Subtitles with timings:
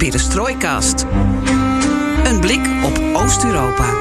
[0.00, 1.06] De Perestrooikast.
[2.24, 3.94] Een blik op Oost-Europa.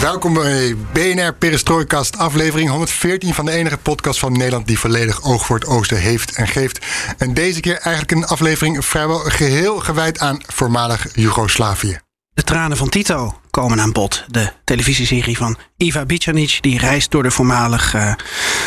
[0.00, 5.46] Welkom bij BNR Perestrooikast, aflevering 114 van de enige podcast van Nederland die volledig oog
[5.46, 6.86] voor het oosten heeft en geeft.
[7.18, 12.07] En deze keer eigenlijk een aflevering vrijwel geheel gewijd aan voormalig Joegoslavië.
[12.38, 14.24] De tranen van Tito komen aan bod.
[14.28, 18.18] De televisieserie van Iva Bicanic, die reist door de voormalige,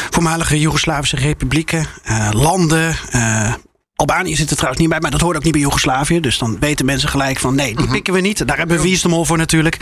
[0.10, 3.54] voormalige Joegoslavische republieken, uh, landen, uh,
[4.02, 6.20] Albanië zit er trouwens niet bij, maar dat hoort ook niet bij Joegoslavië.
[6.20, 8.48] Dus dan weten mensen gelijk van nee, die pikken we niet.
[8.48, 9.78] Daar hebben we Wiestemol voor natuurlijk.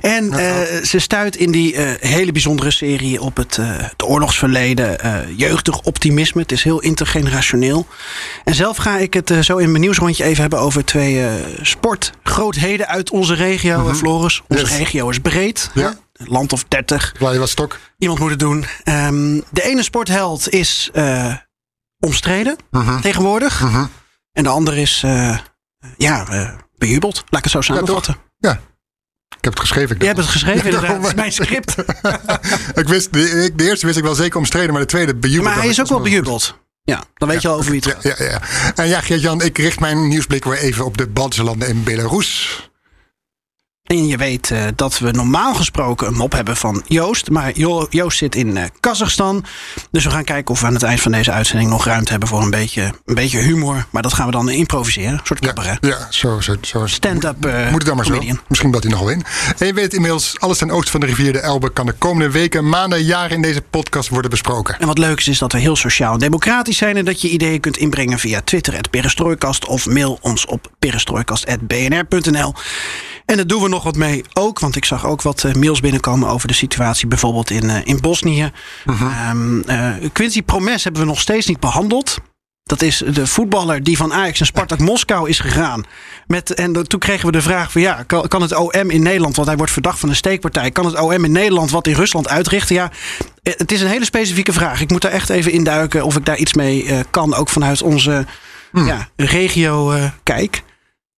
[0.00, 0.38] En uh,
[0.82, 4.98] ze stuit in die uh, hele bijzondere serie op het, uh, het oorlogsverleden.
[5.36, 6.40] jeugdig optimisme.
[6.40, 7.86] Het is heel intergenerationeel.
[8.44, 11.24] En zelf ga ik het zo in mijn nieuwsrondje even hebben over twee
[11.62, 13.94] sportgrootheden uit onze regio, -hmm.
[13.94, 14.42] Floris.
[14.48, 14.76] Onze yes.
[14.76, 15.70] regio is breed.
[15.74, 15.94] Ja.
[16.12, 17.14] Land of 30.
[17.16, 17.78] Vladivostok.
[17.98, 18.64] Iemand moet het doen.
[18.84, 20.90] Um, de ene sportheld is
[22.04, 22.84] omstreden Mhm.
[22.84, 23.00] -huh.
[23.00, 23.58] tegenwoordig.
[23.58, 23.84] -huh.
[24.32, 25.38] En de andere is, uh,
[25.96, 27.14] ja, uh, bejubeld.
[27.14, 28.16] Laat ik het zo samenvatten.
[28.38, 28.60] Ja, ja.
[29.28, 29.96] Ik heb het geschreven.
[29.98, 30.96] Je hebt het geschreven, inderdaad.
[30.96, 31.74] Het is mijn script.
[32.80, 35.48] ik wist, de, de, eerste wist ik wel zeker omstreden, maar de tweede bejubeld.
[35.48, 36.58] Maar hij is ook wel bejubeld.
[36.82, 38.02] Ja, dan weet ja, je al over wie het gaat.
[38.02, 38.40] Ja, ja, ja.
[38.74, 42.70] En ja, Geert-Jan, ik richt mijn nieuwsblik weer even op de Baltische landen in Belarus.
[43.84, 47.30] En je weet uh, dat we normaal gesproken een mop hebben van Joost.
[47.30, 49.44] Maar jo Joost zit in uh, Kazachstan.
[49.90, 52.28] Dus we gaan kijken of we aan het eind van deze uitzending nog ruimte hebben
[52.28, 53.86] voor een beetje, een beetje humor.
[53.90, 55.12] Maar dat gaan we dan improviseren.
[55.12, 55.78] Een soort cabaret.
[55.80, 56.40] Ja, ja, zo.
[56.40, 56.86] zo, zo.
[56.86, 58.36] Stand-up uh, Moet het dan maar comedian.
[58.36, 58.42] zo.
[58.48, 59.24] Misschien belt hij nog wel in.
[59.58, 62.30] En je weet inmiddels, alles ten oosten van de rivier de Elbe kan de komende
[62.30, 64.78] weken, maanden, jaren in deze podcast worden besproken.
[64.78, 66.96] En wat leuk is, is dat we heel sociaal en democratisch zijn.
[66.96, 69.66] En dat je ideeën kunt inbrengen via Twitter, het Perestrooikast.
[69.66, 72.54] Of mail ons op perestrooikast.bnr.nl.
[73.26, 74.58] En daar doen we nog wat mee ook.
[74.58, 78.00] Want ik zag ook wat uh, mails binnenkomen over de situatie bijvoorbeeld in, uh, in
[78.00, 78.50] Bosnië.
[78.86, 79.30] Uh -huh.
[79.30, 79.64] um,
[80.12, 82.18] Quincy Promes hebben we nog steeds niet behandeld.
[82.62, 85.84] Dat is de voetballer die van Ajax naar Spartak Moskou is gegaan.
[86.26, 89.36] Met, en toen kregen we de vraag van ja, kan, kan, het OM in Nederland,
[89.36, 92.28] want hij wordt verdacht van een steekpartij, kan het OM in Nederland wat in Rusland
[92.28, 92.74] uitrichten?
[92.74, 92.90] Ja,
[93.42, 94.80] het is een hele specifieke vraag.
[94.80, 98.26] Ik moet daar echt even induiken of ik daar iets mee kan, ook vanuit onze
[98.70, 98.86] hmm.
[98.86, 100.62] ja, regio uh, kijk.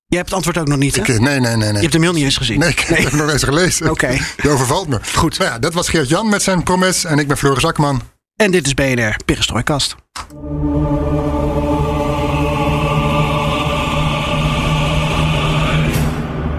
[0.09, 1.03] Jij hebt het antwoord ook nog niet, hè?
[1.03, 1.73] Ik, nee, nee, nee, nee.
[1.73, 2.59] Je hebt de mail niet eens gezien?
[2.59, 3.01] Nee, ik nee.
[3.01, 3.87] heb hem nog eens gelezen.
[3.91, 4.05] Oké.
[4.05, 4.21] Okay.
[4.43, 4.99] Je overvalt me.
[5.15, 5.39] Goed.
[5.39, 8.03] Nou ja, dat was Geert-Jan met zijn promes en ik ben Floris Akman.
[8.37, 9.97] En dit is BNR Perestrooikast.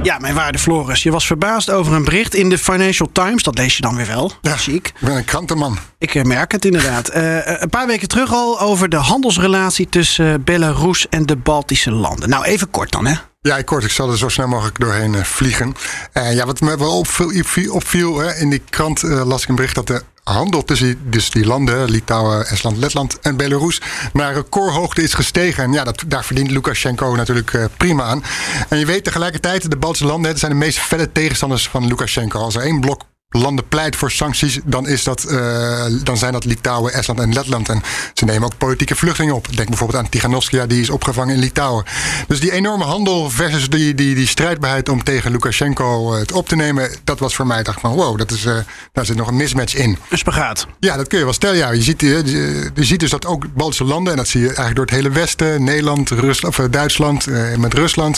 [0.03, 3.43] Ja, mijn waarde Floris, je was verbaasd over een bericht in de Financial Times.
[3.43, 4.31] Dat lees je dan weer wel.
[4.41, 4.87] Ja, ziek.
[4.87, 5.77] Ik ben een krantenman.
[5.97, 7.15] Ik merk het inderdaad.
[7.15, 12.29] Uh, een paar weken terug al over de handelsrelatie tussen Belarus en de Baltische landen.
[12.29, 13.13] Nou, even kort dan, hè?
[13.47, 13.83] Ja, kort.
[13.83, 15.75] Ik zal er zo snel mogelijk doorheen uh, vliegen.
[16.13, 19.55] Uh, ja, wat me wel opviel, opviel hè, in die krant uh, las ik een
[19.55, 23.81] bericht dat de handel tussen die, dus die landen, Litouwen, Estland, Letland en Belarus,
[24.13, 25.63] naar recordhoogte is gestegen.
[25.63, 28.23] En ja, dat, daar verdient Lukashenko natuurlijk prima aan.
[28.69, 32.39] En je weet tegelijkertijd, de Baltische landen hè, zijn de meest felle tegenstanders van Lukashenko.
[32.39, 36.45] Als er één blok landen pleit voor sancties, dan, is dat, uh, dan zijn dat
[36.45, 37.69] Litouwen, Estland en Letland.
[37.69, 37.81] En
[38.13, 39.55] ze nemen ook politieke vluchtelingen op.
[39.55, 41.85] Denk bijvoorbeeld aan Tiganovskia, die is opgevangen in Litouwen.
[42.27, 46.55] Dus die enorme handel versus die, die, die strijdbaarheid om tegen Lukashenko het op te
[46.55, 48.57] nemen, dat was voor mij, dacht van wow, dat is, uh,
[48.93, 49.97] daar zit nog een mismatch in.
[50.09, 50.67] Een spagaat.
[50.79, 51.57] Ja, dat kun je wel stellen.
[51.57, 51.71] Ja.
[51.71, 54.75] Je, ziet, je, je ziet dus dat ook Baltische landen, en dat zie je eigenlijk
[54.75, 58.17] door het hele Westen, Nederland, Rusland, of Duitsland, uh, met Rusland,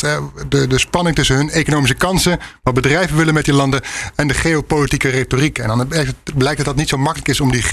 [0.49, 3.81] de, de spanning tussen hun economische kansen, wat bedrijven willen met die landen
[4.15, 5.59] en de geopolitieke retoriek.
[5.59, 5.87] En dan
[6.35, 7.63] blijkt het dat niet zo makkelijk is om die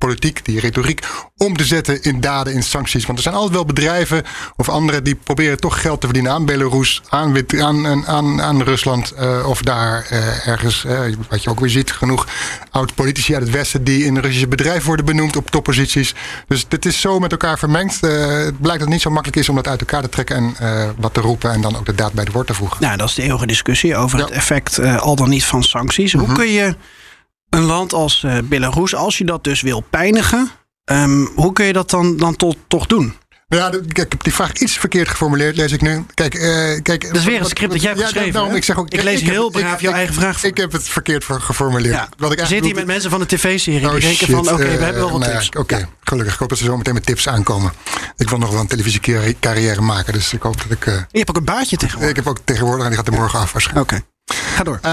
[0.00, 1.06] geopolitiek, die retoriek,
[1.36, 3.06] om te zetten in daden, in sancties.
[3.06, 4.22] Want er zijn altijd wel bedrijven
[4.56, 9.14] of anderen die proberen toch geld te verdienen aan Belarus, aan, aan, aan, aan Rusland
[9.18, 12.26] uh, of daar uh, ergens, uh, wat je ook weer ziet, genoeg
[12.70, 16.14] oud-politici uit het Westen die in Russische bedrijven worden benoemd op topposities.
[16.46, 18.00] Dus dit is zo met elkaar vermengd.
[18.00, 20.56] het blijkt dat het niet zo makkelijk is om dat uit elkaar te trekken en
[20.96, 22.76] wat te roepen en dan ook de daad bij de woord te voegen.
[22.80, 24.24] Nou, dat is de eeuwige discussie over ja.
[24.24, 26.12] het effect al dan niet van sancties.
[26.12, 26.36] Hoe mm -hmm.
[26.36, 26.74] kun je
[27.50, 30.50] een land als uh, Belarus, als je dat dus wil pijnigen,
[30.84, 33.14] um, hoe kun je dat dan, dan tot, toch doen?
[33.48, 36.04] Ja, ik heb die vraag iets verkeerd geformuleerd, lees ik nu.
[36.14, 36.42] Kijk, uh,
[36.82, 38.32] kijk dat is weer een script dat jij hebt geschreven.
[38.32, 40.44] Daarom, ik, zeg ook, ik lees heel braaf jouw eigen vraag.
[40.44, 41.94] Ik heb het verkeerd geformuleerd.
[41.94, 42.08] Ja.
[42.16, 44.72] Wat ik zit hier met mensen van de tv-serie oh, die denken van, oké, okay,
[44.72, 45.48] uh, we hebben wel wat nou tips.
[45.48, 45.88] Oké, okay.
[46.00, 46.32] gelukkig.
[46.32, 47.72] Ik hoop dat ze zo meteen met tips aankomen.
[48.16, 50.86] Ik wil nog wel een televisiecarrière maken, dus ik hoop dat ik...
[50.86, 52.10] Uh, je hebt ook een baardje tegenwoordig.
[52.10, 53.92] Ik heb ook tegenwoordig en die gaat er morgen af waarschijnlijk.
[53.92, 54.02] Oké.
[54.34, 54.78] Ga door.
[54.84, 54.90] Uh,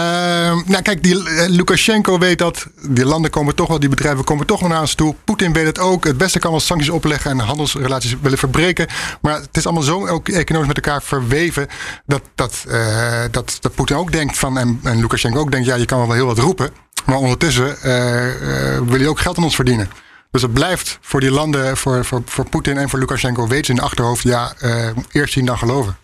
[0.65, 2.67] nou, kijk, die, uh, Lukashenko weet dat.
[2.89, 5.15] Die landen komen toch wel, die bedrijven komen toch wel naar ons toe.
[5.23, 6.03] Poetin weet het ook.
[6.03, 8.87] Het beste kan wel sancties opleggen en handelsrelaties willen verbreken.
[9.21, 11.67] Maar het is allemaal zo ook economisch met elkaar verweven.
[12.05, 14.57] Dat, dat, uh, dat, Poetin ook denkt van.
[14.57, 16.69] En, en Lukashenko ook denkt: ja, je kan wel heel wat roepen.
[17.05, 17.77] Maar ondertussen
[18.85, 19.89] wil je ook geld aan ons verdienen.
[20.31, 23.71] Dus het blijft voor die landen, voor, voor, voor Poetin en voor Lukashenko, weet ze
[23.71, 24.53] in de achterhoofd: ja,
[25.11, 25.97] eerst zien dan geloven.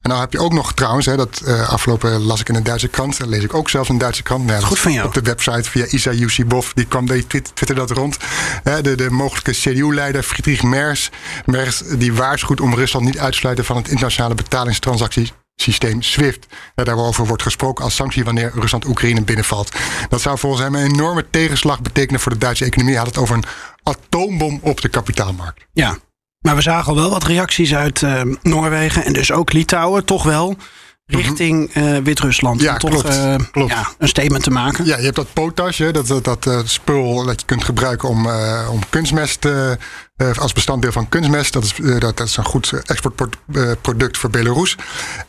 [0.00, 2.62] En dan heb je ook nog trouwens, hè, dat uh, afgelopen las ik in een
[2.62, 4.44] Duitse krant, lees ik ook zelfs een Duitse krant.
[4.44, 5.06] Nou, Goed van jou.
[5.06, 8.16] Op de website via Isa Yusibov, die kwam, die twitter dat rond.
[8.62, 11.08] Hè, de, de mogelijke CDU-leider Friedrich Merz,
[11.44, 16.46] Merz, die waarschuwt om Rusland niet uit te sluiten van het internationale betalingstransactiesysteem SWIFT.
[16.74, 19.72] Ja, daarover wordt gesproken als sanctie wanneer Rusland Oekraïne binnenvalt.
[20.08, 22.94] Dat zou volgens hem een enorme tegenslag betekenen voor de Duitse economie.
[22.94, 23.44] Hij had het over een
[23.82, 25.66] atoombom op de kapitaalmarkt.
[25.72, 25.98] Ja,
[26.40, 30.22] maar we zagen al wel wat reacties uit uh, Noorwegen en dus ook Litouwen, toch
[30.22, 30.56] wel.
[31.06, 32.60] Richting uh, Wit-Rusland.
[32.60, 33.72] Ja, om toch klopt, uh, klopt.
[33.72, 34.84] Ja, een statement te maken.
[34.84, 38.26] Ja, je hebt dat potash, hè, dat, dat, dat spul dat je kunt gebruiken om,
[38.70, 39.48] om kunstmest
[40.38, 41.52] als bestanddeel van kunstmest.
[41.52, 44.76] Dat is, uh, dat, is een goed exportproduct voor Belarus.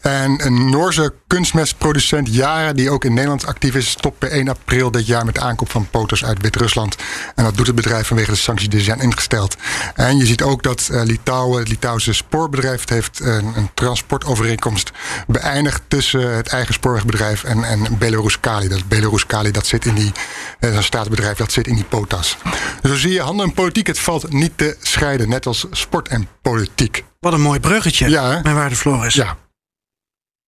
[0.01, 4.91] En een Noorse kunstmestproducent, Jara, die ook in Nederland actief is, stopt per 1 april
[4.91, 6.95] dit jaar met de aankoop van poters uit Wit-Rusland.
[7.35, 9.55] En dat doet het bedrijf vanwege de sancties die zijn ingesteld.
[9.95, 14.91] En je ziet ook dat Litouwen, het Litouwse spoorbedrijf, heeft een, een transportovereenkomst
[15.27, 18.67] beëindigd tussen het eigen spoorwegbedrijf en, en Belarus Kali.
[18.67, 20.11] Dat Belarus Kali, dat zit in die,
[20.59, 22.37] dat een staatsbedrijf, dat zit in die potas.
[22.81, 26.07] Dus zo zie je handel en politiek, het valt niet te scheiden, net als sport
[26.07, 27.03] en politiek.
[27.19, 29.13] Wat een mooi bruggetje, ja, mijn waarde Floris.
[29.13, 29.37] Ja.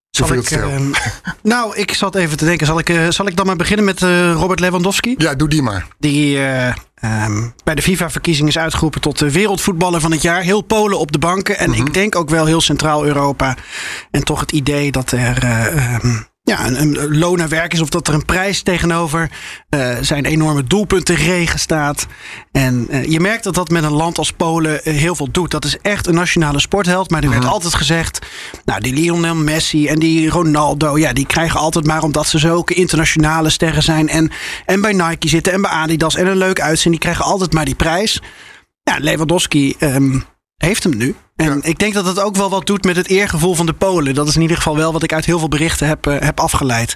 [0.10, 0.75] Zal ik, uh,
[1.44, 2.68] nou, ik zat even te denken.
[2.68, 5.16] Zal ik, uh, zal ik dan maar beginnen met uh, Robert Lewandowski?
[5.18, 5.88] Ja, doe die maar.
[6.00, 6.38] Die
[7.04, 10.42] um, bij de FIFA-verkiezing is uitgeroepen tot de wereldvoetballer van het jaar.
[10.42, 11.57] Heel Polen op de banken.
[11.57, 11.72] En Mhm.
[11.72, 11.88] mm -hmm.
[11.88, 13.56] ik denk ook wel heel Centraal-Europa.
[14.12, 15.44] En toch het idee dat er
[16.04, 19.30] um, ja, een, een loon naar werk is of dat er een prijs tegenover
[19.69, 22.07] uh, zijn enorme doelpuntenregen staat.
[22.51, 25.51] En uh, je merkt dat dat met een land als Polen uh, heel veel doet.
[25.51, 27.09] Dat is echt een nationale sportheld.
[27.09, 27.51] Maar er werd Mhm.
[27.51, 28.19] altijd gezegd,
[28.65, 32.74] nou die Lionel Messi en die Ronaldo, ja, die krijgen altijd maar omdat ze zulke
[32.74, 34.31] internationale sterren zijn en,
[34.65, 37.65] en bij Nike zitten en bij Adidas en een leuk uitzien, die krijgen altijd maar
[37.65, 38.21] die prijs.
[38.83, 40.24] Ja, Lewandowski um,
[40.61, 41.15] heeft hem nu.
[41.35, 41.57] En ja.
[41.61, 44.15] ik denk dat het ook wel wat doet met het eergevoel van de Polen.
[44.15, 46.39] Dat is in ieder geval wel wat ik uit heel veel berichten heb, uh, heb
[46.39, 46.95] afgeleid.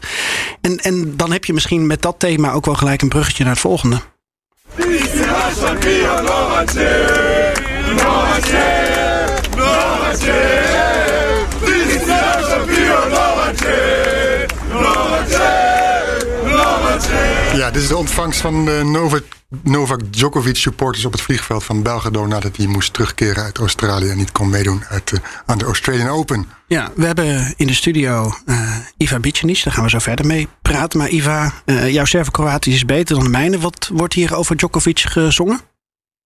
[0.62, 3.53] En, en dan heb je misschien met dat thema ook wel gelijk een bruggetje naar
[3.53, 4.01] het volgende.
[17.56, 19.24] Ja, dit is de ontvangst van de Novak,
[19.63, 24.18] Novak Djokovic supporters op het vliegveld van Belgrado nadat hij moest terugkeren uit Australië en
[24.18, 26.46] niet kon meedoen uit de, aan de Australian Open.
[26.68, 30.48] Ja, we hebben in de studio uh, Iva Bicenic, daar gaan we zo verder mee
[30.62, 31.00] praten.
[31.00, 33.60] Maar Iva, uh, jouw Servo-Kroatisch is beter dan de mijne.
[33.60, 35.58] Wat wordt hier over Djokovic gezongen?
[35.58, 35.66] Kon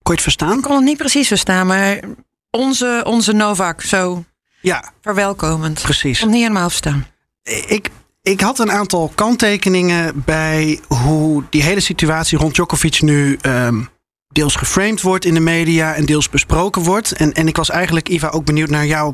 [0.02, 0.58] je het verstaan?
[0.58, 2.00] Ik kon het niet precies verstaan, maar
[2.50, 4.24] onze, onze Novak, zo
[4.60, 4.92] ja.
[5.02, 5.82] verwelkomend.
[5.82, 6.16] Precies.
[6.16, 7.06] Ik kon niet helemaal verstaan.
[7.66, 7.90] Ik,
[8.22, 13.88] ik had een aantal kanttekeningen bij hoe die hele situatie rond Djokovic nu um,
[14.28, 17.12] deels geframed wordt in de media en deels besproken wordt.
[17.12, 19.12] En, en ik was eigenlijk, Iva, ook benieuwd naar jouw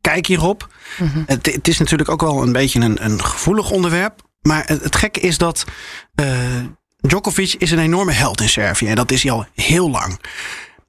[0.00, 0.68] kijk hierop.
[0.98, 1.22] Mm -hmm.
[1.26, 4.22] het, het, is natuurlijk ook wel een beetje een, een gevoelig onderwerp.
[4.42, 5.64] Maar het, het, gekke is dat
[6.20, 6.26] uh,
[6.96, 8.86] Djokovic is een enorme held in Servië.
[8.86, 10.20] En dat is hij al heel lang.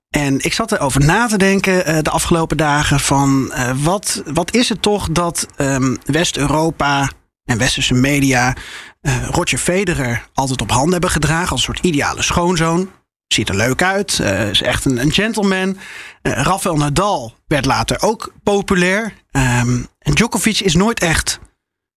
[0.09, 4.53] En ik zat erover na te denken uh, de afgelopen dagen van uh, wat, wat
[4.53, 7.09] is het toch dat um, West-Europa
[7.49, 8.55] en westerse media
[9.01, 12.91] uh, Roger Federer altijd op handen hebben gedragen als een soort ideale schoonzoon.
[13.27, 15.69] Ziet er leuk uit, uh, is echt een, een gentleman.
[15.69, 19.13] Uh, Rafael Nadal werd later ook populair.
[19.31, 21.39] En Djokovic is nooit echt,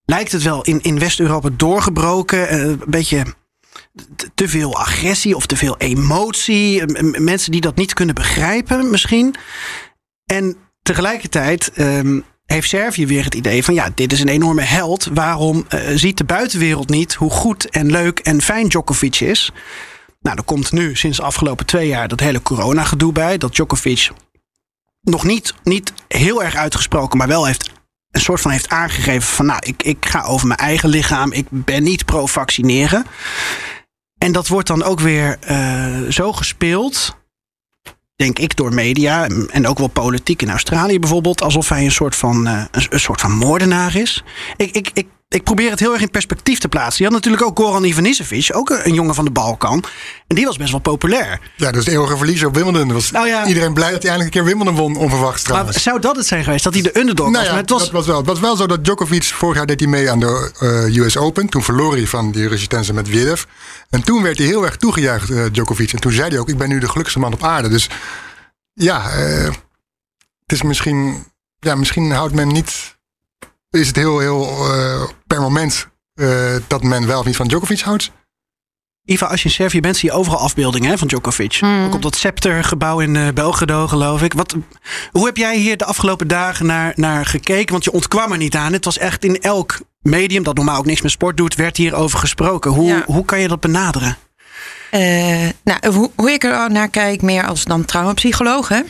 [0.05, 2.55] lijkt het wel, in, in West-Europa doorgebroken.
[2.55, 3.25] een beetje
[4.35, 6.87] te veel agressie of te veel emotie.
[7.21, 9.35] Mensen die dat niet kunnen begrijpen misschien.
[10.25, 15.09] En tegelijkertijd um, heeft Servië weer het idee van ja, dit is een enorme held.
[15.15, 19.53] Waarom uh, ziet de buitenwereld niet hoe goed en leuk en fijn Djokovic is?
[20.21, 23.39] Nou, er komt nu sinds de afgelopen twee jaar dat hele corona-gedoe bij.
[23.39, 24.11] Dat Djokovic
[25.01, 27.71] nog niet, niet heel erg uitgesproken, maar wel heeft
[28.11, 31.33] een soort van heeft aangegeven van nou, ik, ik ga over mijn eigen lichaam.
[31.33, 33.07] Ik ben niet pro-vaccineren.
[34.19, 37.17] En dat wordt dan ook weer uh, zo gespeeld
[38.23, 42.17] denk ik, door media en ook wel politiek in Australië bijvoorbeeld, alsof hij een soort
[42.17, 44.25] van, uh, een, een, soort van moordenaar is.
[44.57, 47.05] Ik, ik, ik, ik probeer het heel erg in perspectief te plaatsen.
[47.05, 49.85] Je had natuurlijk ook Goran Ivanisevic, ook een jongen van de Balkan.
[50.27, 51.41] En die was best wel populair.
[51.57, 52.93] Ja, dus de eeuwige verliezer op Wimbledon.
[52.93, 55.73] Was nou ja, iedereen blij dat hij eindelijk een keer Wimbledon won, onverwachts trouwens.
[55.73, 57.53] Maar zou dat het zijn geweest, dat hij de underdog nou was?
[57.53, 57.83] Ja, het was...
[57.83, 58.17] Dat was wel.
[58.17, 60.51] Het was wel zo dat Djokovic, vorig jaar deed hij mee aan de
[60.95, 61.49] uh, US Open.
[61.49, 63.43] Toen verloor hij van die resistance met Wiedev.
[63.93, 65.93] En toen werd hij heel erg toegejuicht, uh, Djokovic.
[65.93, 67.69] En toen zei hij ook, ik ben nu de gelukkigste man op aarde.
[67.69, 67.91] Dus
[68.73, 69.53] ja, uh,
[70.41, 71.25] het is misschien...
[71.59, 72.97] Ja, misschien houdt men niet...
[73.71, 74.67] Is het heel, heel
[75.27, 75.89] per moment
[76.67, 78.11] dat men wel of niet van Djokovic houdt.
[79.05, 81.61] Iva, als je in Servië bent, zie je overal afbeeldingen hè, van Djokovic.
[81.61, 81.85] Mm.
[81.85, 84.33] Ook op dat Scepter-gebouw in uh, Belgrado, geloof ik.
[84.33, 84.55] Wat,
[85.13, 87.73] hoe heb jij hier de afgelopen dagen naar, naar gekeken?
[87.73, 88.73] Want je ontkwam er niet aan.
[88.73, 92.19] Het was echt in elk medium, dat normaal ook niks met sport doet, werd hierover
[92.19, 92.71] gesproken.
[92.71, 93.03] Hoe, Ja.
[93.07, 94.17] hoe kan je dat benaderen?
[94.91, 98.81] Eh, nou, hoe, hoe ik er naar kijk, meer als dan traumapsycholoog, hè,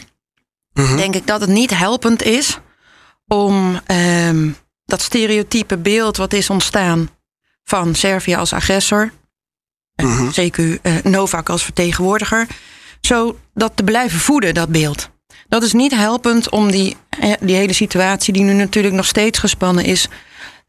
[0.73, 0.97] Mhm.
[0.97, 2.59] denk ik dat het niet helpend is
[3.27, 4.49] om ehm,
[4.85, 7.09] dat stereotype beeld wat is ontstaan
[7.65, 9.13] van Servië als agressor,
[9.97, 10.29] Mhm.
[10.31, 12.47] CQ eh, Novak als vertegenwoordiger,
[13.01, 15.11] zo dat te blijven voeden, dat beeld.
[15.49, 19.39] Dat is niet helpend om die, eh, die hele situatie, die nu natuurlijk nog steeds
[19.39, 20.09] gespannen is,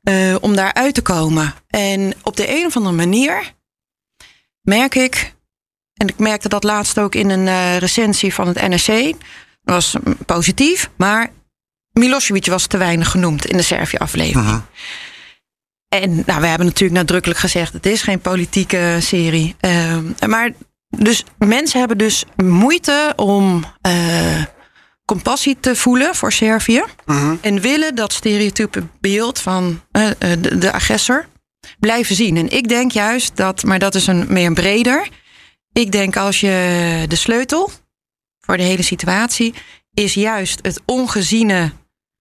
[0.04, 1.54] eh, om daar uit te komen.
[1.68, 3.54] En op de een of andere manier
[4.62, 5.34] merk ik,
[5.94, 9.14] en ik merkte dat laatst ook in een recensie van het NRC,
[9.64, 11.32] was positief, maar
[11.94, 14.62] Milosevic was te weinig genoemd in de Servië-aflevering.
[16.02, 19.56] En nou, we hebben natuurlijk nadrukkelijk gezegd: het is geen politieke serie.
[19.60, 20.52] Ehm, maar
[20.90, 24.44] dus mensen hebben dus moeite om eh,
[25.06, 26.84] compassie te voelen voor Servië.
[27.06, 27.36] Mhm.
[27.42, 31.26] En willen dat stereotype beeld van eh, eh, de, de agressor
[31.80, 32.38] blijven zien.
[32.38, 35.10] En ik denk juist dat, maar dat is een meer breder.
[35.74, 37.72] Ik denk als je de sleutel
[38.40, 39.54] voor de hele situatie
[39.94, 41.72] is juist het ongeziene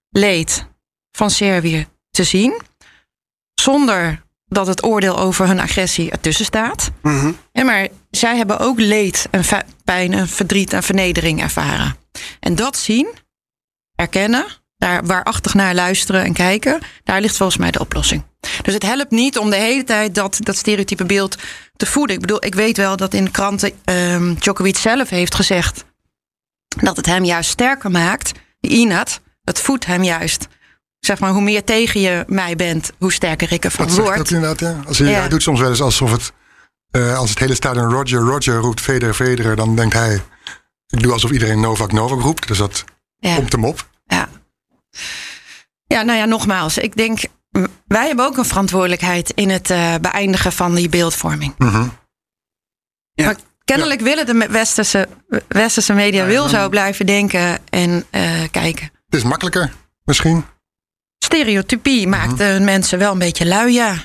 [0.09, 0.67] leed
[1.11, 2.61] van Servië te zien.
[3.63, 6.91] Zonder dat het oordeel over hun agressie ertussen staat.
[7.01, 7.31] Mhm.
[7.51, 9.43] Ja, maar zij hebben ook leed en
[9.83, 11.95] pijn en verdriet en vernedering ervaren.
[12.39, 13.07] En dat zien,
[13.95, 14.45] erkennen,
[14.77, 18.23] daar waarachtig naar luisteren en kijken, daar ligt volgens mij de oplossing.
[18.61, 21.37] Dus het helpt niet om de hele tijd dat, dat stereotype beeld
[21.75, 22.15] te voeden.
[22.15, 25.85] Ik bedoel, ik weet wel dat in de kranten ehm Djokovic zelf heeft gezegd
[26.81, 28.31] dat het hem juist sterker maakt.
[28.59, 30.47] Die Inat, het voedt hem juist.
[31.05, 34.17] Zeg maar, hoe meer tegen je mij bent, hoe sterker ik ervan Dat zegt word.
[34.17, 34.81] dat inderdaad, ja.
[34.87, 35.19] Als hij, Ja.
[35.19, 36.31] hij doet soms wel eens alsof het...
[36.91, 39.55] eh, als het hele stadion Roger, Roger roept, Federer, Federer...
[39.55, 40.21] dan denkt hij...
[40.87, 42.47] Ik doe alsof iedereen Novak, Novak roept.
[42.47, 42.83] Dus dat
[43.17, 43.35] Ja.
[43.35, 43.89] komt hem op.
[44.05, 44.29] Ja.
[45.85, 46.77] ja, nou ja, nogmaals.
[46.77, 47.19] Ik denk,
[47.87, 51.53] wij hebben ook een verantwoordelijkheid in het eh, beëindigen van die beeldvorming.
[51.57, 51.87] Mhm.
[53.13, 53.25] Ja.
[53.25, 55.07] Maar kennelijk willen de westerse,
[55.47, 58.85] westerse media wil zo blijven denken en eh, kijken.
[59.05, 60.45] Het is makkelijker, misschien.
[61.33, 63.95] Stereotypie maakt de mensen wel een beetje lui, ja.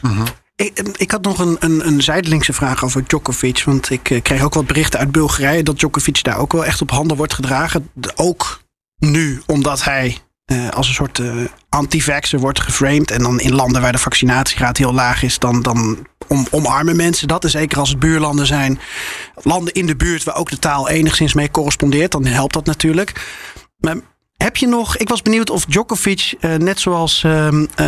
[0.56, 3.62] Ik, ik had nog een, een, een zijdelingse vraag over Djokovic.
[3.64, 6.80] Want ik eh, kreeg ook wat berichten uit Bulgarije dat Djokovic daar ook wel echt
[6.80, 7.90] op handen wordt gedragen.
[8.14, 8.62] Ook
[8.98, 11.34] nu, omdat hij eh, als een soort eh
[11.68, 13.10] anti-vaxxer wordt geframed.
[13.10, 17.28] En dan in landen waar de vaccinatiegraad heel laag is, dan, dan om, omarmen mensen
[17.28, 17.44] dat.
[17.44, 18.80] En zeker als het buurlanden zijn,
[19.42, 23.36] landen in de buurt waar ook de taal enigszins mee correspondeert, dan helpt dat natuurlijk.
[23.78, 23.96] Maar
[24.38, 27.86] heb je nog, ik was benieuwd of Djokovic, eh, net zoals ehm, eh,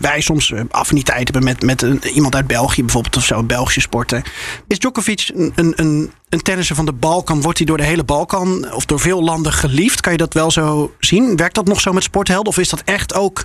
[0.00, 3.80] wij soms eh, affiniteit hebben met, met iemand uit België bijvoorbeeld of zo, een Belgische
[3.80, 4.32] sporter.
[4.66, 7.40] Is Djokovic een, een, een, tennisser van de Balkan?
[7.40, 10.00] Wordt hij door de hele Balkan of door veel landen geliefd?
[10.00, 11.36] Kan je dat wel zo zien?
[11.36, 12.48] Werkt dat nog zo met sporthelden?
[12.48, 13.44] Of is dat echt ook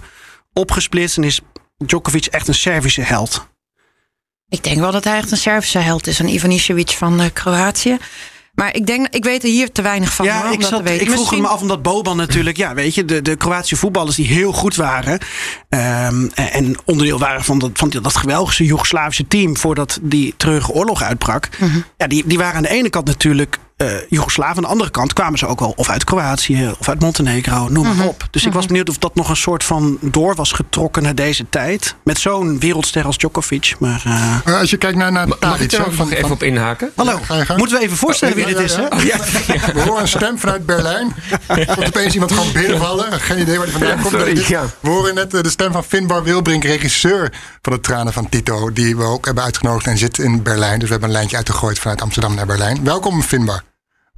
[0.53, 1.41] opgesplitst en is
[1.77, 3.47] Djokovic echt een Servische held?
[4.49, 6.19] Ik denk wel dat hij echt een Servische held is.
[6.19, 7.97] Een Ivanisevic van Kroatië.
[8.59, 10.27] Maar ik denk, ik weet er hier te weinig van.
[10.29, 11.01] hoor, om ik, dat zat, te weten.
[11.01, 14.15] ik vroeg Misschien- me af omdat Boban natuurlijk, ja, weet je, de, de Kroatische voetballers
[14.15, 15.19] die heel goed waren.
[15.69, 21.01] ehm, en onderdeel waren van dat, van dat geweldige Joegoslavische team voordat die treurige oorlog
[21.01, 21.49] uitbrak.
[21.59, 21.77] Mhm.
[21.97, 24.55] Ja, die, die waren aan de ene kant natuurlijk eh Joegoslaven.
[24.55, 27.87] Aan de andere kant kwamen ze ook wel of uit Kroatië of uit Montenegro, noem
[27.87, 27.97] Mhm.
[27.97, 28.27] maar op.
[28.31, 31.45] Dus ik was benieuwd of dat nog een soort van door was getrokken naar deze
[31.49, 31.95] tijd.
[32.03, 33.75] Met zo'n wereldster als Djokovic.
[33.79, 36.31] Maar eh, Maar als je kijkt naar, naar Mag ik er nog van, even van-
[36.31, 36.91] op inhaken?
[36.95, 37.19] hallo,
[37.55, 39.01] moeten we even voorstellen wie Ja, dit is, ja, hè?
[39.03, 39.17] ja.
[39.73, 41.15] We horen een stem vanuit Berlijn.
[41.47, 43.11] Er komt opeens iemand gewoon binnenvallen.
[43.19, 44.11] Geen idee waar die vandaan komt.
[44.13, 44.63] sorry, Dit- ja.
[44.79, 48.73] We horen net eh, de stem van Finbar Wilbrink, regisseur van de Tranen van Tito.
[48.73, 50.73] Die we ook hebben uitgenodigd en zit in Berlijn.
[50.79, 52.83] Dus we hebben een lijntje uitgegooid vanuit Amsterdam naar Berlijn.
[52.83, 53.63] Welkom Finbar.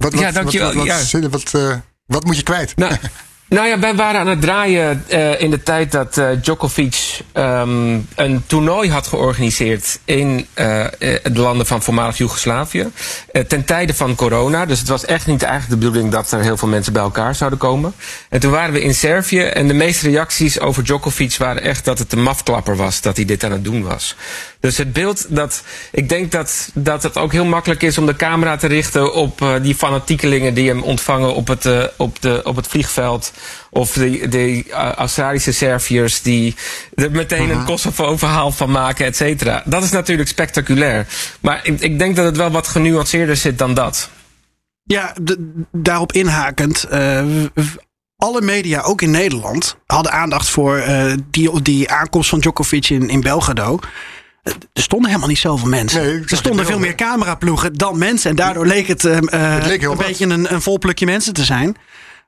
[0.00, 1.20] Wat, wat, Ja, dankjewel, Wat, wat, ja.
[1.20, 1.76] wat, wat, eh,
[2.06, 2.76] wat moet je kwijt?
[2.76, 2.96] Nou,
[3.50, 8.06] Nou ja, wij waren aan het draaien uh, in de tijd dat uh, Djokovic um,
[8.14, 10.86] een toernooi had georganiseerd in uh,
[11.22, 12.90] de landen van voormalig Joegoslavië.
[13.48, 14.66] ten tijde van corona.
[14.66, 17.34] Dus het was echt niet eigenlijk de bedoeling dat er heel veel mensen bij elkaar
[17.34, 17.94] zouden komen.
[18.28, 21.98] En toen waren we in Servië en de meeste reacties over Djokovic waren echt dat
[21.98, 24.16] het een mafklapper was dat hij dit aan het doen was.
[24.60, 25.62] Dus het beeld dat.
[25.92, 29.40] Ik denk dat, dat het ook heel makkelijk is om de camera te richten op
[29.40, 33.32] uh, die fanatiekelingen die hem ontvangen op het, uh, op de, op het vliegveld.
[33.70, 36.54] Of de, de uh, Australische Serviërs die
[36.94, 39.62] er meteen een Kosovo-verhaal van maken, et cetera.
[39.64, 41.06] Dat is natuurlijk spectaculair.
[41.40, 44.10] Maar ik, ik denk dat het wel wat genuanceerder zit dan dat.
[44.82, 45.14] Ja,
[45.72, 46.86] daarop inhakend.
[48.16, 50.84] alle media, ook in Nederland, hadden aandacht voor
[51.30, 53.78] die, die aankomst van Djokovic in, in Belgrado.
[54.72, 56.02] Er stonden helemaal niet zoveel mensen.
[56.02, 58.30] Nee, er stonden veel meer cameraploegen dan mensen.
[58.30, 59.98] En daardoor leek het, uh, het leek een wat.
[59.98, 61.76] beetje een, een vol plukje mensen te zijn.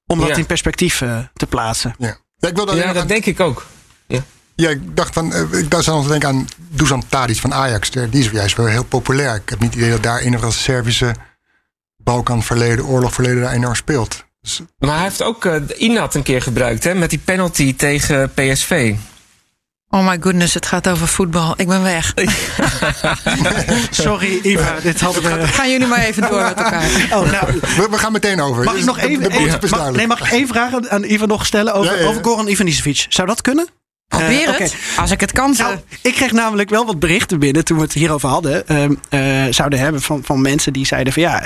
[0.07, 0.37] Om dat ja.
[0.37, 1.95] in perspectief uh, te plaatsen.
[1.99, 3.67] Ja, ja, ik wil dat, ja dat denk ik ook.
[4.07, 4.23] Ja.
[4.55, 7.91] Ja, ik dacht van, uh, ik dacht aan denken aan Dusan Tadic van Ajax.
[7.91, 9.35] Die is juist wel heel populair.
[9.35, 11.14] Ik heb niet het idee dat daar of andere Servische
[11.97, 14.25] Balkanverleden, oorlogverleden daar enorm speelt.
[14.41, 14.61] Dus...
[14.79, 18.95] Maar hij heeft ook uh, Inat een keer gebruikt, hè, met die penalty tegen PSV.
[19.95, 21.55] Oh my goodness, het gaat over voetbal.
[21.57, 22.15] Ik ben weg.
[23.91, 24.81] Sorry, Iva.
[24.83, 25.47] Dit hadden we...
[25.47, 26.91] Gaan jullie maar even door met elkaar.
[27.11, 28.65] Oh, nou, we, we, gaan meteen over.
[28.65, 31.47] Mag ik nog even, de, even mag, nee, mag ik één vraag aan Iva nog
[31.47, 32.09] stellen over, ja, ja, ja.
[32.09, 33.07] over Goran Ivanisevic?
[33.09, 33.69] Zou dat kunnen?
[34.09, 34.71] Probeer uh, het, okay.
[34.97, 35.55] als ik het kan.
[35.59, 38.65] Nou, ik kreeg namelijk wel wat berichten binnen toen we het hierover hadden.
[38.67, 41.43] Uh, uh, zouden hebben van, van mensen die zeiden van ja,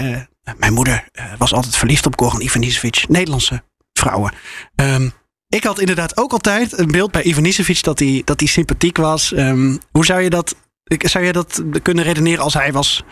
[0.57, 3.05] mijn moeder was altijd verliefd op Goran Ivanisevic.
[3.09, 3.63] Nederlandse
[3.93, 4.33] vrouwen.
[4.77, 5.13] Um,
[5.49, 9.33] ik had inderdaad ook altijd een beeld bij Ivanisevic dat hij, dat hij sympathiek was.
[9.33, 13.05] Um, hoe zou je, dat, zou je dat kunnen redeneren als hij was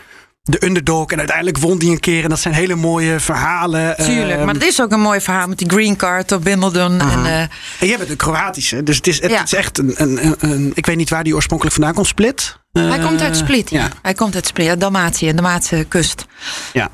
[0.44, 3.96] de underdog en uiteindelijk won hij een keer en dat zijn hele mooie verhalen.
[3.96, 6.92] Tuurlijk, um, maar het is ook een mooi verhaal met die green card op Wimbledon.
[6.92, 7.12] Uh-huh.
[7.12, 7.40] En, uh,
[7.80, 9.42] en jij bent een Kroatische, dus het is, het ja.
[9.42, 12.58] is echt een, een, een, Ik weet niet waar die oorspronkelijk vandaan komt, Split.
[12.72, 13.88] Uh, hij komt uit Split, ja.
[14.02, 16.26] Hij komt uit Split, Dalmatië, de Dalmatische kust.
[16.72, 16.90] Ja.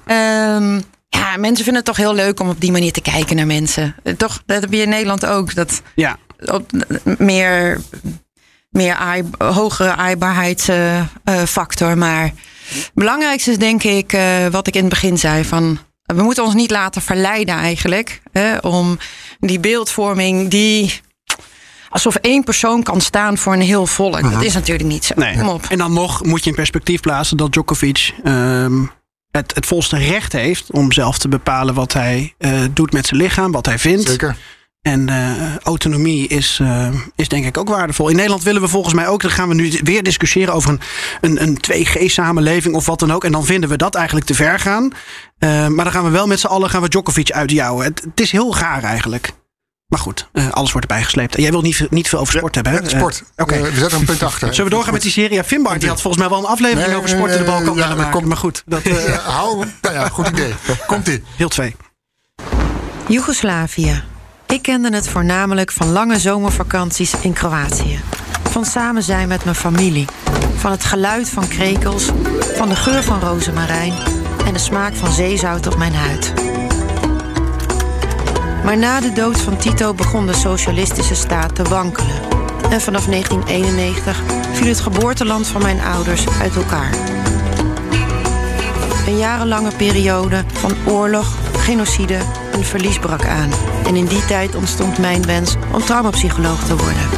[0.56, 3.46] Um, ja, mensen vinden het toch heel leuk om op die manier te kijken naar
[3.46, 3.94] mensen.
[4.16, 5.54] Toch, dat heb je in Nederland ook.
[5.54, 6.18] Dat ja.
[6.44, 6.70] op,
[7.18, 7.80] meer,
[8.70, 11.90] meer aai, hogere aaibaarheidsfactor.
[11.90, 15.44] Uh, maar het belangrijkste is denk ik uh, wat ik in het begin zei.
[15.44, 18.22] Van, we moeten ons niet laten verleiden eigenlijk.
[18.32, 18.98] Hè, om
[19.40, 21.00] die beeldvorming die
[21.88, 24.30] alsof één persoon kan staan voor een heel volk.
[24.32, 25.14] Dat is natuurlijk niet zo.
[25.16, 25.36] Nee.
[25.36, 25.64] Kom op.
[25.68, 28.90] En dan nog moet je in perspectief plaatsen dat Djokovic um,
[29.30, 33.20] het, het volste recht heeft om zelf te bepalen wat hij uh, doet met zijn
[33.20, 34.08] lichaam, wat hij vindt.
[34.08, 34.36] Zeker.
[34.82, 38.08] En uh, autonomie is, uh, is denk ik ook waardevol.
[38.08, 40.80] In Nederland willen we volgens mij ook, dan gaan we nu weer discussiëren over een,
[41.20, 43.24] een, een 2G-samenleving of wat dan ook.
[43.24, 44.92] En dan vinden we dat eigenlijk te ver gaan.
[45.38, 47.84] Maar dan gaan we wel met z'n allen gaan we Djokovic uitjouwen.
[47.84, 49.32] Het, het is heel gaar eigenlijk.
[49.90, 51.34] Maar goed, uh, alles wordt erbij gesleept.
[51.34, 52.88] En jij wil niet, niet veel over sport ja, hebben, hè?
[52.88, 53.22] sport.
[53.22, 53.54] Uh, Oké.
[53.54, 53.70] Okay.
[53.72, 54.48] we zetten een punt achter.
[54.54, 55.36] Zullen we doorgaan met die serie?
[55.36, 57.76] Ja, Finbar, die had volgens mij wel een aflevering nee, over sport in de balkan
[57.76, 58.10] ja, maken.
[58.10, 58.62] Komt, maar goed.
[58.66, 60.54] Dat, uh, ja, hou, nou ja, goed idee.
[60.86, 61.22] Komt-ie.
[61.36, 61.76] Heel twee.
[63.08, 64.02] Joegoslavië.
[64.46, 68.00] Ik kende het voornamelijk van lange zomervakanties in Kroatië.
[68.50, 70.06] Van samen zijn met mijn familie.
[70.56, 72.04] Van het geluid van krekels.
[72.56, 73.92] Van de geur van rozemarijn.
[74.46, 76.32] En de smaak van zeezout op mijn huid.
[78.64, 82.16] Maar na de dood van Tito begon de socialistische staat te wankelen.
[82.70, 86.94] En vanaf 1991 viel het geboorteland van mijn ouders uit elkaar.
[89.06, 92.18] Een jarenlange periode van oorlog, genocide
[92.52, 93.50] en verlies brak aan.
[93.86, 97.08] En in die tijd ontstond mijn wens om traumapsycholoog te worden.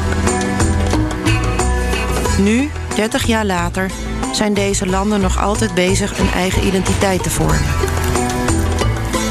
[2.39, 3.91] Nu, 30 jaar later,
[4.33, 7.75] zijn deze landen nog altijd bezig een eigen identiteit te vormen.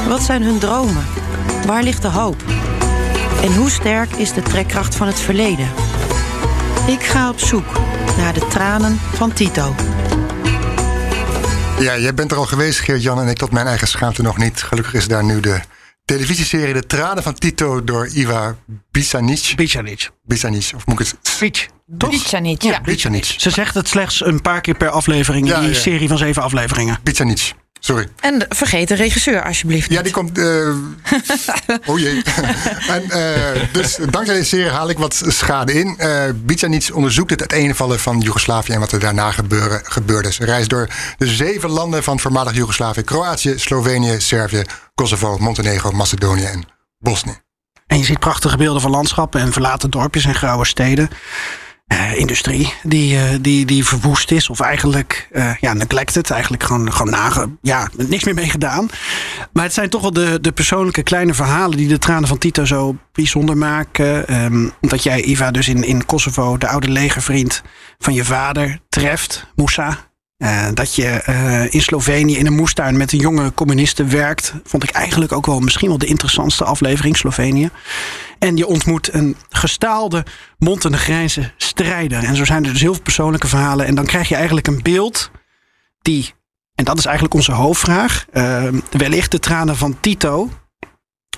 [0.08, 1.21] Wat zijn hun dromen?
[1.66, 2.42] Waar ligt de hoop?
[3.42, 5.68] En hoe sterk is de trekkracht van het verleden?
[6.86, 7.80] Ik ga op zoek
[8.16, 9.74] naar de tranen van Tito.
[11.78, 14.62] Ja, jij bent er al geweest, Geert-Jan, en ik tot mijn eigen schaamte nog niet.
[14.62, 15.60] Gelukkig is daar nu de
[16.04, 18.56] televisieserie De Tranen van Tito door Iva
[18.90, 19.52] Bisanic.
[19.56, 20.10] Bisanic.
[20.22, 21.38] Bisanic, of moet ik het...
[21.40, 21.68] Bic.
[21.86, 22.80] Bisanic, ja.
[22.80, 23.24] Bisanic.
[23.24, 25.74] Ze zegt het slechts een paar keer per aflevering in ja, die ja.
[25.74, 26.98] serie van zeven afleveringen.
[27.02, 27.52] Bisanic.
[27.84, 28.08] Sorry.
[28.20, 29.90] En vergeet de regisseur alsjeblieft.
[29.90, 30.38] Ja, die komt.
[30.38, 30.68] Uh...
[31.90, 32.22] oh jee.
[32.96, 35.96] en, uh, dus dankzij deze serie haal ik wat schade in.
[35.98, 40.32] Uh, Bicanic onderzoekt het uiteenvallen van Joegoslavië en wat er daarna gebeuren, gebeurde.
[40.32, 44.62] Ze reist door de zeven landen van voormalig Joegoslavië: Kroatië, Slovenië, Servië,
[44.94, 46.64] Kosovo, Montenegro, Macedonië en
[46.98, 47.40] Bosnië.
[47.86, 51.10] En je ziet prachtige beelden van landschappen en verlaten dorpjes en grauwe steden.
[51.86, 54.50] Eh, industrie die, eh, die, die verwoest is.
[54.50, 56.30] Of eigenlijk eh, ja, neglected.
[56.30, 58.88] Eigenlijk gewoon, gewoon ja, niks meer mee gedaan.
[59.52, 62.64] Maar het zijn toch wel de, de persoonlijke kleine verhalen die de tranen van Tito
[62.64, 64.28] zo bijzonder maken.
[64.28, 67.62] Ehm, dat jij, Iva, dus in, in Kosovo, de oude legervriend
[67.98, 70.11] van je vader, treft, Moussa.
[70.42, 74.82] Uh, dat je uh, in Slovenië in een moestuin met een jonge communiste werkt, vond
[74.82, 77.70] ik eigenlijk ook wel misschien wel de interessantste aflevering, Slovenië.
[78.38, 80.24] En je ontmoet een gestaalde
[80.58, 82.24] Montenegrijnse strijder.
[82.24, 83.86] En zo zijn er dus heel veel persoonlijke verhalen.
[83.86, 85.30] En dan krijg je eigenlijk een beeld
[86.00, 86.34] die,
[86.74, 90.50] en dat is eigenlijk onze hoofdvraag, uh, wellicht de tranen van Tito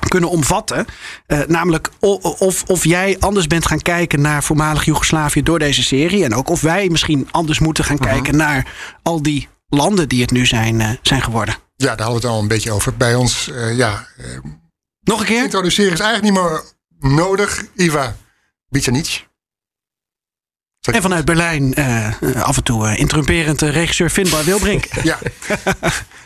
[0.08, 0.86] kunnen omvatten.
[1.26, 6.24] Uh, namelijk of, of jij anders bent gaan kijken naar voormalig Joegoslavië door deze serie.
[6.24, 8.12] En ook of wij misschien anders moeten gaan uh -huh.
[8.12, 11.54] kijken naar al die landen die het nu zijn, uh, zijn geworden.
[11.76, 12.96] Ja, daar hadden we het al een beetje over.
[12.96, 14.06] Bij ons, ja.
[15.00, 15.42] Nog een keer?
[15.42, 16.62] Introduceren is eigenlijk niet meer
[17.12, 17.64] nodig.
[17.74, 18.16] Iva
[18.68, 19.26] Bicanic.
[20.92, 24.84] En vanuit Berlijn uh, af en toe uh, interrumperend uh, regisseur Finbar Wilbrink.
[25.02, 25.18] ja.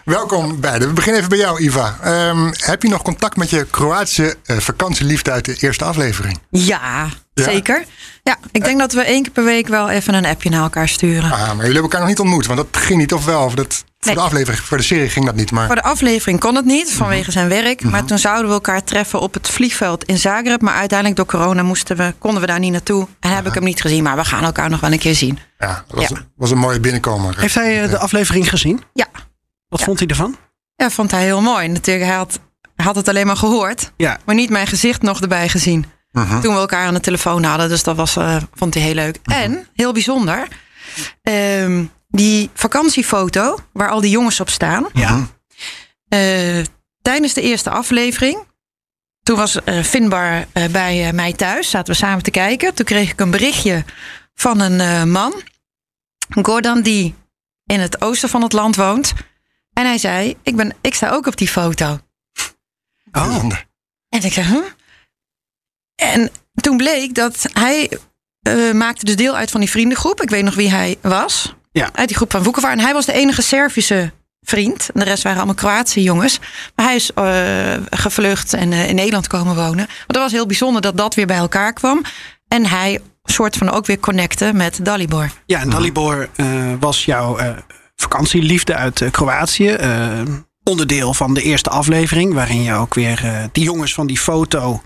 [0.04, 0.88] Welkom beiden.
[0.88, 1.98] We beginnen even bij jou, Iva.
[2.28, 6.38] Um, heb je nog contact met je Kroatische vakantieliefde uit de eerste aflevering?
[6.50, 7.50] Ja, ja?
[7.50, 7.84] zeker.
[8.22, 10.88] Ja, ik denk dat we één keer per week wel even een appje naar elkaar
[10.88, 11.30] sturen.
[11.30, 13.44] Ah, maar jullie hebben elkaar nog niet ontmoet, want dat ging niet of wel?
[13.44, 14.14] Of dat, voor nee.
[14.14, 15.50] de aflevering, voor de serie ging dat niet.
[15.50, 15.66] Maar...
[15.66, 17.32] Voor de aflevering kon het niet, vanwege mm -hmm.
[17.32, 17.82] zijn werk.
[17.82, 18.06] Maar mm -hmm.
[18.06, 20.60] toen zouden we elkaar treffen op het vliegveld in Zagreb.
[20.60, 23.06] Maar uiteindelijk door corona moesten we, konden we daar niet naartoe.
[23.20, 25.38] En heb ik hem niet gezien, maar we gaan elkaar nog wel een keer zien.
[25.58, 26.16] Ja, dat was, ja.
[26.36, 27.40] was een mooie binnenkomer.
[27.40, 28.82] Heeft hij uh, de aflevering gezien?
[28.92, 29.06] Ja.
[29.68, 29.84] Wat ja.
[29.84, 30.36] vond hij ervan?
[30.76, 31.68] Ja, vond hij heel mooi.
[31.68, 32.40] Natuurlijk, hij had,
[32.76, 33.92] hij had het alleen maar gehoord.
[33.96, 34.18] Ja.
[34.24, 35.84] Maar niet mijn gezicht nog erbij gezien.
[36.12, 36.40] Uh -huh.
[36.40, 37.68] Toen we elkaar aan de telefoon hadden.
[37.68, 39.18] Dus dat was, uh, vond hij heel leuk.
[39.22, 39.36] -huh.
[39.36, 40.48] En, heel bijzonder,
[41.22, 44.86] um, die vakantiefoto waar al die jongens op staan.
[44.92, 45.26] Ja.
[46.08, 46.64] Uh,
[47.02, 48.46] tijdens de eerste aflevering.
[49.22, 51.70] Toen was Finbar bij mij thuis.
[51.70, 52.74] Zaten we samen te kijken.
[52.74, 53.84] Toen kreeg ik een berichtje
[54.34, 55.42] van een man.
[56.42, 57.14] Gordon, die
[57.66, 59.12] in het oosten van het land woont.
[59.72, 61.98] En hij zei, ik, ben, ik sta ook op die foto.
[63.12, 63.44] Oh.
[64.08, 64.64] En ik zei, huh?
[65.98, 67.98] En toen bleek dat hij
[68.48, 70.22] uh, maakte dus deel uit van die vriendengroep.
[70.22, 71.54] Ik weet nog wie hij was.
[71.72, 71.90] Ja.
[71.92, 72.72] Uit die groep van Woekevaar.
[72.72, 74.88] En hij was de enige Servische vriend.
[74.94, 76.40] En de rest waren allemaal Kroatische jongens.
[76.74, 79.86] Maar hij is uh, gevlucht en uh, in Nederland komen wonen.
[79.86, 82.02] Maar dat was heel bijzonder dat dat weer bij elkaar kwam.
[82.48, 85.30] En hij soort van ook weer connecten met Dalibor.
[85.46, 86.28] Ja, en Dalibor
[86.80, 87.38] was jouw
[87.96, 89.76] vakantieliefde uit Kroatië
[90.68, 94.82] onderdeel van de eerste aflevering, waarin je ook weer uh, die jongens van die foto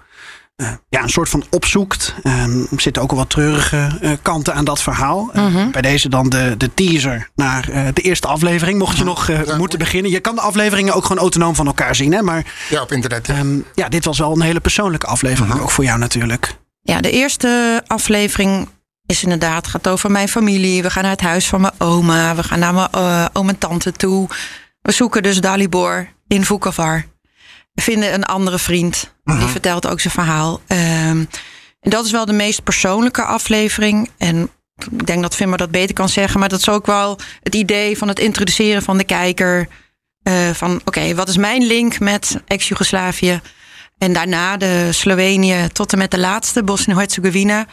[0.89, 2.15] ja, een soort van opzoekt.
[2.25, 5.31] Um, er zitten ook al wat treurige uh, kanten aan dat verhaal.
[5.33, 5.57] Mhm.
[5.57, 8.79] Uh, bij deze dan de, de teaser naar de eerste aflevering.
[8.79, 9.57] Mocht je nog Ja.
[9.57, 10.11] moeten beginnen.
[10.11, 12.13] Je kan de afleveringen ook gewoon autonoom van elkaar zien.
[12.13, 12.23] Hè?
[12.23, 13.27] Maar Ja, op internet.
[13.27, 13.39] Ja.
[13.39, 15.55] um, ja, dit was wel een hele persoonlijke aflevering.
[15.55, 15.63] Mhm.
[15.63, 16.55] Ook voor jou natuurlijk.
[16.83, 18.69] Ja, de eerste aflevering
[19.07, 20.83] is inderdaad gaat over mijn familie.
[20.83, 22.35] We gaan naar het huis van mijn oma.
[22.35, 24.29] We gaan naar mijn uh, oom en tante toe.
[24.83, 27.05] We zoeken dus Dalibor in Vukovar.
[27.75, 29.15] Vinden een andere vriend.
[29.25, 29.47] Die Mhm.
[29.49, 30.61] vertelt ook zijn verhaal.
[30.69, 31.29] Um,
[31.81, 34.11] en dat is wel de meest persoonlijke aflevering.
[34.19, 34.51] En
[34.91, 36.41] ik denk dat Vimmer dat beter kan zeggen.
[36.41, 39.69] Maar dat is ook wel het idee van het introduceren van de kijker.
[40.29, 43.41] Uh, van oké, okay, wat is mijn link met ex-Jugoslavië?
[43.99, 47.67] En daarna de Slovenië tot en met de laatste, Bosnië-Herzegovina.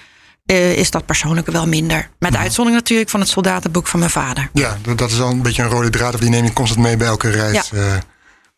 [0.45, 2.09] Uh, is dat persoonlijk wel minder.
[2.19, 2.41] Met Mhm.
[2.41, 4.49] uitzondering natuurlijk van het soldatenboek van mijn vader.
[4.53, 6.13] Ja, dat- is al een beetje een rode draad.
[6.13, 7.71] Of die neem je constant mee bij elke reis.
[7.71, 7.93] eh,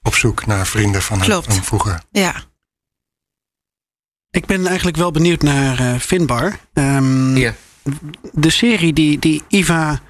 [0.03, 1.53] op zoek naar vrienden van, Klopt.
[1.53, 2.01] van vroeger.
[2.11, 2.33] Ja.
[4.29, 6.57] Ik ben eigenlijk wel benieuwd naar uh, Finbar.
[6.73, 7.53] Um, Ja.
[8.31, 10.01] De serie die, die Iva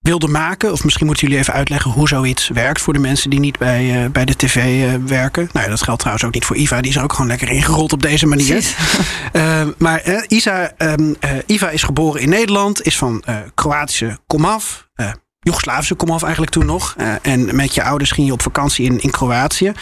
[0.00, 3.40] wilde maken, of misschien moeten jullie even uitleggen hoe zoiets werkt voor de mensen die
[3.40, 5.48] niet bij, uh, bij de tv uh, werken.
[5.52, 7.48] Nou ja, dat geldt trouwens ook niet voor Iva, die is er ook gewoon lekker
[7.48, 8.74] ingerold op deze manier.
[9.32, 11.16] uh, maar Isa, um,
[11.46, 14.83] Iva is geboren in Nederland, is van Kroatische komaf.
[15.44, 16.94] Joegoslavische komaf eigenlijk toen nog.
[16.98, 19.72] Uh, en met je ouders ging je op vakantie in, in Kroatië.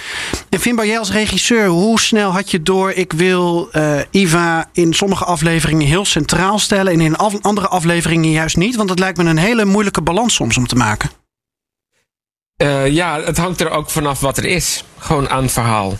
[0.48, 2.92] En Finbar, jij als regisseur, hoe snel had je door...
[2.92, 6.92] ik wil uh, Iva in sommige afleveringen heel centraal stellen...
[6.92, 8.76] en in andere afleveringen juist niet?
[8.76, 11.10] Want het lijkt me een hele moeilijke balans soms om te maken.
[12.62, 14.84] Uh, ja, het hangt er ook vanaf wat er is.
[14.98, 15.96] Gewoon aan het verhaal.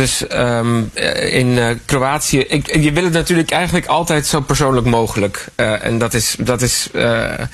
[0.00, 0.90] Dus um,
[1.30, 5.44] in uh, Kroatië, ik, je wil het natuurlijk eigenlijk altijd zo persoonlijk mogelijk.
[5.56, 6.88] Uh, en dat is, dat is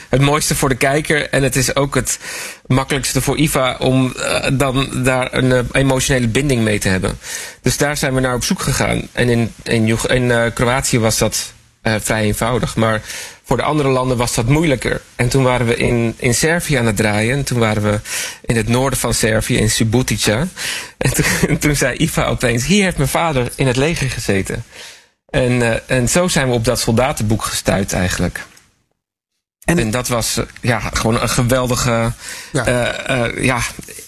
[0.08, 1.30] het mooiste voor de kijker.
[1.30, 2.18] En het is ook het
[2.66, 4.14] makkelijkste voor Iva om
[4.52, 7.18] dan daar een emotionele binding mee te hebben.
[7.62, 9.08] Dus daar zijn we naar op zoek gegaan.
[9.12, 12.76] En in, in, in Kroatië was dat vrij eenvoudig.
[12.76, 13.02] Maar
[13.48, 15.02] voor de andere landen was dat moeilijker.
[15.16, 17.36] En toen waren we in, in Servië aan het draaien.
[17.36, 18.00] En toen waren we
[18.42, 20.46] in het noorden van Servië, in Subotica.
[20.98, 24.64] En toen, en toen zei Iva opeens: Hier heeft mijn vader in het leger gezeten.
[25.26, 28.44] En, eh, en zo zijn we op dat soldatenboek gestuurd eigenlijk.
[29.64, 32.12] En- En, dat was eh, ja, gewoon een geweldige
[32.52, 32.64] Ja.
[32.66, 33.58] eh, eh, ja,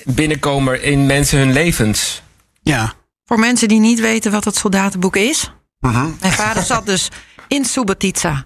[0.04, 2.22] binnenkomer in mensen hun levens.
[2.62, 2.92] Ja.
[3.24, 5.52] Voor mensen die niet weten wat het soldatenboek is.
[5.80, 6.06] Mhm.
[6.20, 7.08] Mijn vader zat dus
[7.48, 8.44] in Subotica.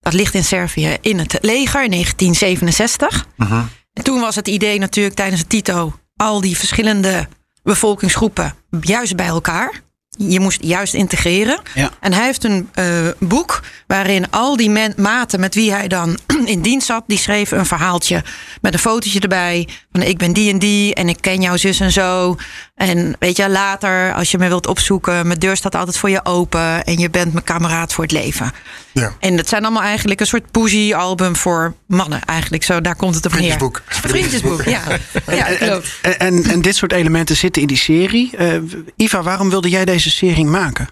[0.00, 3.26] Dat ligt in Servië in het leger in 1967.
[3.36, 3.62] Mhm.
[3.92, 5.98] En toen was het idee natuurlijk tijdens het Tito...
[6.16, 7.28] al die verschillende
[7.62, 9.80] bevolkingsgroepen juist bij elkaar.
[10.10, 11.60] Je moest juist integreren.
[11.74, 11.90] Ja.
[12.00, 16.18] En hij heeft een eh, boek waarin al die men- maten met wie hij dan
[16.44, 17.04] in dienst zat...
[17.06, 18.24] die schreven een verhaaltje
[18.60, 19.68] met een fotootje erbij.
[19.92, 22.36] Van ik ben die en die en ik ken jouw zus en zo.
[22.78, 25.26] En weet je, later als je me wilt opzoeken...
[25.26, 26.84] mijn deur staat altijd voor je open...
[26.84, 28.52] en je bent mijn kameraad voor het leven.
[28.92, 29.12] Ja.
[29.20, 32.24] En dat zijn allemaal eigenlijk een soort poesie-album voor mannen.
[32.24, 33.40] Eigenlijk zo, daar komt het op neer.
[33.40, 33.82] Vriendjesboek.
[34.02, 34.82] Een Vriendjesboek, ja.
[35.26, 35.98] Ja, klopt.
[36.02, 38.36] En, en, en dit soort elementen zitten in die serie.
[38.36, 38.54] Eh,
[38.96, 40.88] Iva, waarom wilde jij deze serie maken?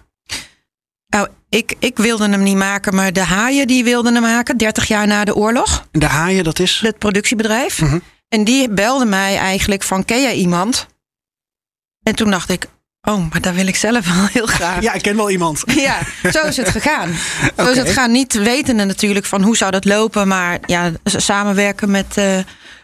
[1.07, 4.57] Nou, ik, ik wilde hem niet maken, maar de haaien die wilden hem maken.
[4.57, 5.87] 30 jaar na de oorlog.
[5.91, 6.79] De haaien, dat is.
[6.83, 7.81] Het productiebedrijf.
[7.81, 7.99] Mhm.
[8.29, 10.87] En die belde mij eigenlijk van, ken jij iemand?
[12.07, 12.65] En toen dacht ik,
[13.01, 14.81] oh, maar dat wil ik zelf wel heel graag.
[14.81, 15.63] Ja, ik ken wel iemand.
[15.75, 15.99] Ja,
[16.31, 17.15] zo is het gegaan.
[17.57, 18.11] Zo is het gegaan.
[18.11, 20.27] Niet wetende natuurlijk van hoe zou dat lopen.
[20.27, 22.39] Maar ja, samenwerken met eh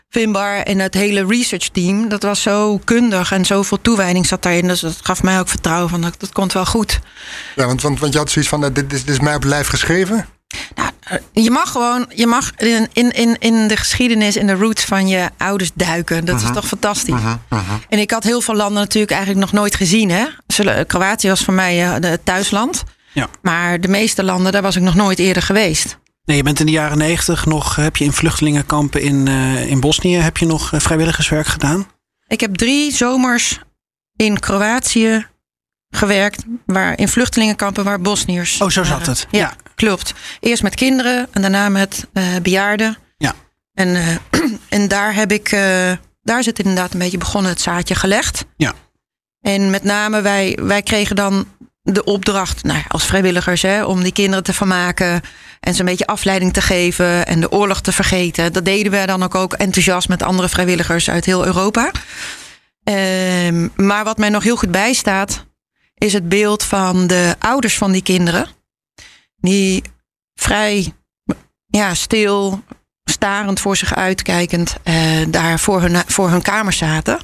[0.10, 2.10] Finbar en het hele research team.
[2.10, 4.68] Dat was zo kundig en zoveel toewijding zat daarin.
[4.68, 7.00] Dus dat gaf mij ook vertrouwen van dat, dat komt wel goed.
[7.56, 9.42] Ja, want, want, want je had zoiets van, nou, dit, is, dit is mij op
[9.42, 10.26] het lijf geschreven.
[10.76, 14.84] Nou, eh, je mag gewoon, je mag in, in, in, de geschiedenis, in de roots
[14.84, 16.26] van je ouders duiken.
[16.26, 17.22] Dat is toch fantastisch.
[17.90, 20.10] En ik had heel veel landen natuurlijk eigenlijk nog nooit gezien.
[20.10, 20.26] Hè?
[20.48, 22.84] Zullen- Kroatië was voor mij eh, het thuisland.
[23.14, 23.28] Ja.
[23.42, 25.98] Maar de meeste landen, daar was ik nog nooit eerder geweest.
[26.26, 29.80] Nee, je bent in de jaren negentig nog, heb je in vluchtelingenkampen in, eh, in
[29.80, 31.88] Bosnië, heb je nog eh, vrijwilligerswerk gedaan?
[32.28, 33.60] Ik heb drie zomers
[34.16, 35.26] in Kroatië
[35.90, 38.62] gewerkt, waar, in vluchtelingenkampen waar Bosniërs.
[38.62, 39.08] Oh, zo zat waren.
[39.14, 39.28] het.
[39.32, 39.54] Ja.
[39.76, 40.14] Klopt.
[40.40, 42.98] Eerst met kinderen en daarna met eh, bejaarden.
[43.18, 43.34] Ja.
[43.74, 44.16] En, eh,
[44.80, 48.46] en daar heb ik, eh, daar is het inderdaad een beetje begonnen, het zaadje gelegd.
[48.58, 48.74] Ja.
[49.42, 51.48] En met name, wij, wij kregen dan
[51.82, 55.22] de opdracht, nou, ja, als vrijwilligers, hè, om die kinderen te vermaken.
[55.60, 58.54] En ze een beetje afleiding te geven en de oorlog te vergeten.
[58.54, 61.92] Dat deden we dan ook, ook enthousiast met andere vrijwilligers uit heel Europa.
[62.84, 65.46] Ehm, maar wat mij nog heel goed bijstaat,
[65.96, 68.48] is het beeld van de ouders van die kinderen.
[69.44, 69.84] Die
[70.34, 70.94] vrij
[71.68, 72.64] ja, stil,
[73.04, 74.96] starend voor zich uitkijkend eh,
[75.28, 77.20] daar voor hun, voor hun kamer zaten.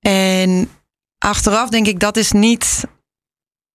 [0.00, 0.70] En
[1.18, 2.84] achteraf denk ik, dat is niet.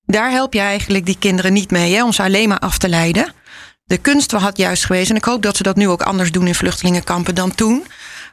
[0.05, 2.89] Daar help je eigenlijk die kinderen niet mee, hè, om ze alleen maar af te
[2.89, 3.33] leiden.
[3.83, 6.47] De kunst had juist geweest, en ik hoop dat ze dat nu ook anders doen
[6.47, 7.85] in vluchtelingenkampen dan toen.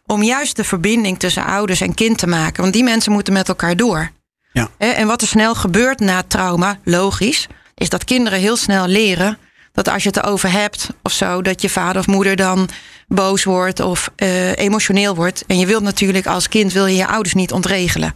[0.06, 2.62] Om juist de verbinding tussen ouders en kind te maken.
[2.62, 4.11] Want die mensen moeten met elkaar door.
[4.52, 4.70] Ja.
[4.76, 7.46] En wat er snel gebeurt na trauma, logisch,
[7.81, 9.38] is dat kinderen heel snel leren
[9.73, 12.69] dat als je het erover hebt of zo, dat je vader of moeder dan
[13.09, 15.45] boos wordt of eh, emotioneel wordt.
[15.47, 18.14] En je wilt natuurlijk als kind wil je je ouders niet ontregelen.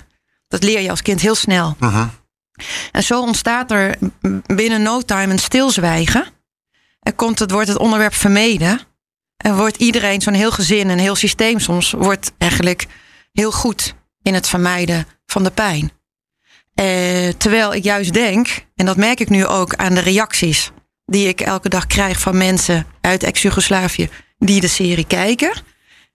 [0.48, 1.76] Dat leer je als kind heel snel.
[2.92, 3.98] En zo ontstaat er
[4.46, 6.26] binnen no time een stilzwijgen.
[7.00, 8.80] En komt het, wordt het onderwerp vermeden.
[9.36, 12.86] En wordt iedereen, zo'n heel gezin, een heel systeem soms, wordt eigenlijk
[13.32, 15.92] heel goed in het vermijden van de pijn.
[16.74, 20.70] Eh, terwijl ik juist denk, en dat merk ik nu ook aan de reacties
[21.06, 24.08] die ik elke dag krijg van mensen uit ex-Jugoslavië
[24.38, 25.52] die de serie kijken.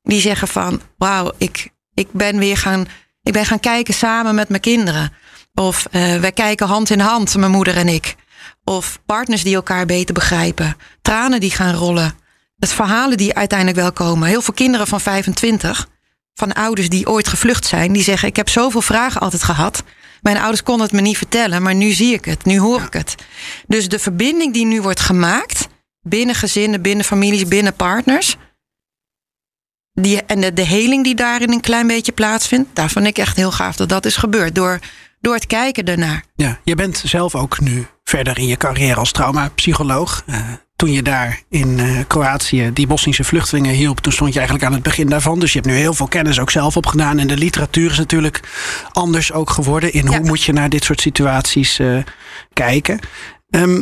[0.03, 2.87] Die zeggen van, wauw, ik, ik ben weer gaan,
[3.23, 5.13] ik ben gaan kijken samen met mijn kinderen.
[5.53, 8.15] Of eh, wij kijken hand in hand, mijn moeder en ik.
[8.63, 10.75] Of partners die elkaar beter begrijpen.
[11.01, 12.13] Tranen die gaan rollen.
[12.57, 14.27] Het verhalen die uiteindelijk wel komen.
[14.27, 15.87] Heel veel kinderen van 25,
[16.33, 19.83] van ouders die ooit gevlucht zijn, die zeggen: Ik heb zoveel vragen altijd gehad.
[20.21, 22.93] Mijn ouders konden het me niet vertellen, maar nu zie ik het, nu hoor ik
[22.93, 23.15] het.
[23.67, 25.67] Dus de verbinding die nu wordt gemaakt
[26.01, 28.35] binnen gezinnen, binnen families, binnen partners.
[29.93, 33.35] Die, en de, de heling die daarin een klein beetje plaatsvindt, daar vond ik echt
[33.35, 34.55] heel gaaf dat dat is gebeurd.
[34.55, 34.79] Door,
[35.21, 36.23] door het kijken ernaar.
[36.35, 40.23] Ja, je bent zelf ook nu verder in je carrière als traumapsycholoog.
[40.25, 40.39] Eh,
[40.75, 44.73] toen je daar in eh, Kroatië die Bosnische vluchtelingen hielp, toen stond je eigenlijk aan
[44.73, 45.39] het begin daarvan.
[45.39, 47.19] Dus je hebt nu heel veel kennis ook zelf opgedaan.
[47.19, 48.39] En de literatuur is natuurlijk
[48.91, 50.17] anders ook geworden in Ja.
[50.17, 51.97] hoe moet je naar dit soort situaties eh,
[52.53, 52.99] kijken.
[53.49, 53.81] Ehm,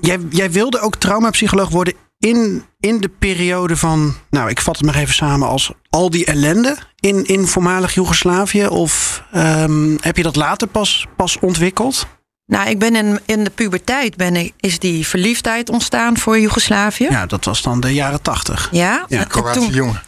[0.00, 4.86] jij, jij wilde ook traumapsycholoog worden in, in de periode van, nou ik vat het
[4.86, 8.66] maar even samen als al die ellende in, in voormalig Joegoslavië?
[8.66, 12.06] Of ehm, heb je dat later pas, pas ontwikkeld?
[12.46, 17.06] Nou, ik ben in, in de puberteit ben ik, is die verliefdheid ontstaan voor Joegoslavië.
[17.10, 18.68] Ja, dat was dan de jaren tachtig.
[18.72, 20.02] Ja, Ja, Kroatische jongen.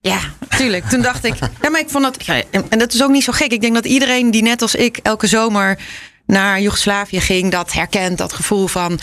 [0.00, 0.18] ja,
[0.56, 0.84] tuurlijk.
[0.84, 3.32] Toen dacht ik, ja, maar ik vond ja, en en dat is ook niet zo
[3.32, 3.52] gek.
[3.52, 5.78] Ik denk dat iedereen die net als ik elke zomer
[6.26, 9.00] naar Joegoslavië ging, dat herkent, dat gevoel van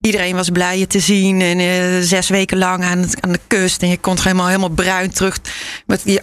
[0.00, 1.40] Iedereen was blij je te zien.
[1.40, 3.82] En uh, zes weken lang aan, aan de kust.
[3.82, 5.38] En je kon helemaal, helemaal bruin terug.
[5.86, 6.20] Met die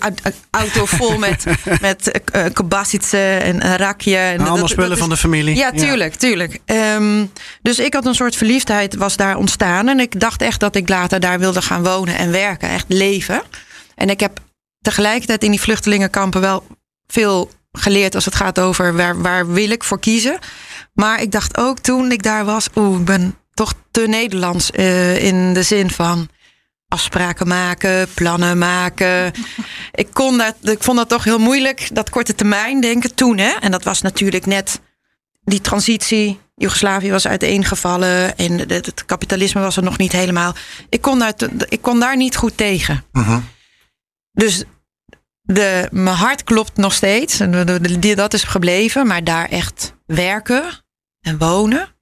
[0.51, 1.45] auto vol met,
[1.81, 2.21] met
[3.13, 4.17] uh, en een rakje.
[4.17, 5.55] En allemaal dat, spullen van de familie.
[5.55, 6.59] Ja, tuurlijk, tuurlijk.
[6.65, 7.31] Um,
[7.61, 9.87] dus ik had een soort verliefdheid was daar ontstaan.
[9.87, 12.69] En ik dacht echt dat ik later daar wilde gaan wonen en werken.
[12.69, 13.41] Echt leven.
[13.95, 14.39] En ik heb
[14.81, 16.63] tegelijkertijd in die vluchtelingenkampen wel
[17.07, 20.39] veel geleerd als het gaat over waar, waar wil ik voor kiezen.
[20.93, 25.23] Maar ik dacht ook toen ik daar was, oeh, ik ben toch te Nederlands uh,
[25.23, 26.29] in de zin van
[26.87, 29.33] afspraken maken, plannen maken.
[29.91, 33.37] ik, kon dat, ik vond dat toch heel moeilijk, dat korte termijn denken toen.
[33.37, 33.49] Hè?
[33.49, 34.79] En dat was natuurlijk net
[35.43, 36.39] die transitie.
[36.55, 40.55] Joegoslavië was uiteengevallen en het kapitalisme was er nog niet helemaal.
[40.89, 41.33] Ik kon daar,
[41.69, 43.03] ik kon daar niet goed tegen.
[43.13, 43.37] Uh
[44.31, 44.63] Dus
[45.41, 47.39] de, mijn hart klopt nog steeds.
[47.39, 47.81] En
[48.15, 49.07] dat is gebleven.
[49.07, 50.63] Maar daar echt werken
[51.21, 51.95] en wonen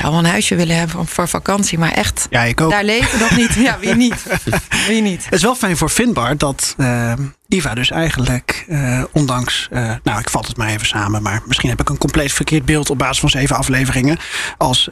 [0.00, 2.70] zou wel een huisje willen hebben voor vakantie, maar echt ja, ik ook.
[2.70, 3.54] daar leven nog niet.
[3.54, 4.26] Ja, wie niet?
[4.88, 5.24] wie niet?
[5.24, 7.12] Het is wel fijn voor Finbar dat uh,
[7.48, 11.70] Iva dus eigenlijk, uh, ondanks, uh, nou ik vat het maar even samen, maar misschien
[11.70, 14.18] heb ik een compleet verkeerd beeld op basis van zeven afleveringen,
[14.58, 14.88] als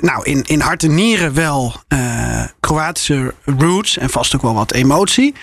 [0.00, 1.74] nou in, in hart en nieren wel
[2.60, 5.34] Kroatische roots en vast ook wel wat emotie,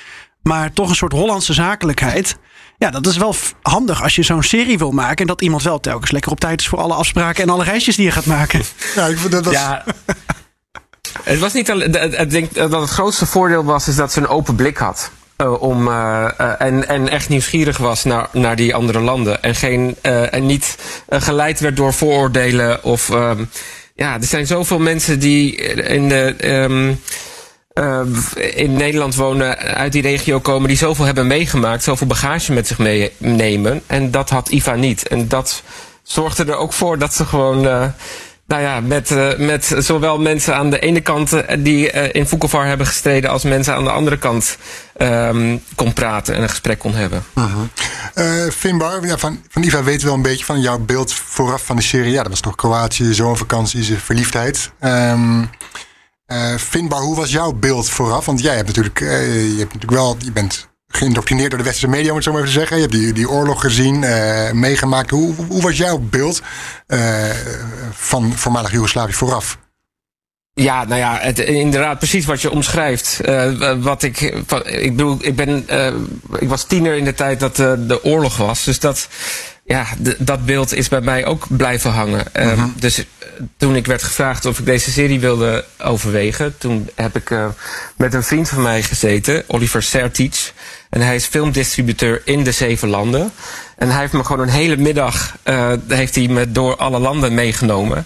[0.42, 2.38] maar toch een soort Hollandse zakelijkheid.
[2.84, 5.18] Ja, dat is wel handig als je zo'n serie wil maken.
[5.18, 7.96] En dat iemand wel telkens lekker op tijd is voor alle afspraken en alle reisjes
[7.96, 8.62] die je gaat maken.
[8.96, 9.44] Ja, ik vind dat.
[9.44, 9.54] dat...
[9.54, 9.84] Ja.
[11.24, 12.20] Het was niet alleen.
[12.20, 15.12] Ik denk dat het grootste voordeel was, is dat ze een open blik had.
[15.38, 19.44] Uh, om, uh, uh, en, en echt nieuwsgierig was naar, naar die andere landen.
[19.44, 20.78] En, geen, en niet
[21.10, 22.84] geleid werd door vooroordelen.
[22.84, 23.46] Of ehm,
[23.96, 26.36] ja, er zijn zoveel mensen die in de.
[26.64, 27.00] Um,
[27.74, 28.00] uh,
[28.56, 32.78] in Nederland wonen, uit die regio komen, die zoveel hebben meegemaakt, zoveel bagage met zich
[32.78, 33.82] meenemen.
[33.88, 35.08] En dat had Iva niet.
[35.08, 35.64] En dat
[36.04, 37.66] zorgde er ook voor dat ze gewoon.
[37.66, 37.86] Uh,
[38.48, 42.88] nou ja, met, uh, met zowel mensen aan de ene kant die in Vukovar hebben
[42.88, 44.58] gestreden, als mensen aan de andere kant
[44.98, 47.24] um, kon praten en een gesprek kon hebben.
[47.34, 48.52] -huh.
[48.52, 51.76] Finbar, ja, van, van Iva weten we wel een beetje van jouw beeld vooraf van
[51.76, 52.12] de serie.
[52.12, 54.72] Ja, dat was toch Kroatië, zomervakantie, verliefdheid.
[54.82, 55.50] Um,
[56.28, 58.26] uh, Finbar, hoe was jouw beeld vooraf?
[58.26, 61.96] Want jij hebt natuurlijk, uh, je hebt natuurlijk wel, je bent geïndoctrineerd door de westerse
[61.96, 62.76] media, om het zo maar even te zeggen.
[62.76, 65.10] Je hebt die, die oorlog gezien, uh, meegemaakt.
[65.10, 66.42] Hoe, hoe was jouw beeld
[67.92, 69.58] van voormalig Joegoslavië vooraf?
[70.54, 73.20] Ja, nou ja, het, inderdaad, precies wat je omschrijft.
[73.80, 74.22] Wat ik,
[74.66, 75.66] ik bedoel, ik ben,
[76.40, 78.64] ik was tiener in de tijd dat de oorlog was.
[78.64, 79.08] Dus dat,
[79.66, 79.86] ja,
[80.18, 82.26] dat beeld is bij mij ook blijven hangen.
[82.36, 82.64] Uh -huh.
[82.76, 83.06] Dus
[83.58, 87.46] toen ik werd gevraagd of ik deze serie wilde overwegen, toen heb ik uh,
[87.98, 90.54] met een vriend van mij gezeten, Oliver Sertic.
[90.90, 93.32] En hij is filmdistributeur in de zeven landen.
[93.78, 97.34] En hij heeft me gewoon een hele middag uh, heeft hij me door alle landen
[97.34, 98.06] meegenomen.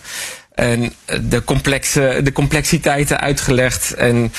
[0.54, 3.94] En de, complexe, de complexiteiten uitgelegd.
[3.94, 4.34] En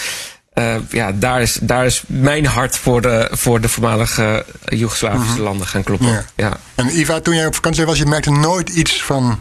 [0.59, 5.35] uh, ja, daar is, daar is mijn hart voor de, voor de voormalige Joegoslavische uh
[5.35, 5.44] -huh.
[5.44, 6.09] landen gaan kloppen.
[6.09, 6.25] Ja.
[6.37, 6.57] ja.
[6.75, 9.40] En Iva, toen jij op vakantie was, je merkte nooit iets van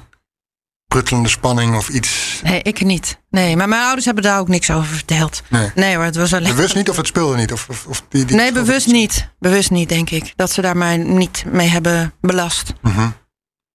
[0.88, 2.41] pruttelende spanning of iets?
[2.43, 3.19] Nee, ik niet.
[3.30, 5.41] Nee, maar mijn ouders hebben daar ook niks over verteld.
[5.49, 6.56] Nee, nee hoor, het was alleen...
[6.56, 7.53] Bewust niet of het speelde niet?
[7.53, 9.30] Of, of, of die, die nee, bewust niet.
[9.39, 10.34] Bewust niet, denk ik.
[10.36, 12.73] Dat ze daar mij niet mee hebben belast.
[12.84, 13.08] Uh -huh.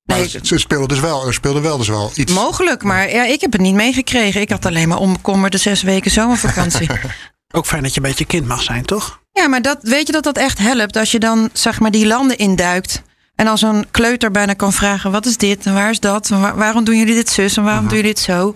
[0.05, 0.29] Nee.
[0.43, 2.33] ze speelden dus wel, er speelde wel dus wel iets.
[2.33, 4.41] Mogelijk, maar ja, ik heb het niet meegekregen.
[4.41, 6.89] Ik had alleen maar onbekommerde zes weken zomervakantie.
[7.53, 9.21] Ook fijn dat je een beetje kind mag zijn, toch?
[9.33, 10.97] Ja, maar dat, weet je dat dat echt helpt?
[10.97, 13.03] Als je dan zeg maar die landen induikt.
[13.35, 16.31] En als een kleuter bijna kan vragen: wat is dit en waar is dat?
[16.31, 18.53] En waar, waarom doen jullie dit zus en waarom doen jullie dit zo?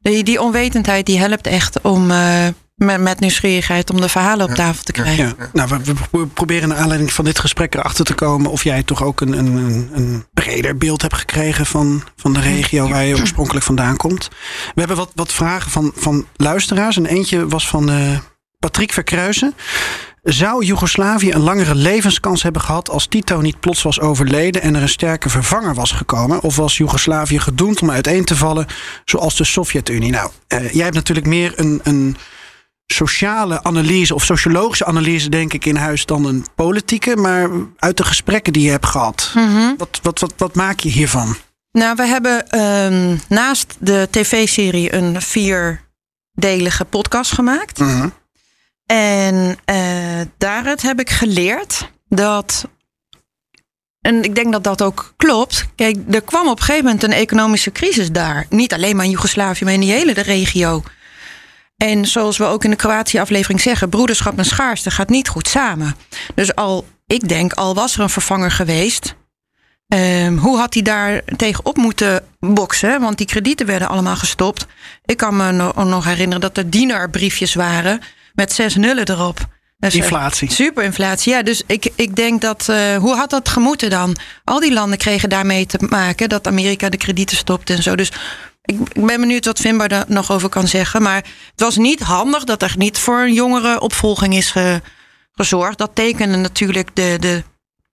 [0.00, 2.10] Die, die onwetendheid die helpt echt om.
[2.10, 2.46] Uh,
[2.78, 5.34] met, met, nieuwsgierigheid om de verhalen op tafel te krijgen.
[5.38, 5.48] Ja.
[5.52, 9.02] Nou, we, we, proberen naar aanleiding van dit gesprek erachter te komen of jij toch
[9.02, 13.64] ook een, een, een breder beeld hebt gekregen van, van de regio waar je oorspronkelijk
[13.64, 14.28] vandaan komt.
[14.74, 16.96] We hebben wat, wat vragen van, van luisteraars.
[16.96, 18.18] En eentje was van uh,
[18.58, 19.54] Patrick Verkruisen.
[20.22, 24.82] Zou Joegoslavië een langere levenskans hebben gehad als Tito niet plots was overleden en er
[24.82, 26.42] een sterke vervanger was gekomen?
[26.42, 28.66] Of was Joegoslavië gedoemd om uiteen te vallen
[29.04, 30.10] zoals de Sovjet-Unie?
[30.10, 32.16] Nou, uh, jij hebt natuurlijk meer een, een
[32.86, 37.16] sociale analyse of sociologische analyse, denk ik, in huis dan een politieke.
[37.16, 39.74] Maar uit de gesprekken die je hebt gehad, mm -hmm.
[39.76, 41.36] wat, wat, wat, wat maak je hiervan?
[41.72, 47.78] Nou, we hebben um, naast de tv-serie een vierdelige podcast gemaakt.
[47.78, 48.12] Mm -hmm.
[48.92, 52.68] En uh, daaruit heb ik geleerd dat.
[54.00, 55.66] En ik denk dat dat ook klopt.
[55.74, 58.46] Kijk, er kwam op een gegeven moment een economische crisis daar.
[58.48, 60.82] Niet alleen maar in Joegoslavië, maar in die hele de regio.
[61.76, 65.96] En zoals we ook in de Kroatië-aflevering zeggen, broederschap en schaarste gaat niet goed samen.
[66.34, 69.16] Dus al, ik denk, al was er een vervanger geweest,
[69.88, 73.00] Ehm, hoe had hij daar tegenop moeten boksen?
[73.00, 74.66] Want die kredieten werden allemaal gestopt.
[75.04, 78.00] Ik kan me no- nog herinneren dat er dienerbriefjes waren
[78.38, 79.38] met zes nullen erop.
[79.78, 80.50] Dus, Inflatie.
[80.52, 81.42] Superinflatie, ja.
[81.42, 82.68] Dus ik, ik denk dat.
[82.68, 84.16] eh, hoe had dat gemoeten dan?
[84.44, 87.96] Al die landen kregen daarmee te maken dat Amerika de kredieten stopte en zo.
[87.96, 88.12] Dus
[88.62, 91.02] ik, ik ben benieuwd wat Finbar daar nog over kan zeggen.
[91.02, 91.16] Maar
[91.50, 94.80] het was niet handig dat er niet voor een jongere opvolging is ge-
[95.32, 95.78] gezorgd.
[95.78, 97.16] Dat tekende natuurlijk de.
[97.20, 97.42] de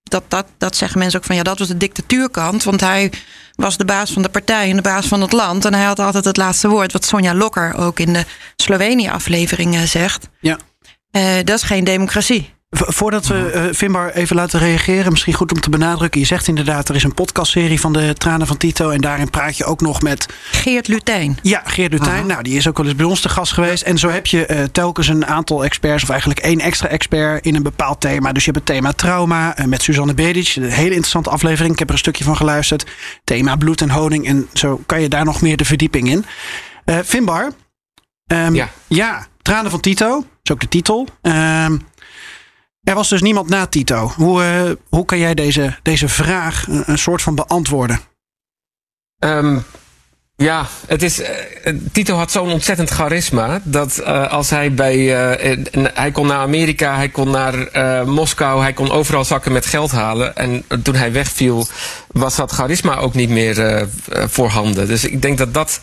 [0.09, 2.63] dat, dat, dat zeggen mensen ook van ja, dat was de dictatuurkant.
[2.63, 3.11] Want hij
[3.55, 5.65] was de baas van de partij en de baas van het land.
[5.65, 6.91] En hij had altijd het laatste woord.
[6.91, 8.25] Wat Sonja Lokker ook in de
[8.55, 10.29] Slovenië-aflevering zegt.
[10.39, 10.57] Ja.
[11.11, 12.54] Eh, dat is geen democratie.
[12.77, 16.19] Voordat we eh Finbar even laten reageren, misschien goed om te benadrukken.
[16.19, 18.89] Je zegt inderdaad, er is een podcastserie van de Tranen van Tito.
[18.89, 21.37] En daarin praat je ook nog met Geert Lutijn.
[21.41, 22.25] Ja, Geert Lutijn.
[22.27, 23.83] Nou, die is ook wel eens bij ons te gast geweest.
[23.83, 27.55] En zo heb je eh, telkens een aantal experts, of eigenlijk één extra expert in
[27.55, 28.31] een bepaald thema.
[28.31, 30.55] Dus je hebt het thema trauma eh, met Suzanne Bedic.
[30.55, 31.73] Een hele interessante aflevering.
[31.73, 32.85] Ik heb er een stukje van geluisterd.
[33.23, 34.27] Thema bloed en honing.
[34.27, 36.25] En zo kan je daar nog meer de verdieping in.
[36.85, 37.51] Eh Finbar.
[38.27, 38.69] ehm, Ja.
[38.87, 40.09] ja, Tranen van Tito.
[40.15, 41.07] Dat is ook de titel.
[41.21, 41.77] Ehm,
[42.85, 44.11] er was dus niemand na Tito.
[44.15, 47.99] Hoe, eh, hoe kan jij deze, deze vraag een, soort van beantwoorden?
[49.19, 49.59] Ehm,
[50.35, 54.97] ja, het is, eh, Tito had zo'n ontzettend charisma dat eh, als hij bij.
[55.93, 57.67] hij kon naar Amerika, hij kon naar
[58.07, 60.35] Moskou, hij kon overal zakken met geld halen.
[60.35, 61.67] En toen hij wegviel,
[62.07, 64.87] was dat charisma ook niet meer voorhanden.
[64.87, 65.81] Dus ik denk dat dat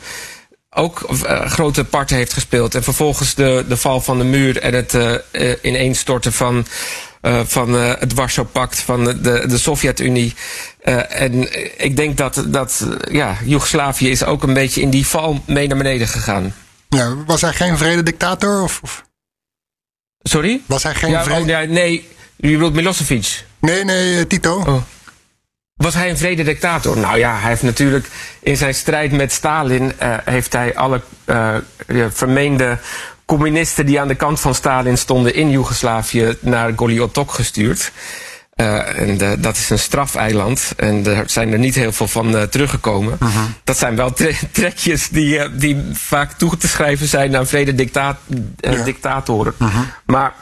[0.75, 2.75] ook eh, grote parten heeft gespeeld.
[2.75, 6.67] En vervolgens de, de val van de muur en het eh, ineenstorten van,
[7.45, 10.35] van het Warschau-pact, van de, de, Sovjet-Unie.
[11.09, 11.49] En
[11.85, 15.77] ik denk dat, dat ja, Joegoslavië is ook een beetje in die val mee naar
[15.77, 16.55] beneden gegaan.
[16.89, 18.63] Ja, was hij geen vrededictator?
[18.63, 19.05] Of, of
[20.23, 20.61] Sorry?
[20.67, 21.41] was hij geen Ja, vrede...
[21.41, 23.45] oh, ja, nee, je bedoelt Milosevic.
[23.59, 24.59] Nee, nee, Tito.
[24.59, 24.83] Oh.
[25.83, 26.99] Was hij een vrede dictator?
[26.99, 28.07] Nou ja, hij heeft natuurlijk
[28.41, 29.93] in zijn strijd met Stalin...
[29.99, 31.55] eh, heeft hij alle eh,
[32.13, 32.79] vermeende
[33.25, 33.87] communisten...
[33.87, 36.37] die aan de kant van Stalin stonden in Joegoslavië...
[36.41, 37.93] naar Goliotok gestuurd.
[38.55, 40.73] Eh, en dat is een strafeiland.
[40.77, 43.19] En daar zijn er niet heel veel van teruggekomen.
[43.65, 47.37] Dat zijn wel tre- trekjes die, die vaak toe te schrijven zijn...
[47.37, 48.19] aan vrede dicta
[48.57, 48.83] Ja.
[48.85, 49.55] dictatoren.
[50.07, 50.33] Maar...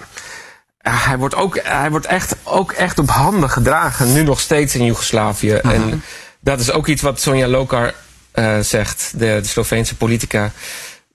[0.83, 4.85] Hij wordt, ook, hij wordt echt, ook echt op handen gedragen, nu nog steeds in
[4.85, 5.53] Joegoslavië.
[5.53, 6.03] En
[6.41, 7.95] dat is ook iets wat Sonja Lokar
[8.31, 10.51] eh, zegt, de, de Sloveense politica.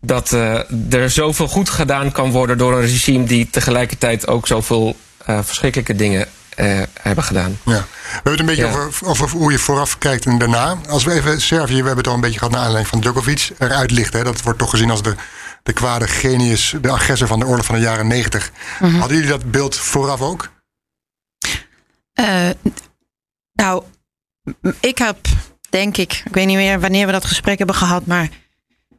[0.02, 4.96] Dat eh, er zoveel goed gedaan kan worden door een regime die tegelijkertijd ook zoveel
[5.26, 6.28] eh, verschrikkelijke dingen
[7.02, 7.60] hebben gedaan.
[7.64, 7.72] Ja.
[7.72, 8.72] We hebben het een beetje Ja.
[8.72, 10.78] over, over hoe je vooraf kijkt en daarna.
[10.90, 13.50] Als we even Servië, we hebben het al een beetje gehad naar aanleiding van Djokovic,
[13.58, 14.20] eruit lichten.
[14.20, 15.16] Hè, dat wordt toch gezien als de,
[15.66, 18.52] de kwade genius, de agressor van de oorlog van de jaren negentig.
[18.80, 20.52] Hadden jullie dat beeld vooraf ook?
[22.14, 22.50] Eh,
[23.54, 23.84] nou,
[24.80, 25.18] ik heb,
[25.70, 28.30] denk ik, ik weet niet meer wanneer we dat gesprek hebben gehad, maar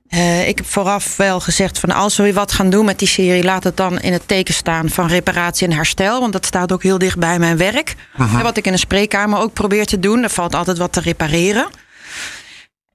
[0.08, 3.08] eh, ik heb vooraf wel gezegd van als we weer wat gaan doen met die
[3.08, 6.72] serie, laat het dan in het teken staan van reparatie en herstel, want dat staat
[6.72, 7.94] ook heel dicht bij mijn werk.
[8.16, 11.00] En wat ik in de spreekkamer ook probeer te doen, er valt altijd wat te
[11.00, 11.66] repareren.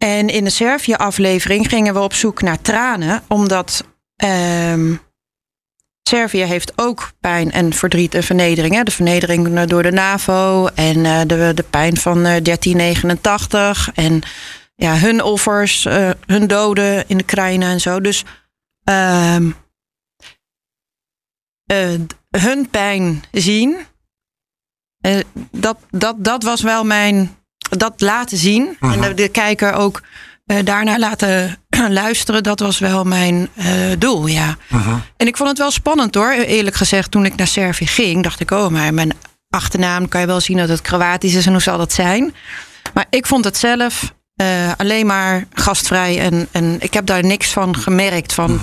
[0.01, 3.85] En in de Servië-aflevering gingen we op zoek naar tranen, omdat
[4.15, 4.95] ehm,
[6.09, 8.75] Servië heeft ook pijn en verdriet en vernedering.
[8.75, 8.83] Hè?
[8.83, 14.23] De vernedering eh, door de NAVO en eh, de, de pijn van eh, 1389 en
[14.81, 18.01] ja, hun offers, eh, hun doden in de Oekraïne en zo.
[18.01, 18.23] Dus
[18.83, 19.51] ehm,
[21.65, 21.99] eh,
[22.29, 23.77] hun pijn zien,
[25.01, 25.19] eh,
[25.51, 27.35] dat, dat, dat was wel mijn.
[27.77, 30.01] Dat laten zien en de, de kijker ook
[30.45, 31.57] eh, daarnaar laten
[31.89, 33.67] luisteren, dat was wel mijn eh,
[33.97, 34.57] doel, ja.
[35.17, 37.11] En ik vond het wel spannend hoor, eerlijk gezegd.
[37.11, 39.13] Toen ik naar Servië ging, dacht ik, oh, maar mijn
[39.49, 42.33] achternaam kan je wel zien dat het Kroatisch is en hoe zal dat zijn?
[42.93, 47.51] Maar ik vond het zelf eh, alleen maar gastvrij en, en ik heb daar niks
[47.51, 48.59] van gemerkt van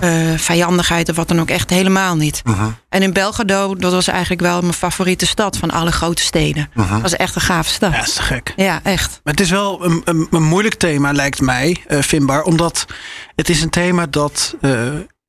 [0.00, 2.42] eh, vijandigheid of wat dan ook, echt helemaal niet.
[2.88, 6.70] En in Belgrado, dat was eigenlijk wel mijn favoriete stad van alle grote steden.
[6.74, 7.90] Dat was echt een gave stad.
[7.90, 8.52] Ja, dat is te gek.
[8.56, 9.20] Ja, echt.
[9.24, 12.42] Maar het is wel een, een, een moeilijk thema, lijkt mij, eh Finbar.
[12.42, 12.86] Omdat
[13.34, 14.70] het is een thema dat eh,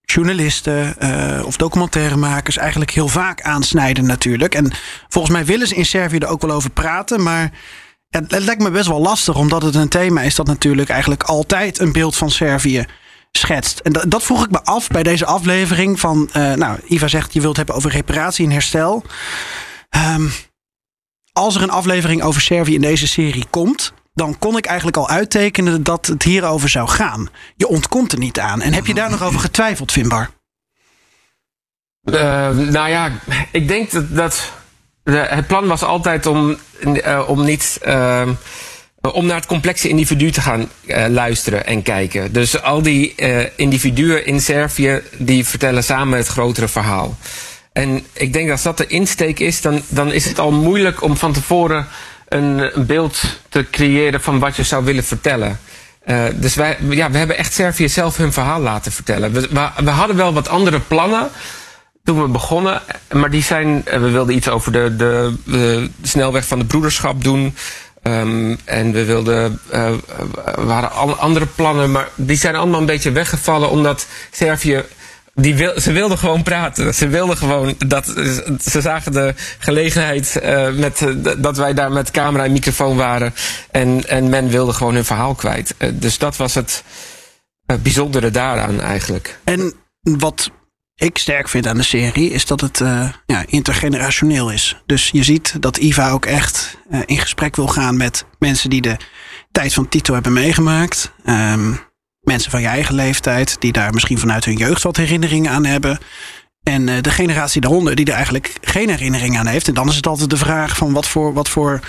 [0.01, 4.55] journalisten eh, of documentairemakers eigenlijk heel vaak aansnijden natuurlijk.
[4.55, 4.71] En
[5.07, 7.23] volgens mij willen ze in Servië er ook wel over praten.
[7.23, 7.51] Maar
[8.13, 11.79] het, lijkt me best wel lastig, omdat het een thema is dat natuurlijk eigenlijk altijd
[11.79, 12.85] een beeld van Servië
[13.31, 13.79] schetst.
[13.79, 16.29] En dat, dat vroeg ik me af bij deze aflevering van...
[16.31, 19.03] eh, nou, Iva zegt, je wilt hebben over reparatie en herstel.
[19.89, 20.27] Ehm,
[21.33, 25.09] als er een aflevering over Servië in deze serie komt, dan kon ik eigenlijk al
[25.09, 27.29] uittekenen dat het hierover zou gaan.
[27.55, 28.61] Je ontkomt er niet aan.
[28.61, 30.29] En heb je daar nog over getwijfeld, Finbar?
[32.03, 33.11] Eh, nou ja,
[33.51, 34.51] ik denk dat, dat
[35.03, 37.79] het plan was altijd om, uh, om niet.
[37.85, 38.29] Uh,
[39.11, 42.33] om naar het complexe individu te gaan uh, luisteren en kijken.
[42.33, 47.17] Dus al die uh, individuen in Servië die vertellen samen het grotere verhaal.
[47.73, 51.01] En ik denk dat als dat de insteek is, dan, dan is het al moeilijk
[51.01, 51.87] om van tevoren
[52.27, 55.59] een, beeld te creëren van wat je zou willen vertellen.
[56.33, 59.31] Dus wij, ja, we hebben echt Servië zelf hun verhaal laten vertellen.
[59.33, 59.47] We,
[59.83, 61.29] we hadden wel wat andere plannen
[62.03, 62.81] toen we begonnen.
[63.11, 67.55] Maar die zijn, we wilden iets over de, de, snelweg van de broederschap doen.
[68.03, 69.91] Um, en we wilden, uh,
[70.55, 74.83] we hadden andere plannen, maar die zijn allemaal een beetje weggevallen omdat Servië
[75.35, 76.93] die wil, ze wilden gewoon praten.
[76.93, 78.05] Ze wilden gewoon dat.
[78.61, 80.41] Ze zagen de gelegenheid
[80.73, 81.05] met,
[81.37, 83.33] dat wij daar met camera en microfoon waren.
[83.71, 85.75] En, en men wilde gewoon hun verhaal kwijt.
[85.93, 86.83] Dus dat was het
[87.81, 89.39] bijzondere daaraan eigenlijk.
[89.43, 90.51] En wat
[91.03, 94.81] ik sterk vind aan de serie is dat het uh, ja, intergenerationeel is.
[94.85, 98.81] Dus je ziet dat Iva ook echt uh, in gesprek wil gaan met mensen die
[98.81, 98.97] de
[99.51, 101.11] tijd van Tito hebben meegemaakt.
[101.25, 101.79] Um,
[102.21, 105.99] mensen van je eigen leeftijd, die daar misschien vanuit hun jeugd wat herinneringen aan hebben.
[106.63, 109.67] En uh, de generatie daaronder, die er eigenlijk geen herinnering aan heeft.
[109.67, 111.79] En dan is het altijd de vraag van wat voor, wat voor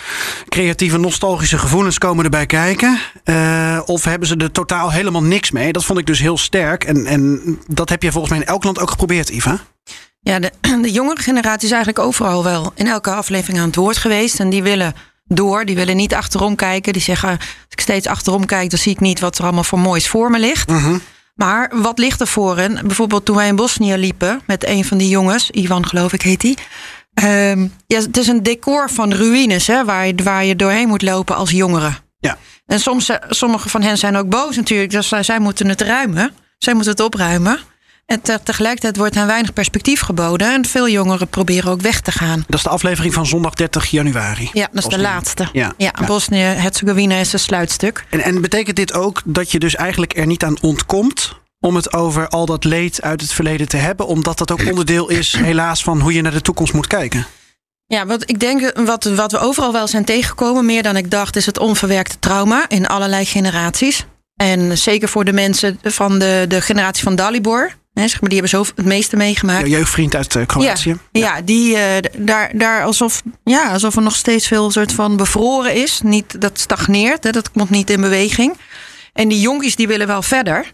[0.48, 2.98] creatieve, nostalgische gevoelens komen erbij kijken.
[3.24, 5.72] Uh, of hebben ze er totaal helemaal niks mee?
[5.72, 6.84] Dat vond ik dus heel sterk.
[6.84, 9.58] En, en dat heb je volgens mij in elk land ook geprobeerd, Iva.
[10.20, 10.52] Ja, de,
[10.82, 14.40] de jongere generatie is eigenlijk overal wel in elke aflevering aan het woord geweest.
[14.40, 14.94] En die willen
[15.26, 15.64] door.
[15.64, 16.92] Die willen niet achterom kijken.
[16.92, 19.78] Die zeggen, als ik steeds achterom kijk, dan zie ik niet wat er allemaal voor
[19.78, 20.70] moois voor me ligt.
[20.70, 20.96] Uh -huh.
[21.34, 22.86] Maar wat ligt er voor hen?
[22.86, 26.40] Bijvoorbeeld toen wij in Bosnië liepen met een van die jongens, Ivan geloof ik heet
[26.40, 26.58] die.
[27.22, 31.02] Um, ja, het is een decor van ruïnes hè, waar, je, waar je doorheen moet
[31.02, 31.92] lopen als jongere.
[32.18, 32.38] Ja.
[32.66, 34.90] En soms, sommige van hen zijn ook boos natuurlijk.
[34.90, 36.32] Dus zij moeten het ruimen.
[36.58, 37.58] Zij moeten het opruimen.
[38.06, 40.52] En te, tegelijkertijd wordt hen weinig perspectief geboden.
[40.52, 42.44] En veel jongeren proberen ook weg te gaan.
[42.46, 44.50] Dat is de aflevering van zondag 30 januari.
[44.52, 44.96] Ja, dat is Bosnië.
[44.96, 45.48] de laatste.
[45.52, 46.06] Ja, ja, ja.
[46.06, 48.04] Bosnië-Herzegovina is een sluitstuk.
[48.10, 51.92] En, en betekent dit ook dat je dus eigenlijk er niet aan ontkomt om het
[51.92, 54.06] over al dat leed uit het verleden te hebben?
[54.06, 57.26] Omdat dat ook onderdeel is, helaas, van hoe je naar de toekomst moet kijken.
[57.86, 61.36] Ja, wat ik denk, wat, wat we overal wel zijn tegengekomen, meer dan ik dacht,
[61.36, 64.06] is het onverwerkte trauma in allerlei generaties.
[64.36, 67.72] En zeker voor de mensen van de, de generatie van Dalibor.
[67.94, 69.66] Hè, zeg maar, die hebben zo het meeste meegemaakt.
[69.66, 70.88] Je jeugdvriend uit uh, Kroatië.
[70.88, 71.20] Ja, ja.
[71.36, 71.80] ja die, uh,
[72.18, 76.00] daar, daar alsof, ja, alsof er nog steeds veel soort van bevroren is.
[76.04, 78.56] Niet, dat stagneert, hè, dat komt niet in beweging.
[79.12, 80.72] En die jonkies die willen wel verder.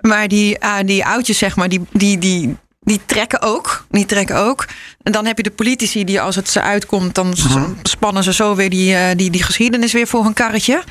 [0.00, 3.86] Maar die, uh, die oudjes, zeg maar, die, die, die, die trekken ook.
[3.90, 4.66] Die trekken ook.
[5.02, 7.68] En dan heb je de politici die als het ze uitkomt, dan uh -huh.
[7.82, 10.82] spannen ze zo weer die, uh, die, die geschiedenis weer voor hun karretje.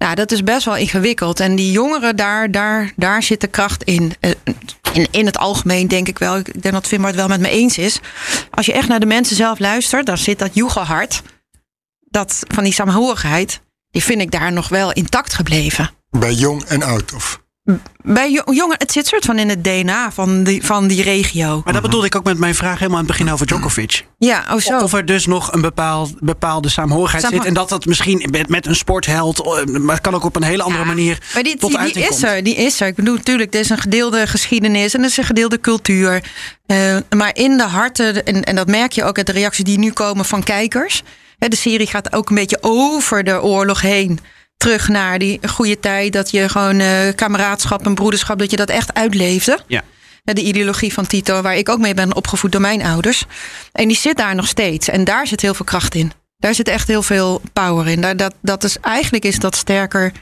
[0.00, 1.40] Nou, dat is best wel ingewikkeld.
[1.40, 4.12] En die jongeren, daar, daar, daar zit de kracht in.
[4.92, 5.08] in.
[5.10, 6.36] In het algemeen denk ik wel.
[6.36, 8.00] Ik denk dat Vimmer het wel met me eens is.
[8.50, 11.22] Als je echt naar de mensen zelf luistert, dan zit dat joegelhart.
[12.00, 15.90] Dat van die saamhorigheid, die vind ik daar nog wel intact gebleven.
[16.10, 17.39] Bij jong en oud, of?
[18.02, 21.60] Bij jongen, het zit soort van in het DNA van die, van die regio.
[21.64, 24.04] Maar dat bedoelde ik ook met mijn vraag helemaal aan het begin over Djokovic.
[24.18, 24.78] Ja, oh zo.
[24.78, 27.46] Of er dus nog een bepaald, bepaalde saamhorigheid Saamho zit.
[27.46, 29.44] En dat dat misschien met, met een sportheld,
[29.78, 31.18] maar het kan ook op een hele andere ja, manier.
[31.34, 32.86] Maar die, tot die, die is er, die is er.
[32.86, 36.22] Ik bedoel, natuurlijk, er is een gedeelde geschiedenis en er is een gedeelde cultuur.
[36.66, 39.78] Uh, maar in de harten, en, en dat merk je ook uit de reacties die
[39.78, 41.02] nu komen van kijkers.
[41.38, 44.18] Hè, de serie gaat ook een beetje over de oorlog heen
[44.60, 46.12] terug naar die goede tijd.
[46.12, 49.58] Dat je gewoon uh, kameraadschap en broederschap, dat je dat echt uitleefde.
[49.66, 49.82] Ja.
[50.24, 53.24] De ideologie van Tito, waar ik ook mee ben opgevoed door mijn ouders.
[53.72, 54.88] En die zit daar nog steeds.
[54.88, 56.12] En daar zit heel veel kracht in.
[56.36, 58.00] Daar zit echt heel veel power in.
[58.00, 60.12] Daar, dat, dat is, eigenlijk is dat sterker.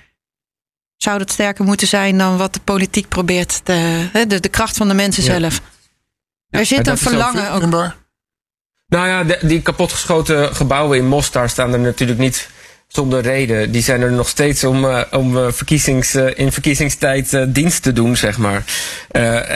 [0.96, 3.60] Zou dat sterker moeten zijn dan wat de politiek probeert.
[3.64, 5.38] Te, de, de kracht van de mensen ja.
[5.38, 5.60] zelf.
[6.50, 7.62] Er zit een verlangen ook.
[8.86, 12.48] Nou ja, de, die kapotgeschoten gebouwen in Mostar staan er natuurlijk niet
[12.88, 13.70] zonder reden.
[13.70, 17.92] Die zijn er nog steeds om, uh, om uh, verkiezings, uh, in verkiezingstijd dienst te
[17.92, 18.64] doen, zeg maar.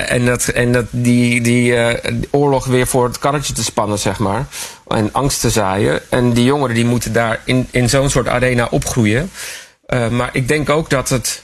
[0.06, 1.74] en dat, en dat die, die
[2.30, 4.46] oorlog weer voor het karretje te spannen, zeg maar.
[4.88, 6.00] En angst te zaaien.
[6.10, 9.30] En die jongeren die moeten daar in, in zo'n soort arena opgroeien.
[10.10, 11.42] maar ik denk ook dat het.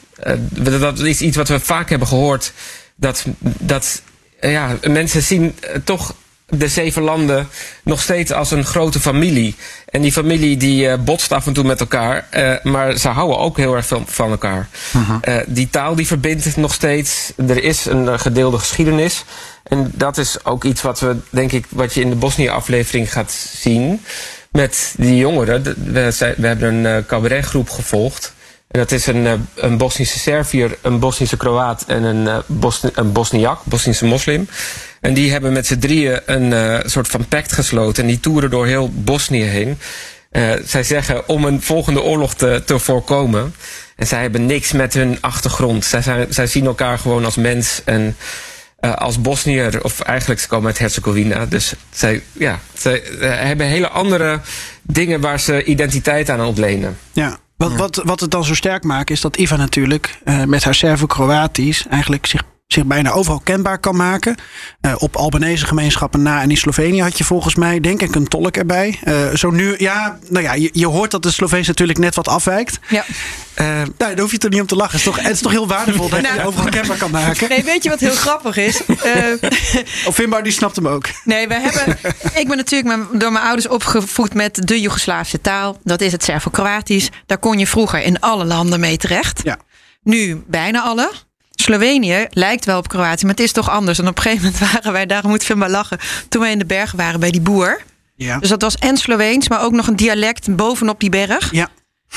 [0.80, 2.52] dat is iets wat we vaak hebben gehoord.
[2.96, 4.02] Dat, dat
[4.40, 6.14] ja, mensen zien toch
[6.48, 7.48] de zeven landen
[7.82, 9.54] nog steeds als een grote familie.
[9.88, 13.38] En die familie die uh, botst af en toe met elkaar, uh, maar ze houden
[13.38, 14.68] ook heel erg van elkaar.
[14.96, 15.36] Uh -huh.
[15.36, 17.32] uh, die taal die verbindt nog steeds.
[17.36, 19.24] Er is een gedeelde geschiedenis.
[19.62, 23.32] En dat is ook iets wat we, denk ik, wat je in de Bosnië-aflevering gaat
[23.56, 24.02] zien.
[24.50, 25.62] Met die jongeren.
[25.62, 28.32] We, we hebben een cabaretgroep gevolgd.
[28.68, 33.60] En dat is een, een Bosnische Serviër, een Bosnische Kroaat en een, Bosni een Bosniak,
[33.64, 34.48] Bosnische moslim.
[35.08, 38.02] En die hebben met z'n drieën een uh, soort van pact gesloten.
[38.02, 39.78] En die toeren door heel Bosnië heen.
[40.32, 43.54] Uh, zij zeggen om een volgende oorlog te, te voorkomen.
[43.96, 45.84] En zij hebben niks met hun achtergrond.
[45.84, 48.16] Zij, zijn, zij zien elkaar gewoon als mens en
[48.80, 51.46] uh, als Bosniër, of eigenlijk ze komen uit Herzegovina.
[51.46, 54.40] Dus zij, ja, zij hebben hele andere
[54.82, 56.98] dingen waar ze identiteit aan ontlenen.
[57.12, 57.38] Ja.
[57.56, 60.74] Wat, wat, wat het dan zo sterk maakt, is dat Iva natuurlijk uh, met haar
[60.74, 64.36] Servo-Kroatisch eigenlijk zich zich bijna overal kenbaar kan maken.
[64.80, 68.28] Uh, op Albanese gemeenschappen na en in Slovenië had je volgens mij denk ik een
[68.28, 68.98] tolk erbij.
[69.04, 72.28] Uh, zo nu, ja, nou ja, je, je hoort dat de Sloveens natuurlijk net wat
[72.28, 72.78] afwijkt.
[72.88, 73.04] Ja.
[73.60, 74.98] Uh, nou, daar hoef je er niet om te lachen.
[74.98, 77.48] Het is toch, het is toch heel waardevol dat nou, je overal kenbaar kan maken.
[77.48, 78.80] Nee, weet je wat heel grappig is?
[80.06, 81.08] of Finbar, die snapt hem ook.
[81.24, 81.98] Nee, we hebben.
[82.34, 85.78] Ik ben natuurlijk door mijn ouders opgevoed met de Joegoslavische taal.
[85.84, 87.08] Dat is het Servo-Kroatisch.
[87.26, 89.40] Daar kon je vroeger in alle landen mee terecht.
[89.44, 89.58] Ja.
[90.02, 91.10] Nu bijna alle.
[91.60, 93.98] Slovenië lijkt wel op Kroatië, maar het is toch anders.
[93.98, 95.98] En op een gegeven moment waren wij, daar moet ik maar lachen,
[96.28, 97.80] toen wij in de bergen waren bij die boer.
[98.14, 98.38] Ja.
[98.38, 101.52] Dus dat was en Sloveens, maar ook nog een dialect bovenop die berg.
[101.52, 101.68] Ja.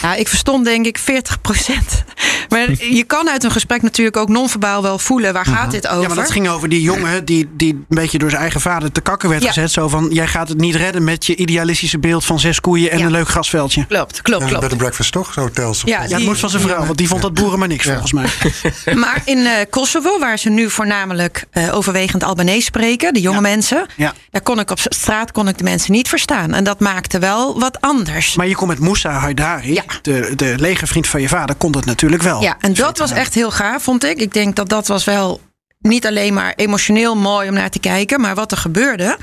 [0.02, 2.04] Ja, ik verstond denk ik 40 procent.
[2.50, 6.02] Maar je kan uit een gesprek natuurlijk ook non-verbaal wel voelen waar gaat dit over.
[6.02, 8.92] Ja, maar dat ging over die jongen die, die een beetje door zijn eigen vader
[8.92, 9.48] te kakken werd Ja.
[9.48, 9.72] gezet.
[9.72, 13.00] Zo van, jij gaat het niet redden met je idealistische beeld van zes koeien en
[13.00, 13.06] Ja.
[13.06, 13.86] een leuk grasveldje.
[13.86, 14.62] Klopt, klopt, Ja, klopt.
[14.62, 15.34] bed and breakfast toch?
[15.34, 15.82] Zo hotels.
[15.86, 17.92] Ja, Ja, het moest van zijn vrouw, want die vond dat boeren maar niks Ja.
[17.92, 18.30] volgens mij.
[19.04, 23.42] Maar in eh, Kosovo, waar ze nu voornamelijk eh, overwegend Albanese spreken, de jonge Ja.
[23.42, 24.14] mensen, Ja.
[24.32, 26.54] daar kon ik op straat kon ik de mensen niet verstaan.
[26.54, 28.36] En dat maakte wel wat anders.
[28.36, 30.00] Maar je kon met Moussa Haidari, Ja.
[30.02, 32.42] de, de legervriend van je vader, kon dat natuurlijk wel.
[32.42, 34.18] Ja, en dat was echt heel gaaf, vond ik.
[34.18, 35.42] Ik denk dat dat was wel
[35.80, 39.18] niet alleen maar emotioneel mooi om naar te kijken, maar wat er gebeurde.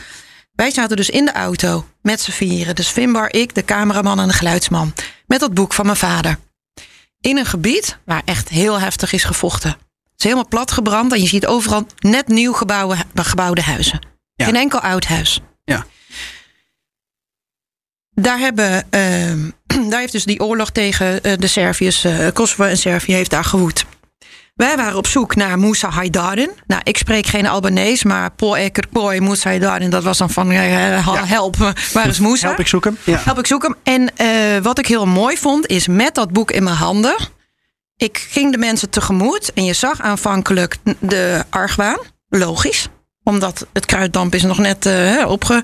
[0.52, 2.74] Wij zaten dus in de auto met z'n vieren.
[2.74, 4.94] Dus Finbar, ik, de cameraman en de geluidsman.
[5.26, 6.38] Met dat boek van mijn vader.
[7.20, 9.70] In een gebied waar echt heel heftig is gevochten.
[9.70, 14.06] Het is helemaal plat gebrand en je ziet overal net nieuw gebouwen, gebouwde huizen.
[14.34, 14.44] Ja.
[14.44, 15.40] Geen enkel oud huis.
[15.64, 15.86] Ja.
[18.20, 19.50] Daar, hebben, ehm,
[19.90, 23.44] daar heeft dus die oorlog tegen eh, de Serviërs, eh, Kosovo en Servië heeft daar
[23.44, 23.84] gewoed.
[24.54, 26.50] Wij waren op zoek naar Moussa Haydarin.
[26.66, 30.50] Nou, ik spreek geen Albanees, maar Po Eker Poi Moussa Haydarin, dat was dan van
[30.50, 32.46] eh, help, me, waar is Moussa?
[32.46, 32.98] Help, ik zoek hem.
[33.04, 33.20] Ja.
[33.24, 33.74] Help, ik zoek hem.
[33.82, 37.16] En eh, wat ik heel mooi vond, is met dat boek in mijn handen.
[37.96, 41.98] Ik ging de mensen tegemoet en je zag aanvankelijk de argwaan.
[42.28, 42.88] Logisch,
[43.22, 44.88] omdat het kruiddamp is nog net
[45.26, 45.62] opge...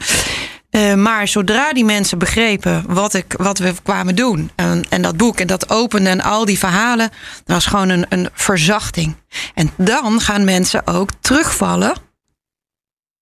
[0.74, 4.50] Eh, maar zodra die mensen begrepen wat, ik, wat we kwamen doen.
[4.54, 7.10] En, en dat boek en dat opende en al die verhalen.
[7.34, 9.14] Dat was gewoon een, een verzachting.
[9.54, 11.94] En dan gaan mensen ook terugvallen.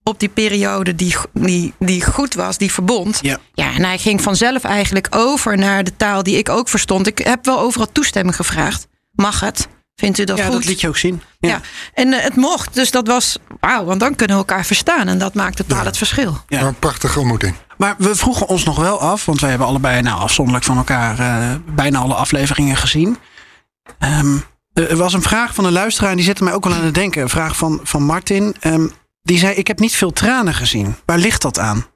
[0.02, 3.18] op die periode die, die, die goed was, die verbond.
[3.22, 3.38] Ja.
[3.54, 7.06] ja, en hij ging vanzelf eigenlijk over naar de taal die ik ook verstond.
[7.06, 8.86] Ik heb wel overal toestemming gevraagd.
[9.12, 9.68] Mag het?
[9.94, 10.52] Vindt u dat ja, goed?
[10.52, 11.22] dat liet je ook zien.
[11.38, 11.48] Ja.
[11.48, 11.60] Ja,
[11.94, 12.74] en eh, het mocht.
[12.74, 15.08] Dus dat was wauw, want dan kunnen we elkaar verstaan.
[15.08, 16.44] En dat maakt totaal het verschil.
[16.48, 16.60] Ja.
[16.60, 17.54] Een prachtige ontmoeting.
[17.76, 21.18] Maar we vroegen ons nog wel af, want wij hebben allebei nou, afzonderlijk van elkaar
[21.18, 23.18] eh, bijna alle afleveringen gezien.
[23.98, 24.36] Ehm,
[24.72, 26.94] er was een vraag van een luisteraar en die zette mij ook wel aan het
[26.94, 27.22] denken.
[27.22, 28.56] Een vraag van, van Martin.
[28.60, 28.86] Ehm,
[29.22, 30.96] die zei: Ik heb niet veel tranen gezien.
[31.04, 31.86] Waar ligt dat aan?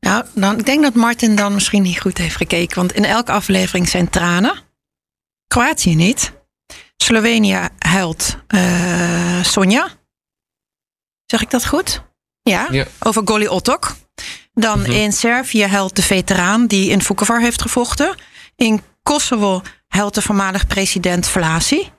[0.00, 2.76] Nou, dan, ik denk dat Martin dan misschien niet goed heeft gekeken.
[2.76, 4.62] Want in elke aflevering zijn tranen.
[5.46, 6.32] Kroatië niet.
[7.04, 9.88] Slovenië huilt eh, Sonja.
[11.26, 12.02] Zeg ik dat goed?
[12.42, 12.86] Ja, Ja.
[13.00, 13.96] over Goli Otok.
[14.52, 18.14] Dan in Servië huilt de veteraan die in Vukovar heeft gevochten.
[18.56, 21.90] In Kosovo huilt de voormalig president Vlasi.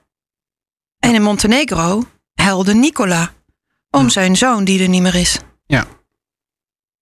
[0.98, 2.02] En in Montenegro
[2.34, 3.32] huilde Nicola.
[3.90, 5.38] Om zijn zoon die er niet meer is.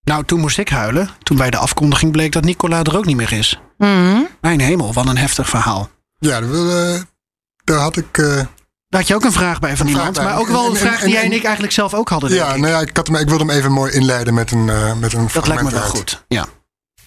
[0.05, 1.09] Nou, toen moest ik huilen.
[1.23, 3.59] Toen bij de afkondiging bleek dat Nicola er ook niet meer is.
[3.79, 4.23] Mhm.
[4.41, 5.91] Mijn hemel, wat een heftig verhaal.
[6.19, 7.01] Ja, daar, wil, eh,
[7.65, 8.19] daar had ik.
[8.19, 8.27] eh,
[8.89, 10.17] Daar had je ook een vraag bij van Een iemand.
[10.17, 12.31] Maar ook wel een En- vraag en- die jij en ik eigenlijk zelf ook hadden.
[12.35, 12.61] ja, ik.
[12.61, 15.13] nou ja, ik, had hem, ik wilde hem even mooi inleiden met een, eh, met
[15.13, 16.25] een dat lijkt me wel goed.
[16.29, 16.47] Ja.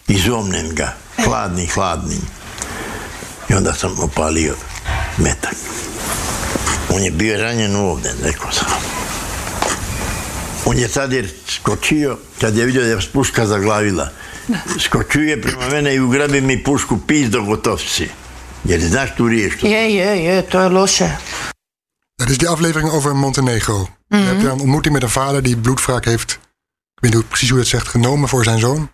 [0.05, 2.19] Izomljen ga, hladni, hladni.
[3.49, 4.55] I onda sam opalio
[5.15, 5.53] metak.
[6.87, 8.67] On je bio ranjen ovdje, rekao sam.
[10.63, 14.11] On je tad je skočio, kad je vidio da je puška zaglavila.
[14.77, 18.09] Skočio je prema mene i ugrabi mi pušku pizdo gotov si.
[18.67, 19.59] Jer znaš tu riječ?
[19.61, 21.03] Je, je, je, to je losse.
[21.03, 21.17] Ja,
[22.15, 23.89] dit is die aflevering over Montenegro.
[24.07, 26.31] Je hebt daar een ontmoeting met een vader die bloedwraak heeft.
[26.31, 26.39] Ik
[27.01, 28.91] weet niet hoe- precies hoe je het zegt, genomen voor zijn zoon.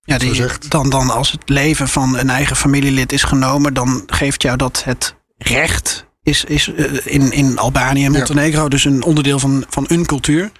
[0.00, 0.70] Ja, die, zegt.
[0.70, 4.84] dan, dan als het leven van een eigen familielid is genomen, dan geeft jou dat
[4.84, 8.18] het recht is, is eh, in, in Albanië en Ja.
[8.18, 10.50] Montenegro, dus een onderdeel van, van hun cultuur,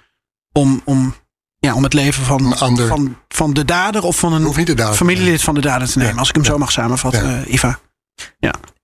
[0.51, 1.15] om, om,
[1.59, 2.87] ja, om het leven van, Een ander.
[2.87, 6.13] van, van de dader of van een te familielid van de dader te nemen.
[6.13, 6.19] Ja.
[6.19, 7.41] Als ik hem zo mag samenvatten, Ja.
[7.43, 7.79] eh, Iva.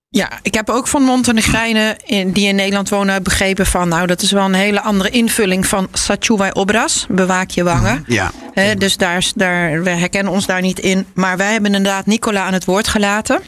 [0.09, 3.87] Ja, ik heb ook van Montenegrijnen in, die in Nederland wonen begrepen van...
[3.87, 8.03] nou, dat is wel een hele andere invulling van Sachuwai Obras, bewaak je wangen.
[8.07, 8.31] Ja.
[8.53, 11.05] Hè, dus daar, daar, we herkennen ons daar niet in.
[11.13, 13.41] Maar wij hebben inderdaad Nicola aan het woord gelaten.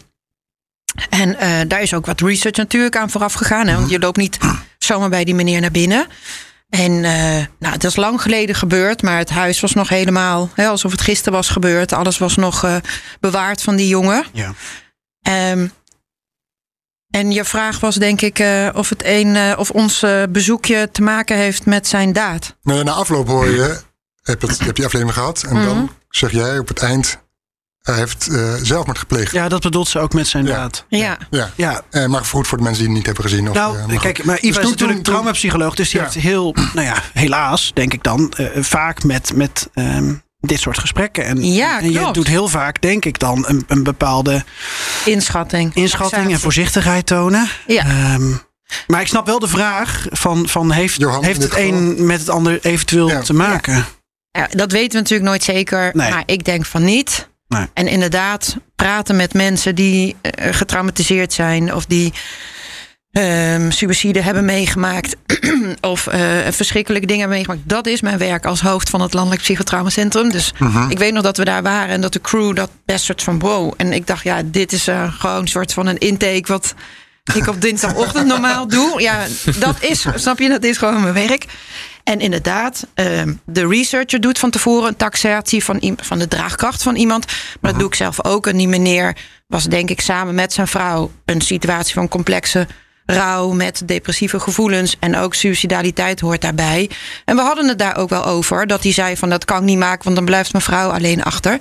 [1.10, 3.68] En eh, daar is ook wat research natuurlijk aan vooraf gegaan.
[3.68, 4.38] Hè, want je loopt niet
[4.78, 6.08] zomaar bij die meneer naar binnen.
[6.70, 10.68] En eh, nou, het is lang geleden gebeurd, maar het huis was nog helemaal hè,
[10.68, 11.94] alsof het gisteren was gebeurd.
[11.94, 12.76] Alles was nog eh,
[13.20, 14.26] bewaard van die jongen.
[14.34, 14.54] Ja.
[15.22, 15.68] Ehm,
[17.12, 20.90] en je vraag was denk ik eh, of, het een, eh, of ons eh, bezoekje
[20.92, 22.56] te maken heeft met zijn daad.
[22.64, 23.80] Nou, ja, na afloop hoor je,
[24.24, 25.44] heb, het, je die aflevering gehad.
[25.44, 27.20] En dan zeg jij op het eind,
[27.82, 29.32] hij heeft eh, zelfmoord gepleegd.
[29.32, 30.56] ja, dat bedoelt ze ook met zijn Ja.
[30.56, 30.86] daad.
[30.90, 31.18] Ja.
[31.30, 31.52] Ja.
[31.56, 33.50] Ja, Eh, maar goed voor de mensen die het niet hebben gezien.
[33.50, 36.06] Of, Nou, maar kijk, maar Iva Dus is toen- natuurlijk toen- traumapsycholoog, dus die Ja.
[36.06, 40.80] heeft heel, nou ja, helaas, denk ik dan, eh, vaak met, met ehm, dit soort
[40.80, 41.26] gesprekken.
[41.26, 44.44] En, Ja, en je doet heel vaak, denk ik dan, een, een bepaalde
[45.06, 45.76] Inschatting.
[45.76, 47.50] inschatting en voorzichtigheid tonen.
[47.68, 47.84] Ja.
[47.86, 48.32] Ehm,
[48.88, 51.68] maar ik snap wel de vraag van, van heeft, Johan, heeft het geval.
[51.70, 53.22] een met het ander eventueel Ja.
[53.22, 53.86] te maken?
[54.32, 55.90] Ja, dat weten we natuurlijk nooit zeker.
[55.94, 56.10] Nee.
[56.10, 57.28] Maar ik denk van niet.
[57.48, 57.66] Nee.
[57.74, 62.14] En inderdaad, praten met mensen die eh, getraumatiseerd zijn of die
[63.12, 65.16] ehm suïcide hebben meegemaakt
[65.82, 67.70] of eh, verschrikkelijke dingen hebben meegemaakt.
[67.70, 70.32] Dat is mijn werk als hoofd van het Landelijk Psychotraumacentrum.
[70.32, 70.90] Dus Mhm.
[70.90, 73.40] ik weet nog dat we daar waren en dat de crew dat best soort van
[73.40, 73.74] wow.
[73.78, 76.74] En ik dacht, ja, dit is eh, gewoon een soort van een intake wat
[77.36, 79.02] ik op dinsdagochtend normaal doe.
[79.02, 79.26] Ja,
[79.60, 81.46] dat is, snap je, dat is gewoon mijn werk.
[82.04, 86.96] En inderdaad, ehm, de researcher doet van tevoren een taxatie van, van de draagkracht van
[86.96, 87.26] iemand.
[87.62, 88.48] Maar dat doe ik zelf ook.
[88.48, 89.16] En die meneer
[89.48, 92.68] was denk ik samen met zijn vrouw een situatie van complexe
[93.14, 94.96] rouw met depressieve gevoelens.
[95.00, 96.90] En ook suicidaliteit hoort daarbij.
[97.26, 98.68] En we hadden het daar ook wel over.
[98.68, 101.24] Dat hij zei van dat kan ik niet maken, want dan blijft mijn vrouw alleen
[101.24, 101.58] achter.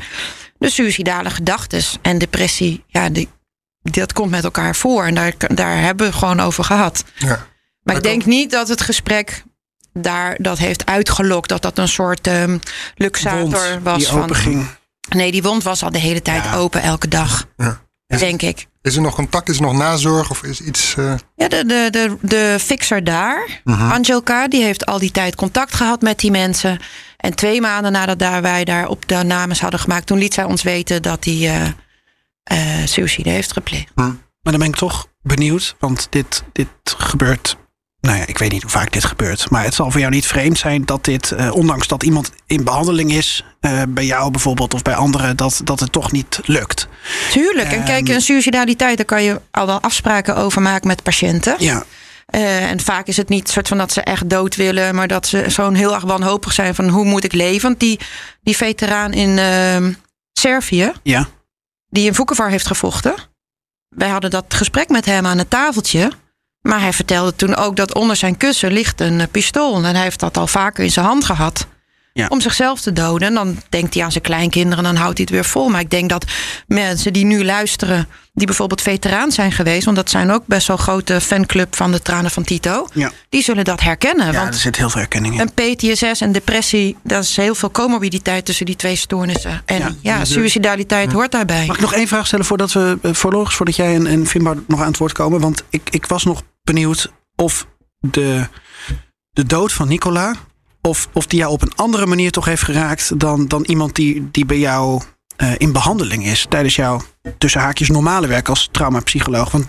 [0.59, 3.29] De suicidale gedachten en depressie, ja, die,
[3.83, 5.05] dat komt met elkaar voor.
[5.05, 7.05] En daar, daar hebben we gewoon over gehad.
[7.15, 7.47] Ja.
[7.83, 9.43] Maar ik denk niet dat het gesprek
[9.93, 11.49] daar dat heeft uitgelokt.
[11.49, 12.59] Dat dat een soort ehm
[12.95, 13.99] luxator was.
[13.99, 14.67] die van, ging.
[15.09, 16.55] Nee, die wond was al de hele tijd Ja.
[16.55, 17.47] open, elke dag.
[17.57, 17.81] Ja.
[18.07, 18.67] Denk ik.
[18.89, 19.49] Is er nog contact?
[19.49, 20.31] Is er nog nazorg?
[20.31, 20.95] Of is iets...
[20.97, 23.91] eh, Ja, de, de, de, de fixer daar, Mhm.
[23.91, 26.81] Angelka, die heeft al die tijd contact gehad met die mensen.
[27.17, 30.45] En twee maanden nadat daar wij daar op de names hadden gemaakt, toen liet zij
[30.45, 31.69] ons weten dat hij eh
[32.43, 33.93] eh, suïcide heeft gepleegd.
[33.95, 37.57] Maar dan ben ik toch benieuwd, want dit, dit gebeurt.
[38.01, 39.51] Nou ja, ik weet niet hoe vaak dit gebeurt.
[39.51, 42.65] Maar het zal voor jou niet vreemd zijn dat dit, eh, ondanks dat iemand in
[42.65, 46.89] behandeling is, eh, bij jou bijvoorbeeld of bij anderen, dat, dat het toch niet lukt.
[47.31, 47.73] Tuurlijk.
[47.73, 48.15] En kijk, Ehm.
[48.15, 51.55] een suicidaliteit, daar kan je al wel afspraken over maken met patiënten.
[51.59, 51.85] Ja,
[52.29, 55.27] Eh, en vaak is het niet soort van dat ze echt dood willen, maar dat
[55.27, 57.63] ze zo'n heel erg wanhopig zijn van hoe moet ik leven.
[57.63, 58.01] Want die,
[58.43, 59.93] die veteraan in ehm,
[60.33, 61.29] Servië, ja.
[61.89, 63.15] die in Vukovar heeft gevochten.
[63.89, 66.11] Wij hadden dat gesprek met hem aan het tafeltje.
[66.63, 69.77] Maar hij vertelde toen ook dat onder zijn kussen ligt een eh, pistool.
[69.77, 71.67] En hij heeft dat al vaker in zijn hand gehad.
[72.19, 72.27] Ja.
[72.29, 73.29] Om zichzelf te doden.
[73.29, 75.69] En dan denkt hij aan zijn kleinkinderen en dan houdt hij het weer vol.
[75.69, 76.25] Maar ik denk dat
[76.67, 79.85] mensen die nu luisteren, die bijvoorbeeld veteraan zijn geweest.
[79.85, 82.89] Want dat zijn ook best wel grote fanclub van de tranen van Tito.
[82.93, 83.11] Ja.
[83.29, 84.33] Die zullen dat herkennen.
[84.33, 85.51] ja want er zit heel veel herkenning in.
[85.57, 89.63] een PTSS en depressie, dat is heel veel comorbiditeit tussen die twee stoornissen.
[89.65, 91.67] En Ja, ja, suicidaliteit hoort daarbij.
[91.67, 94.57] Mag ik nog één vraag stellen voordat we eh, voorlopig, voordat jij en, en Finbar
[94.67, 95.41] nog aan het woord komen?
[95.41, 97.67] Want ik, ik was nog benieuwd of
[98.01, 98.47] de,
[99.31, 100.35] de dood van Nicola,
[100.81, 104.31] of, of die jou op een andere manier toch heeft geraakt dan, dan iemand die,
[104.31, 105.03] die bij jou
[105.37, 107.01] eh, in behandeling is tijdens jouw
[107.39, 109.51] tussen haakjes normale werk als traumapsycholoog.
[109.51, 109.67] Want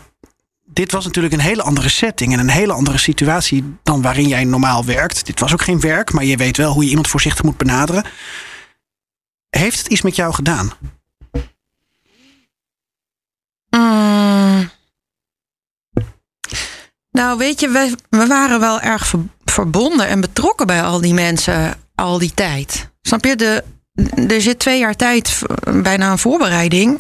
[0.66, 4.44] dit was natuurlijk een hele andere setting en een hele andere situatie dan waarin jij
[4.44, 5.26] normaal werkt.
[5.26, 8.04] Dit was ook geen werk, maar je weet wel hoe je iemand voorzichtig moet benaderen.
[9.50, 10.72] Heeft het iets met jou gedaan?
[13.70, 14.70] Mm.
[17.12, 19.20] Nou, weet je, we, we waren wel erg ver-
[19.60, 22.90] verbonden en betrokken bij al die mensen al die tijd.
[23.02, 23.36] Snap je?
[23.36, 23.64] De,
[24.28, 25.42] er zit twee jaar tijd,
[25.74, 27.00] bijna een voorbereiding.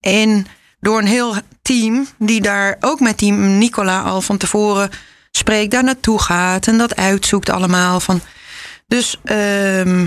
[0.00, 0.46] En
[0.80, 4.90] door een heel team, die daar ook met die Nicola al van tevoren
[5.30, 8.00] spreekt, daar naartoe gaat en dat uitzoekt allemaal.
[8.00, 8.20] Van.
[8.86, 10.06] Dus ehm,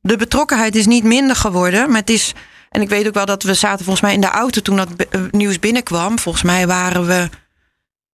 [0.00, 2.32] de betrokkenheid is niet minder geworden, maar het is.
[2.70, 4.88] En ik weet ook wel dat we zaten volgens mij in de auto toen dat
[5.10, 6.18] eh, nieuws binnenkwam.
[6.18, 7.28] Volgens mij waren we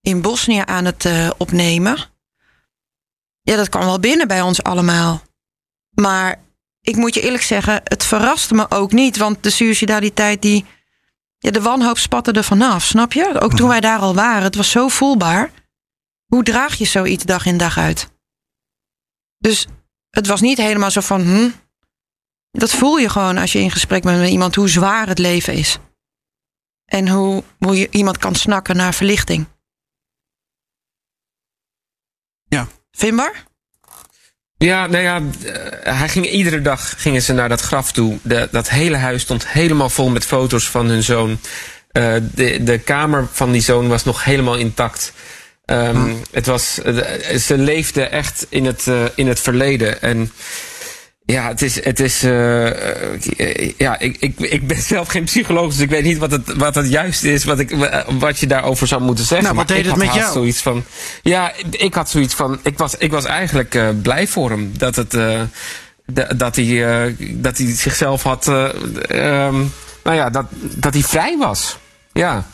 [0.00, 2.11] in Bosnië aan het eh, opnemen.
[3.42, 5.22] Ja, dat kwam wel binnen bij ons allemaal.
[5.90, 6.40] Maar
[6.80, 9.16] ik moet je eerlijk zeggen, het verraste me ook niet.
[9.16, 10.64] Want de suicidaliteit, die,
[11.38, 13.40] ja, de wanhoop spatte er vanaf, snap je?
[13.40, 15.50] Ook toen wij daar al waren, het was zo voelbaar.
[16.26, 18.10] Hoe draag je zoiets dag in dag uit?
[19.38, 19.66] Dus
[20.10, 21.50] het was niet helemaal zo van, hm,
[22.50, 25.54] dat voel je gewoon als je in gesprek bent met iemand, hoe zwaar het leven
[25.54, 25.78] is.
[26.84, 29.46] En hoe, hoe je iemand kan snakken naar verlichting.
[32.48, 32.68] Ja.
[32.92, 33.44] Vindbaar?
[34.58, 38.18] Ja, nou ja, eh, hij ging, iedere dag gingen ze naar dat graf toe.
[38.22, 41.38] De, dat hele huis stond helemaal vol met foto's van hun zoon.
[41.90, 45.12] Eh, de, de kamer van die zoon was nog helemaal intact.
[45.64, 50.02] Ehm, Het was, eh, ze leefden echt in het, in het verleden.
[50.02, 50.32] En
[51.24, 51.84] ja, het is.
[51.84, 52.98] Het is eh,
[53.38, 56.52] eh, ja, ik, ik, ik ben zelf geen psycholoog, dus ik weet niet wat het,
[56.56, 57.70] wat het juist is, wat, ik,
[58.18, 59.46] wat je daarover zou moeten zeggen.
[59.46, 60.32] Nou, wat Maar deed ik het had met jou?
[60.32, 60.84] Zoiets van,
[61.22, 62.60] ja, ik had zoiets van.
[62.62, 65.10] Ik was, ik was eigenlijk eh, blij voor hem dat het.
[66.06, 68.48] da- dat, hij, dat hij zichzelf had.
[68.48, 69.54] eh, ehm,
[70.04, 71.76] nou ja, dat, dat hij vrij was.
[72.12, 72.46] Ja.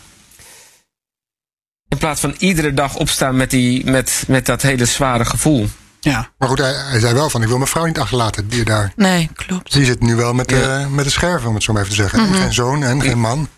[1.88, 5.68] In plaats van iedere dag opstaan met, die, met, met dat hele zware gevoel.
[6.01, 6.30] Ja.
[6.38, 8.49] Maar goed, hij, hij zei wel van, ik wil mijn vrouw niet achterlaten.
[8.49, 8.92] Die, daar.
[8.96, 9.72] Nee, klopt.
[9.72, 10.57] die zit nu wel met, Ja.
[10.57, 12.18] de, met de scherven, om het zo maar even te zeggen.
[12.18, 13.49] En Geen zoon en geen man.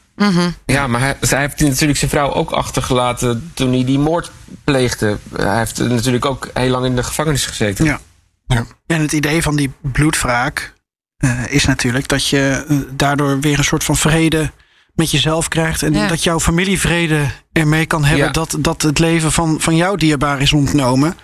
[0.67, 4.31] Ja, maar hij, zij heeft natuurlijk zijn vrouw ook achtergelaten toen hij die moord
[4.65, 5.19] pleegde.
[5.37, 7.85] Hij heeft natuurlijk ook heel lang in de gevangenis gezeten.
[7.85, 8.01] Ja.
[8.47, 8.65] Ja.
[8.87, 10.73] En het idee van die bloedwraak
[11.17, 14.51] eh, is natuurlijk dat je eh, daardoor weer een soort van vrede
[14.95, 15.83] met jezelf krijgt.
[15.83, 16.07] En Ja.
[16.09, 18.33] dat jouw familie vrede ermee kan hebben Ja.
[18.33, 21.17] dat, dat het leven van, van jouw dierbaar is ontnomen.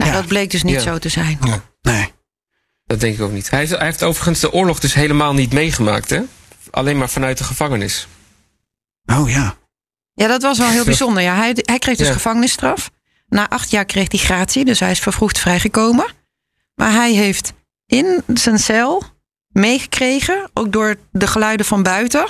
[0.00, 0.16] Nou, Ja.
[0.18, 0.80] Dat bleek dus niet Ja.
[0.80, 1.38] zo te zijn.
[1.82, 2.12] Nee.
[2.84, 3.50] Dat denk ik ook niet.
[3.50, 6.20] Hij heeft, hij heeft overigens de oorlog dus helemaal niet meegemaakt, hè?
[6.70, 8.06] Alleen maar vanuit de gevangenis.
[9.06, 9.54] Oh ja.
[10.14, 11.22] Ja, dat was wel heel bijzonder.
[11.22, 12.12] Ja, hij, hij kreeg dus Ja.
[12.12, 12.90] gevangenisstraf.
[13.28, 16.06] Na acht jaar kreeg hij gratie, dus hij is vervroegd vrijgekomen.
[16.74, 17.52] Maar hij heeft
[17.86, 19.02] in zijn cel
[19.48, 22.26] meegekregen, ook door de geluiden van buiten.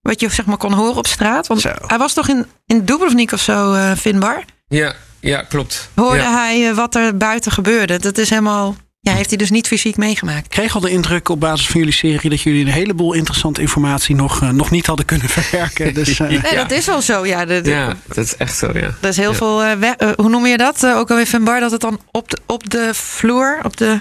[0.00, 1.46] Wat je zeg maar kon horen op straat.
[1.46, 1.72] Want Zo.
[1.86, 4.44] hij was toch in, in Dubrovnik of zo, eh vindbaar.
[4.68, 5.88] Ja, ja klopt.
[5.94, 6.32] Hoorde ja.
[6.32, 7.98] hij eh, wat er buiten gebeurde.
[7.98, 8.76] Dat is helemaal.
[9.02, 10.44] Ja, heeft hij dus niet fysiek meegemaakt.
[10.44, 13.60] Ik kreeg al de indruk op basis van jullie serie dat jullie een heleboel interessante
[13.60, 15.94] informatie nog, eh, nog niet hadden kunnen verwerken.
[15.94, 16.54] Dus, eh, Nee, Ja.
[16.54, 17.26] dat is wel zo.
[17.26, 18.94] Ja, de, de- Ja, dat is echt zo, ja.
[19.00, 19.36] Er is heel Ja.
[19.36, 19.58] veel.
[19.58, 20.86] we- hoe noem je dat?
[20.86, 23.58] Ook alweer vindbaar dat het dan op de, op de vloer.
[23.62, 24.00] Op de.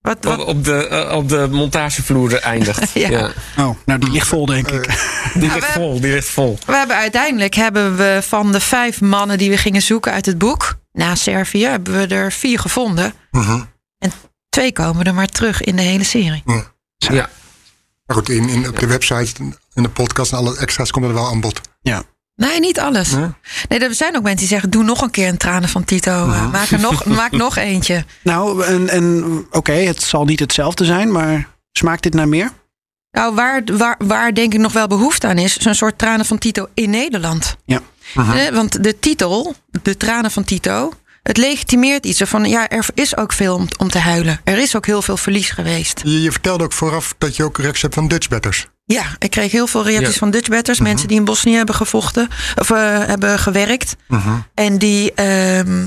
[0.00, 2.90] Wat, Op, wat, op, de, eh, op de montagevloer eindigt.
[2.94, 3.08] Ja.
[3.08, 3.30] ja.
[3.58, 4.84] oh, nou die ligt vol denk ik.
[5.34, 6.58] Die Ja, ligt vol, die ligt vol.
[6.66, 10.38] We hebben uiteindelijk hebben we van de vijf mannen die we gingen zoeken uit het
[10.38, 10.78] boek.
[10.92, 13.14] Na Servië hebben we er vier gevonden.
[13.30, 13.60] Mhm.
[14.48, 16.42] Twee komen er maar terug in de hele serie.
[16.96, 17.30] Ja.
[18.06, 19.42] Maar goed, in, in, op de website,
[19.74, 21.60] in de podcast en alle extra's komt er wel aan bod.
[22.38, 23.10] Nee, niet alles.
[23.12, 23.26] Nee?
[23.68, 26.30] Nee, er zijn ook mensen die zeggen: doe nog een keer een tranen van Tito.
[26.30, 28.04] Eh, Maak er nog, maak nog eentje.
[28.22, 32.50] Nou, en, en oké, het zal niet hetzelfde zijn, maar smaakt dit naar meer?
[33.10, 36.38] Nou, waar, waar, waar denk ik nog wel behoefte aan is, zo'n soort tranen van
[36.38, 37.56] Tito in Nederland.
[37.64, 37.80] Ja.
[38.14, 43.16] Eh, Want de titel, de tranen van Tito, het legitimeert iets van ja, er is
[43.16, 44.40] ook veel om, om te huilen.
[44.44, 46.00] Er is ook heel veel verlies geweest.
[46.04, 48.66] Je, je vertelde ook vooraf dat je ook reacties hebt van Dutchbatters.
[48.88, 50.18] Ja, ik kreeg heel veel reacties Ja.
[50.18, 53.96] van Dutchbatters, mensen die in Bosnië hebben gevochten of eh, hebben gewerkt.
[54.54, 55.86] En die ehm,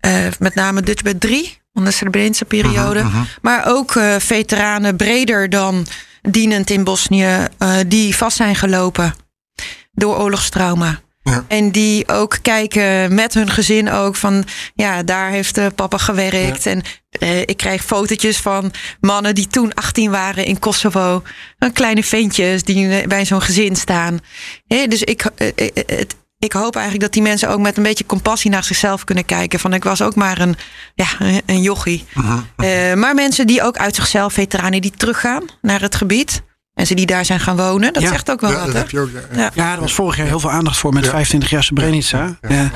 [0.00, 3.04] eh, met name Dutchbat 3, onder de Srebrenische periode.
[3.42, 5.86] Maar ook eh, veteranen breder dan
[6.22, 7.46] dienend in Bosnië,
[7.86, 9.14] die vast zijn gelopen
[9.92, 11.00] door oorlogstrauma.
[11.24, 11.44] Ja.
[11.48, 14.44] En die ook kijken met hun gezin ook van,
[14.74, 16.66] ja, daar heeft eh, papa gewerkt.
[16.66, 21.22] En eh, ik krijg fotootjes van mannen die toen 18 waren in Kosovo.
[21.58, 24.20] Een kleine ventjes die bij zo'n gezin staan.
[24.66, 25.48] Dus ik, eh,
[25.86, 29.24] het, ik hoop eigenlijk dat die mensen ook met een beetje compassie naar zichzelf kunnen
[29.24, 29.58] kijken.
[29.60, 30.56] Van ik was ook maar een,
[30.94, 31.06] ja,
[31.46, 32.04] een- jochie.
[32.96, 36.42] Maar mensen die ook uit zichzelf, veteranen die teruggaan naar het gebied.
[36.74, 37.92] Mensen die daar zijn gaan wonen.
[37.92, 38.08] Dat Ja.
[38.08, 38.66] zegt ook wel Ja, wat.
[38.66, 39.08] dat heb je ook.
[39.12, 39.20] Ja.
[39.42, 39.50] Ja.
[39.54, 41.10] Ja, er was vorig jaar heel veel aandacht voor met Ja.
[41.10, 42.38] 25 jaar Srebrenica.
[42.48, 42.70] Ja.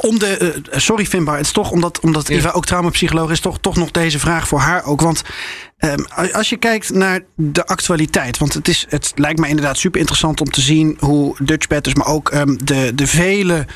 [0.00, 0.36] Om de,
[0.70, 2.34] eh, sorry Finbar, het is toch omdat, omdat Ja.
[2.34, 5.00] Eva ook traumapsycholoog is, toch, toch nog deze vraag voor haar ook.
[5.00, 5.22] Want
[5.78, 5.98] ehm,
[6.32, 10.40] als je kijkt naar de actualiteit, want het, is, het lijkt mij inderdaad super interessant
[10.40, 13.66] om te zien hoe Dutch Batters, maar ook ehm, de, de vele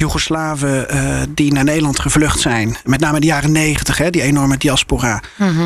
[0.00, 2.76] Joegoslaven eh, die naar Nederland gevlucht zijn.
[2.84, 5.20] Met name in de jaren negentig, die enorme diaspora.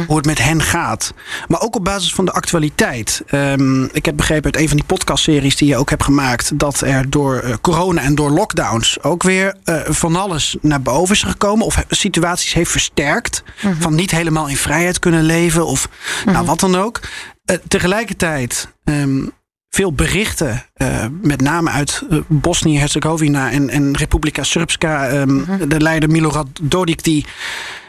[0.06, 1.14] Hoe het met hen gaat.
[1.48, 3.22] Maar ook op basis van de actualiteit.
[3.26, 6.58] Ehm, ik heb begrepen uit een van die podcastseries die je ook hebt gemaakt.
[6.58, 11.14] dat er door eh, corona en door lockdowns ook weer eh, van alles naar boven
[11.14, 11.66] is gekomen.
[11.66, 13.42] Of situaties heeft versterkt.
[13.78, 15.66] Van niet helemaal in vrijheid kunnen leven.
[15.66, 15.88] Of
[16.24, 17.00] nou, wat dan ook.
[17.68, 18.68] Tegelijkertijd.
[18.84, 19.26] ehm,
[19.74, 25.08] veel berichten, eh, met name uit eh, Bosnië-Herzegovina en, en Republika Srpska.
[25.08, 27.26] ehm, De leider Milorad Dodik, die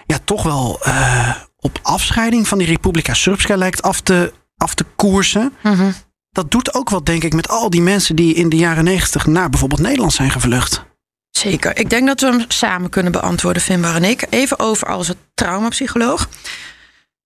[0.05, 4.86] ja, toch wel eh, op afscheiding van die Republika Srpska lijkt af te, af te
[4.95, 5.53] koersen.
[5.63, 5.91] Mhm.
[6.31, 9.25] Dat doet ook wat, denk ik, met al die mensen die in de jaren negentig
[9.25, 10.83] naar bijvoorbeeld Nederland zijn gevlucht.
[11.29, 11.77] Zeker.
[11.77, 14.27] Ik denk dat we hem samen kunnen beantwoorden, Finbar en ik.
[14.29, 16.29] Even over als het traumapsycholoog.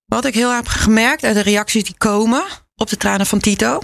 [0.06, 2.42] Wat ik heel erg heb gemerkt uit de reacties die komen
[2.76, 3.78] op de tranen van Tito,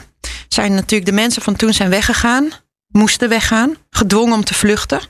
[0.49, 2.51] zijn natuurlijk de mensen van toen zijn weggegaan,
[2.89, 5.01] moesten weggaan, gedwongen om te vluchten,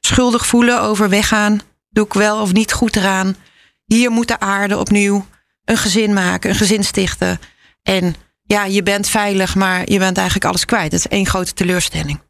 [0.00, 1.60] schuldig voelen over weggaan,
[1.90, 3.36] doe ik wel of niet goed eraan.
[3.84, 5.26] Hier moet de aarde opnieuw
[5.64, 7.40] een gezin maken, een gezin stichten.
[7.82, 10.92] En ja, je bent veilig, maar je bent eigenlijk alles kwijt.
[10.92, 12.20] Het is één grote teleurstelling.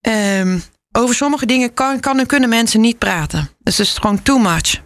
[0.00, 0.58] Ehm,
[0.92, 3.50] over sommige dingen kan, kan en kunnen mensen niet praten.
[3.58, 4.80] Dus is gewoon too much.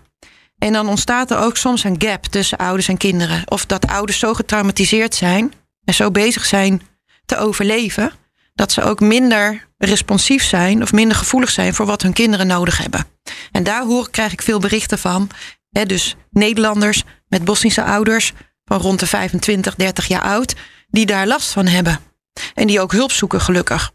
[0.59, 3.43] En dan ontstaat er ook soms een gap tussen ouders en kinderen.
[3.49, 5.53] Of dat ouders zo getraumatiseerd zijn
[5.85, 6.83] en zo bezig zijn
[7.27, 8.13] te overleven,
[8.55, 12.79] dat ze ook minder responsief zijn of minder gevoelig zijn voor wat hun kinderen nodig
[12.79, 13.07] hebben.
[13.53, 15.31] En daar hoor, krijg ik veel berichten van.
[15.87, 18.33] dus Nederlanders met Bosnische ouders
[18.65, 20.55] van rond de 25, 30 jaar oud,
[20.89, 22.01] die daar last van hebben.
[22.55, 23.93] En die ook hulp zoeken, gelukkig.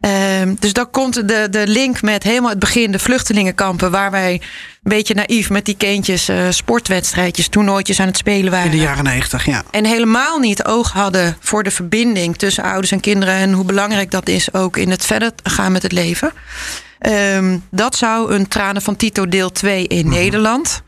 [0.00, 4.32] Ehm, dus dan komt de, de link met helemaal het begin, de vluchtelingenkampen, waar wij
[4.32, 4.40] een
[4.82, 8.70] beetje naïef met die kindjes uh, sportwedstrijdjes, toernooitjes aan het spelen waren.
[8.70, 9.62] In de jaren negentig, ja.
[9.70, 14.10] En helemaal niet oog hadden voor de verbinding tussen ouders en kinderen en hoe belangrijk
[14.10, 16.32] dat is ook in het verder gaan met het leven.
[17.00, 20.14] Um, dat zou een Tranen van Tito deel 2 in mhm.
[20.14, 20.82] Nederland.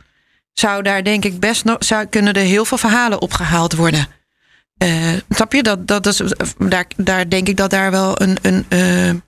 [0.52, 4.06] Zou daar denk ik best nog, zou, kunnen er heel veel verhalen opgehaald worden.
[4.83, 5.62] Uh, snap je?
[5.62, 6.22] Dat, dat is,
[6.59, 9.20] daar, daar denk ik dat daar wel een, een, uh,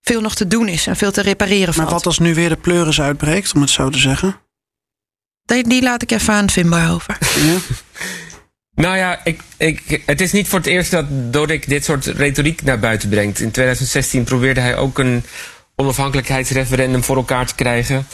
[0.00, 1.86] veel nog te doen is en veel te repareren valt.
[1.86, 4.36] Maar wat als nu weer de pleuris uitbreekt, om het zo te zeggen?
[5.44, 7.18] Die, die laat ik even aan Vimba over.
[7.46, 7.58] Ja?
[8.74, 12.62] Nou ja, ik, ik, het is niet voor het eerst dat Dodik dit soort retoriek
[12.62, 13.40] naar buiten brengt.
[13.40, 15.24] In 2016 probeerde hij ook een
[15.76, 18.06] onafhankelijkheidsreferendum voor elkaar te krijgen.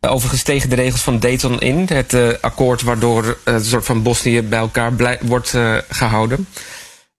[0.00, 1.86] Overigens tegen de regels van Dayton in.
[1.88, 6.48] Het uh, akkoord waardoor een soort van Bosnië bij elkaar wordt uh, gehouden.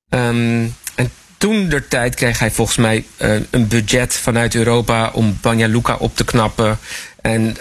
[0.09, 3.05] Um, en toen der tijd kreeg hij volgens mij
[3.49, 6.79] een budget vanuit Europa om Banja Luka op te knappen.
[7.21, 7.55] En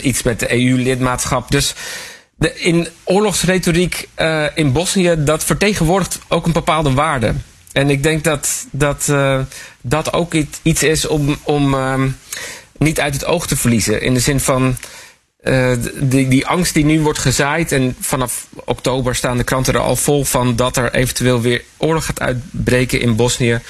[0.00, 1.50] iets met de EU-lidmaatschap.
[1.50, 1.74] Dus
[2.34, 4.08] de, in oorlogsretoriek
[4.54, 7.34] in Bosnië, dat vertegenwoordigt ook een bepaalde waarde.
[7.72, 9.12] En ik denk dat dat,
[9.80, 11.36] dat ook iets is om.
[11.42, 12.16] om um,
[12.78, 14.02] niet uit het oog te verliezen.
[14.02, 14.76] In de zin van
[15.42, 17.72] uh, die, die angst die nu wordt gezaaid.
[17.72, 22.04] En vanaf oktober staan de kranten er al vol van dat er eventueel weer oorlog
[22.04, 23.60] gaat uitbreken in Bosnië.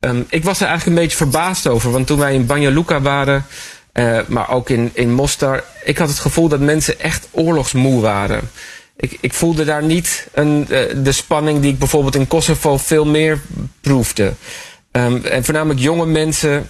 [0.00, 1.90] Um, ik was er eigenlijk een beetje verbaasd over.
[1.90, 3.46] Want toen wij in Banja Luka waren,
[3.92, 8.50] uh, maar ook in, in Mostar, ik had het gevoel dat mensen echt oorlogsmoe waren.
[8.96, 13.06] Ik, ik voelde daar niet een, uh, de spanning die ik bijvoorbeeld in Kosovo veel
[13.06, 13.40] meer
[13.80, 14.32] proefde.
[14.92, 16.66] Um, en voornamelijk jonge mensen eh,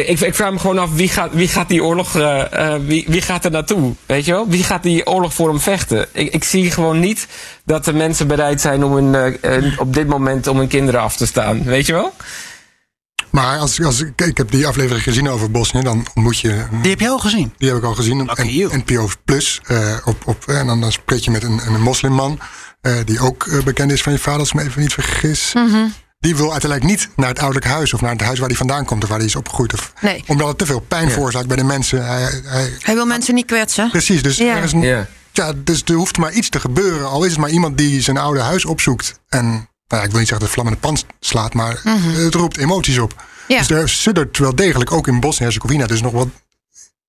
[0.00, 3.04] ik, ik, vraag me gewoon af, wie gaat, wie gaat die oorlog, uh, uh, wie,
[3.08, 3.94] wie gaat er naartoe?
[4.06, 4.48] Weet je wel?
[4.48, 6.06] Wie gaat die oorlog voor hem vechten?
[6.12, 7.26] Ik, ik zie gewoon niet
[7.64, 11.16] dat de mensen bereid zijn om hun, uh, op dit moment om hun kinderen af
[11.16, 11.64] te staan.
[11.64, 12.12] Weet je wel?
[13.30, 16.64] Maar als, als, ik, ik heb die aflevering gezien over Bosnië, dan moet je.
[16.82, 17.52] Die heb je al gezien?
[17.56, 18.28] Die heb ik al gezien.
[18.28, 19.60] En, NPO Plus.
[20.04, 22.38] op, op, en dan, dan spreek je met een, een moslimman.
[23.04, 25.52] die ook bekend is van je vader, als ik me even niet vergis.
[25.54, 25.92] Mm
[26.24, 28.84] die wil uiteindelijk niet naar het ouderlijk huis of naar het huis waar hij vandaan
[28.84, 29.74] komt of waar hij is opgegroeid.
[29.74, 30.24] Of, nee.
[30.26, 32.06] Omdat het te veel pijn veroorzaakt bij de mensen.
[32.06, 33.90] Hij, hij, hij wil mensen niet kwetsen.
[33.90, 34.56] Precies, dus ja.
[34.56, 35.52] er is een, ja.
[35.56, 37.08] dus er hoeft maar iets te gebeuren.
[37.08, 39.20] Al is het maar iemand die zijn oude huis opzoekt.
[39.28, 41.80] En nou ja, ik wil niet zeggen dat het vlam in de pan slaat, maar
[41.84, 42.24] mhm.
[42.24, 43.24] het roept emoties op.
[43.48, 43.58] Ja.
[43.58, 46.28] Dus er suddert wel degelijk ook in Bosnië-Herzegovina dus nog wat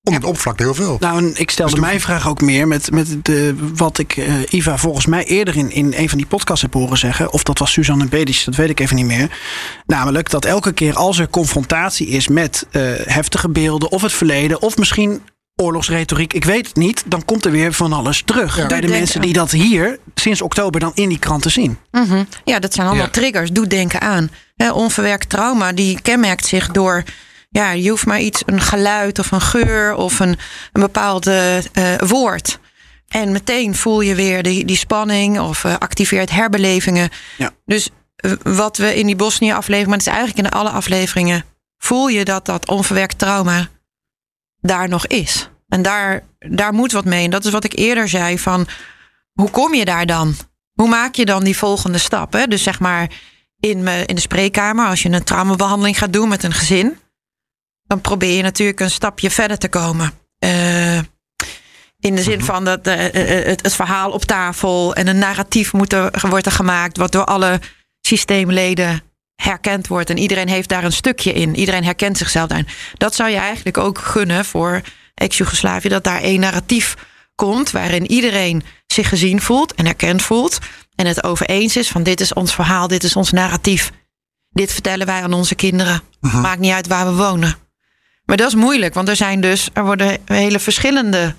[0.06, 0.96] om het oppervlak heel veel.
[1.00, 4.76] Nou, ik stelde dus mijn vraag ook meer met, met de, wat ik uh, Iva
[4.76, 7.32] volgens mij eerder in, in een van die podcasts heb horen zeggen.
[7.32, 9.38] Of dat was Suzanne Bedisch, dat weet ik even niet meer.
[9.86, 14.62] Namelijk dat elke keer als er confrontatie is met uh, heftige beelden of het verleden.
[14.62, 15.22] Of misschien
[15.56, 17.02] oorlogsretoriek, ik weet het niet.
[17.06, 18.56] Dan komt er weer van alles terug.
[18.56, 18.66] Ja.
[18.66, 21.78] Bij de mensen die dat hier sinds oktober dan in die kranten zien.
[21.90, 22.26] Mm -hmm.
[22.44, 23.10] Ja, dat zijn allemaal ja.
[23.10, 23.50] triggers.
[23.50, 24.30] Doe denken aan.
[24.56, 27.04] He, onverwerkt trauma, die kenmerkt zich door
[27.56, 30.38] ja, je hoeft maar iets, een geluid of een geur of een,
[30.72, 31.58] een bepaald uh,
[31.98, 32.58] woord.
[33.08, 37.08] En meteen voel je weer die, die spanning of uh, activeert herbelevingen.
[37.36, 37.50] Ja.
[37.64, 37.90] Dus
[38.42, 41.44] wat we in die Bosnië-aflevering, maar het is eigenlijk in alle afleveringen,
[41.78, 43.68] voel je dat dat onverwerkt trauma
[44.60, 45.48] daar nog is.
[45.68, 47.24] En daar, daar moet wat mee.
[47.24, 48.66] En dat is wat ik eerder zei: van
[49.32, 50.34] hoe kom je daar dan?
[50.72, 52.32] Hoe maak je dan die volgende stap?
[52.32, 52.46] Hè?
[52.46, 53.10] Dus zeg maar
[53.60, 56.98] in, me, in de spreekkamer, als je een traumabehandeling gaat doen met een gezin
[57.86, 60.12] dan probeer je natuurlijk een stapje verder te komen.
[60.44, 60.98] Uh,
[61.98, 62.46] in de zin mhm.
[62.46, 66.52] van dat uh, het, het, verhaal op tafel en een narratief moet er, wordt er
[66.52, 67.60] gemaakt, wat door alle
[68.00, 69.02] systeemleden
[69.34, 70.10] herkend wordt.
[70.10, 71.56] En iedereen heeft daar een stukje in.
[71.56, 72.68] Iedereen herkent zichzelf daarin.
[72.94, 74.80] Dat zou je eigenlijk ook gunnen voor
[75.14, 76.94] ex-Jugoslavië, dat daar één narratief
[77.34, 80.58] komt waarin iedereen zich gezien voelt en herkend voelt.
[80.94, 83.92] En het over eens is van dit is ons verhaal, dit is ons narratief.
[84.50, 86.02] Dit vertellen wij aan onze kinderen.
[86.20, 86.40] Mhm.
[86.40, 87.65] Maakt niet uit waar we wonen.
[88.26, 91.34] Maar dat is moeilijk, want er zijn dus, er worden hele verschillende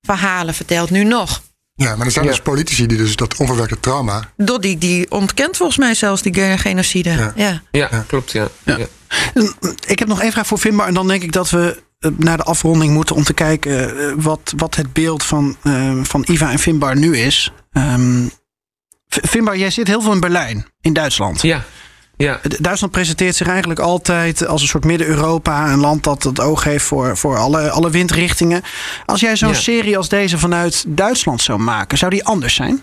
[0.00, 1.42] verhalen verteld, nu nog.
[1.74, 2.30] Ja, maar er zijn Ja.
[2.30, 4.30] dus politici die dus dat onverwerkte trauma...
[4.36, 7.10] Doddy die ontkent volgens mij zelfs die ge- genocide.
[7.10, 7.32] Ja.
[7.36, 7.62] Ja.
[7.70, 8.48] Ja, klopt, ja.
[8.64, 8.76] Ja.
[8.78, 8.86] Ja.
[9.86, 10.86] Ik heb nog één vraag voor Vimbar.
[10.86, 14.12] En dan denk ik dat we eh, naar de afronding moeten om te kijken eh,
[14.16, 17.52] wat, wat het beeld van, eh, van Iva en Vimbar nu is.
[17.72, 18.26] Ehm
[19.08, 21.42] V- Vimbar, jij zit heel veel in Berlijn, in Duitsland.
[21.42, 21.64] ja.
[22.22, 22.40] Ja.
[22.60, 25.72] Duitsland presenteert zich eigenlijk altijd als een soort Midden-Europa.
[25.72, 28.62] Een land dat het oog heeft voor, voor alle, alle windrichtingen.
[29.06, 29.54] Als jij zo'n Ja.
[29.54, 32.82] serie als deze vanuit Duitsland zou maken, zou die anders zijn?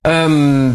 [0.00, 0.68] Ehm,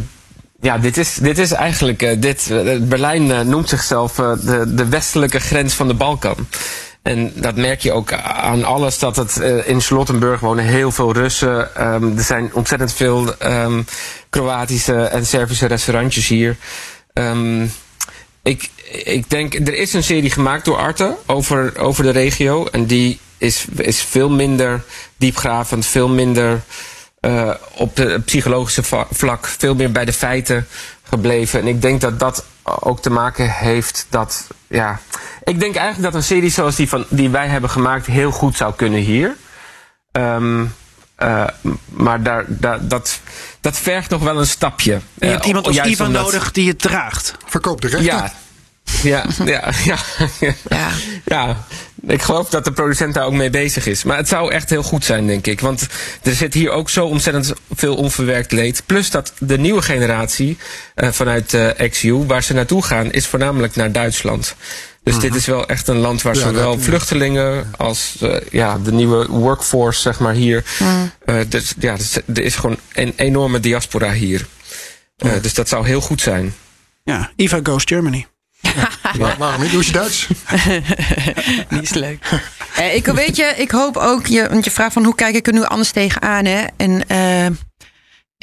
[0.61, 2.01] ja, dit is, dit is eigenlijk.
[2.01, 6.35] eh, dit, eh, Berlijn eh, noemt zichzelf de, de westelijke grens van de Balkan.
[7.01, 11.75] En dat merk je ook aan alles dat het in Charlottenburg wonen heel veel Russen.
[11.75, 13.81] Ehm, er zijn ontzettend veel ehm,
[14.33, 16.55] Kroatische en Servische restaurantjes hier.
[17.13, 17.65] Ehm,
[18.43, 18.69] ik,
[19.03, 22.65] ik denk, er is een serie gemaakt door Arte over, over de regio.
[22.65, 24.83] En die is, is veel minder
[25.17, 26.61] diepgravend, veel minder
[27.19, 30.67] eh, op de psychologische vlak, veel meer bij de feiten
[31.03, 31.59] gebleven.
[31.59, 34.47] En ik denk dat dat ook te maken heeft dat.
[34.67, 34.99] Ja,
[35.43, 38.55] ik denk eigenlijk dat een serie zoals die, van, die wij hebben gemaakt heel goed
[38.55, 39.35] zou kunnen hier.
[40.11, 40.65] Ehm,
[41.23, 41.47] eh,
[41.89, 43.19] maar daar, daar, dat,
[43.61, 44.99] dat vergt nog wel een stapje.
[45.13, 47.33] Je hebt Eh, iemand als Ivan omdat- nodig die het draagt.
[47.45, 48.05] Verkoop de rechten.
[48.05, 48.33] Ja.
[49.03, 49.97] Ja, ja, ja,
[50.69, 50.89] ja.
[51.25, 51.57] Ja.
[52.07, 54.03] Ik geloof dat de producent daar ook mee bezig is.
[54.03, 55.59] Maar het zou echt heel goed zijn, denk ik.
[55.59, 55.87] Want
[56.21, 58.83] er zit hier ook zo ontzettend veel onverwerkt leed.
[58.85, 60.57] Plus dat de nieuwe generatie
[60.95, 64.55] eh, vanuit eh XU, waar ze naartoe gaan, is voornamelijk naar Duitsland.
[65.03, 68.77] Dus dit is wel echt een land waar Ja, zowel dat- vluchtelingen als eh, ja,
[68.77, 70.63] de nieuwe workforce, zeg maar, hier.
[71.25, 74.45] eh, dus, ja, dus er is gewoon een enorme diaspora hier.
[75.17, 76.53] Eh, Dus dat zou heel goed zijn.
[77.03, 78.27] Ja, Iva Goes Germany.
[79.17, 79.71] Waar- waarom niet?
[79.71, 80.27] Doe je Duits?
[81.69, 82.25] Die is leuk.
[82.75, 85.47] Eh, ik, weet je, ik hoop ook, je, want je vraagt van hoe kijk ik
[85.47, 86.45] er nu anders tegenaan.
[86.45, 86.65] Hè?
[86.77, 87.45] En eh,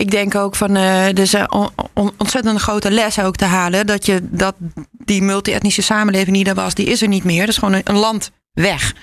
[0.01, 3.45] ik denk ook van, eh er is een on- on- ontzettend grote les ook te
[3.45, 3.87] halen.
[3.87, 4.55] Dat, je, dat
[4.91, 7.41] die multi-etnische samenleving die er was, die is er niet meer.
[7.41, 8.95] Dat is gewoon een, een land weg.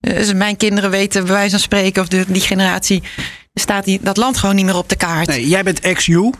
[0.00, 3.02] Dus mijn kinderen weten, bij wijze van spreken, of de, die generatie,
[3.54, 5.26] staat die, dat land gewoon niet meer op de kaart.
[5.26, 5.82] Nee, jij bent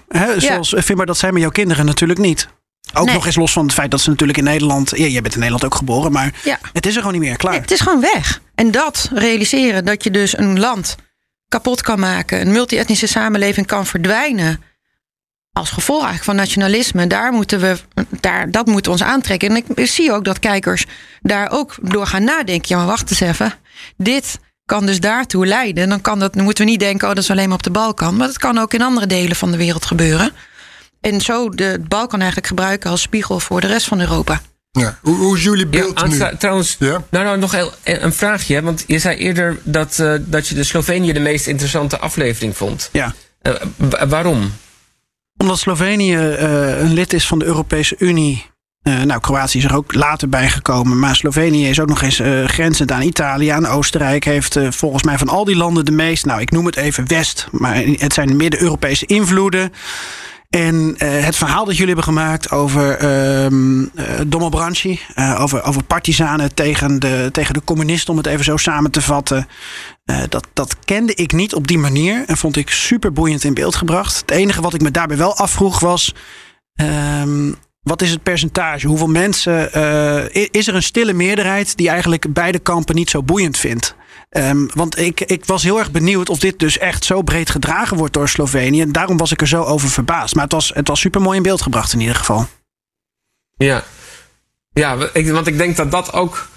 [0.09, 0.83] hè, zoals ja.
[0.83, 2.49] Vimbar, dat zijn met jouw kinderen natuurlijk niet.
[2.95, 3.15] Ook Nee.
[3.15, 4.91] nog eens los van het feit dat ze natuurlijk in Nederland...
[4.97, 6.59] Ja, jij bent in Nederland ook geboren, maar Ja.
[6.73, 7.37] het is er gewoon niet meer.
[7.37, 7.53] Klaar.
[7.53, 8.41] Nee, het is gewoon weg.
[8.55, 10.97] En dat realiseren, dat je dus een land
[11.49, 14.63] kapot kan maken, een multi-etnische samenleving kan verdwijnen.
[15.53, 17.77] Als gevolg eigenlijk van nationalisme, daar moeten we,
[18.21, 19.49] daar, dat moeten we ons aantrekken.
[19.49, 20.87] En ik, ik zie ook dat kijkers
[21.21, 22.69] daar ook door gaan nadenken.
[22.69, 23.55] Ja, maar wacht eens even.
[23.97, 25.89] Dit kan dus daartoe leiden.
[25.89, 27.71] Dan, kan dat, dan moeten we niet denken, oh, dat is alleen maar op de
[27.71, 28.17] Balkan.
[28.17, 30.33] Maar dat kan ook in andere delen van de wereld gebeuren.
[31.01, 34.41] En zo de Balkan eigenlijk gebruiken als spiegel voor de rest van Europa.
[34.77, 34.99] Ja.
[35.03, 36.03] Hoe, hoe is jullie Ja, beeld nu?
[36.03, 37.03] aanslu- trouwens, Ja?
[37.11, 38.63] nou, nou nog heel, een vraagje.
[38.63, 42.89] Want je zei eerder dat, eh, dat je de Slovenië de meest interessante aflevering vond.
[42.93, 43.15] Ja.
[43.43, 44.53] Eh, wa- waarom?
[45.37, 48.47] Omdat Slovenië eh, een lid is van de Europese Unie.
[48.83, 50.99] Eh, nou, Kroatië is er ook later bijgekomen.
[50.99, 54.25] Maar Slovenië is ook nog eens eh, grenzend aan Italië, aan Oostenrijk.
[54.25, 57.09] Heeft eh, volgens mij van al die landen de meest, nou ik noem het even
[57.09, 57.47] West.
[57.51, 59.73] Maar het zijn Midden-Europese invloeden.
[60.51, 63.89] En eh, het verhaal dat jullie hebben gemaakt over ehm uh,
[64.27, 68.91] Domobranci, eh, over, over partisanen tegen de, tegen de communisten, om het even zo samen
[68.91, 69.47] te vatten.
[70.05, 73.55] eh, dat, dat kende ik niet op die manier en vond ik super boeiend in
[73.55, 74.21] beeld gebracht.
[74.21, 76.15] Het enige wat ik me daarbij wel afvroeg was.
[76.75, 78.87] ehm, wat is het percentage?
[78.87, 79.73] Hoeveel mensen.
[79.73, 83.97] eh, is er een stille meerderheid die eigenlijk beide kampen niet zo boeiend vindt?
[84.37, 87.97] Ehm, want ik, ik was heel erg benieuwd of dit dus echt zo breed gedragen
[87.97, 88.81] wordt door Slovenië.
[88.81, 90.35] En daarom was ik er zo over verbaasd.
[90.35, 92.47] Maar het was, het was super mooi in beeld gebracht in ieder geval.
[93.57, 93.85] Ja,
[94.73, 96.49] ja ik, want ik denk dat dat ook.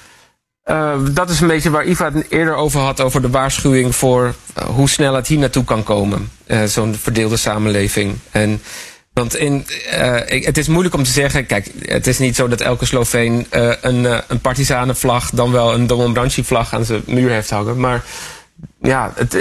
[0.64, 4.36] eh, dat is een beetje waar Iva het eerder over had, over de waarschuwing voor
[4.54, 6.30] eh, hoe snel het hier naartoe kan komen.
[6.46, 8.18] Eh, Zo'n verdeelde samenleving.
[8.32, 8.62] En,
[9.20, 12.48] want in, eh, ik- het is moeilijk om te zeggen, kijk, het is niet zo
[12.48, 17.30] dat elke Sloveen eh, een, eh, een partisanenvlag, dan wel een Domobranci-vlag aan zijn muur
[17.30, 17.80] heeft hangen.
[17.80, 18.04] Maar
[18.82, 19.34] ja, het,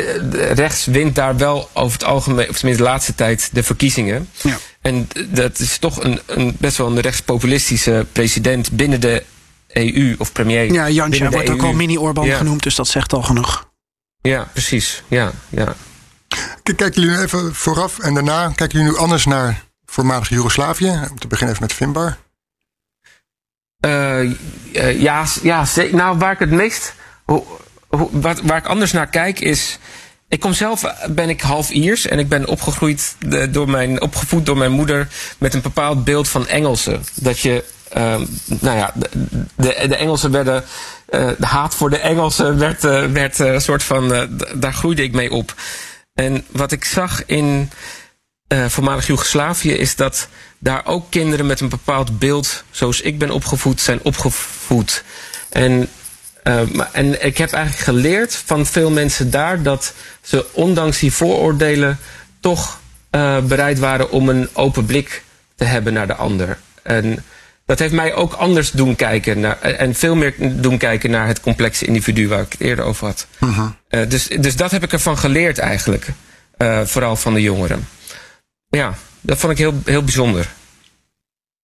[0.55, 4.29] rechts wint daar wel over het algemeen, of tenminste de laatste tijd, de verkiezingen.
[4.43, 4.57] Ja.
[4.81, 9.23] En dat is toch een, een best wel een rechtspopulistische president binnen de
[9.69, 10.73] EU of premier.
[10.73, 11.67] Ja, de wordt ook EU.
[11.67, 12.37] al mini-Orban Ja.
[12.37, 13.69] genoemd, dus dat zegt al genoeg.
[14.21, 15.03] Ja, precies.
[15.09, 15.75] Ja, ja.
[16.63, 21.01] Kijken jullie nu even vooraf en daarna kijken jullie nu anders naar voormalig Joegoslavië?
[21.11, 22.17] Om te beginnen even met Finbar.
[23.81, 26.95] Eh, eh, ja, ja nou waar ik het meest.
[28.11, 29.79] wat, waar ik anders naar kijk is.
[30.29, 33.17] Ik kom zelf, eh, ben ik half Iers en ik ben opgegroeid
[33.51, 35.09] door mijn, opgevoed door mijn moeder
[35.39, 37.05] met een bepaald beeld van Engelsen.
[37.15, 38.25] Dat je, ehm,
[38.61, 40.65] nou ja, de, de, Engelsen werden,
[41.11, 42.83] de haat voor de Engelsen werd,
[43.13, 45.55] werd een soort van, daar groeide ik mee op.
[46.15, 47.71] En wat ik zag in
[48.49, 53.31] uh, voormalig Joegoslavië is dat daar ook kinderen met een bepaald beeld, zoals ik ben
[53.31, 55.05] opgevoed, zijn opgevoed.
[55.49, 55.89] En,
[56.45, 56.61] uh,
[56.93, 59.93] en ik heb eigenlijk geleerd van veel mensen daar dat
[60.23, 61.99] ze ondanks die vooroordelen
[62.41, 62.81] toch
[63.11, 65.23] uh, bereid waren om een open blik
[65.55, 66.59] te hebben naar de ander.
[66.83, 67.25] En
[67.67, 71.41] dat heeft mij ook anders doen kijken naar, en veel meer doen kijken naar het
[71.41, 73.27] complexe individu waar ik het eerder over had.
[73.39, 73.69] Mhm.
[74.09, 76.07] Dus, dus dat heb ik ervan geleerd eigenlijk.
[76.85, 77.87] Vooral van de jongeren.
[78.69, 80.49] Ja, dat vond ik heel, heel bijzonder.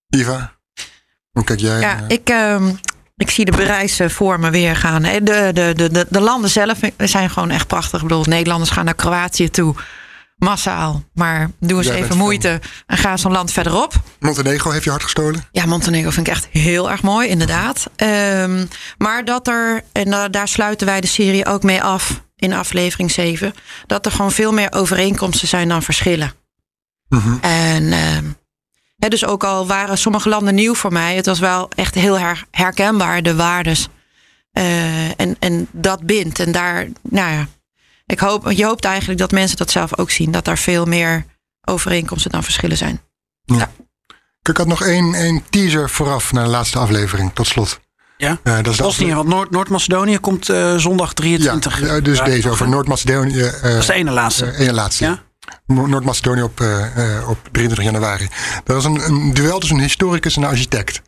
[0.09, 0.53] Iva,
[1.31, 1.81] hoe kijk jij?
[1.81, 2.69] Ja, ik, uh,
[3.17, 5.03] ik zie de bereizen voor me weer gaan.
[5.03, 8.03] De, de, de, de, de landen zelf zijn gewoon echt prachtig.
[8.03, 9.75] Ik bedoel, Nederlanders gaan naar Kroatië toe
[10.37, 11.05] massaal.
[11.15, 13.93] Maar doe eens Jij even moeite en ga zo'n land verderop.
[14.19, 15.45] Montenegro heeft je hart gestolen?
[15.53, 17.91] Ja, Montenegro vind ik echt heel erg mooi, inderdaad.
[17.97, 18.69] Um,
[18.99, 23.55] maar dat er, en daar sluiten wij de serie ook mee af in aflevering 7,
[23.87, 26.33] dat er gewoon veel meer overeenkomsten zijn dan verschillen.
[27.09, 27.39] -hmm.
[27.41, 28.31] En uh,
[28.97, 32.19] hè, dus ook al waren sommige landen nieuw voor mij, het was wel echt heel
[32.19, 33.89] her herkenbaar, de waardes.
[34.59, 36.39] Uh, en, en dat bindt.
[36.39, 37.47] En daar, nou ja,
[38.07, 40.31] ik hoop, je hoopt eigenlijk dat mensen dat zelf ook zien.
[40.31, 41.25] Dat er veel meer
[41.65, 43.01] overeenkomsten dan verschillen zijn.
[43.45, 43.57] Ja.
[43.57, 43.71] ja.
[44.43, 47.81] Ik had nog één, één teaser vooraf naar de laatste aflevering, tot slot.
[48.17, 51.81] Ja, uh, dat is Bosnië, want Noord- Noord-Macedonië komt uh, zondag 23.
[51.81, 53.35] Ja, dus ja, deze over Noord-Macedonië.
[53.35, 54.57] Uh, dat is de ene laatste.
[54.59, 55.05] ene laatste.
[55.05, 55.23] Ja?
[55.67, 56.61] Noord-Macedonië op,
[57.29, 58.29] op 23 januari.
[58.65, 61.03] Dat was een, een duel tussen een historicus en een architect.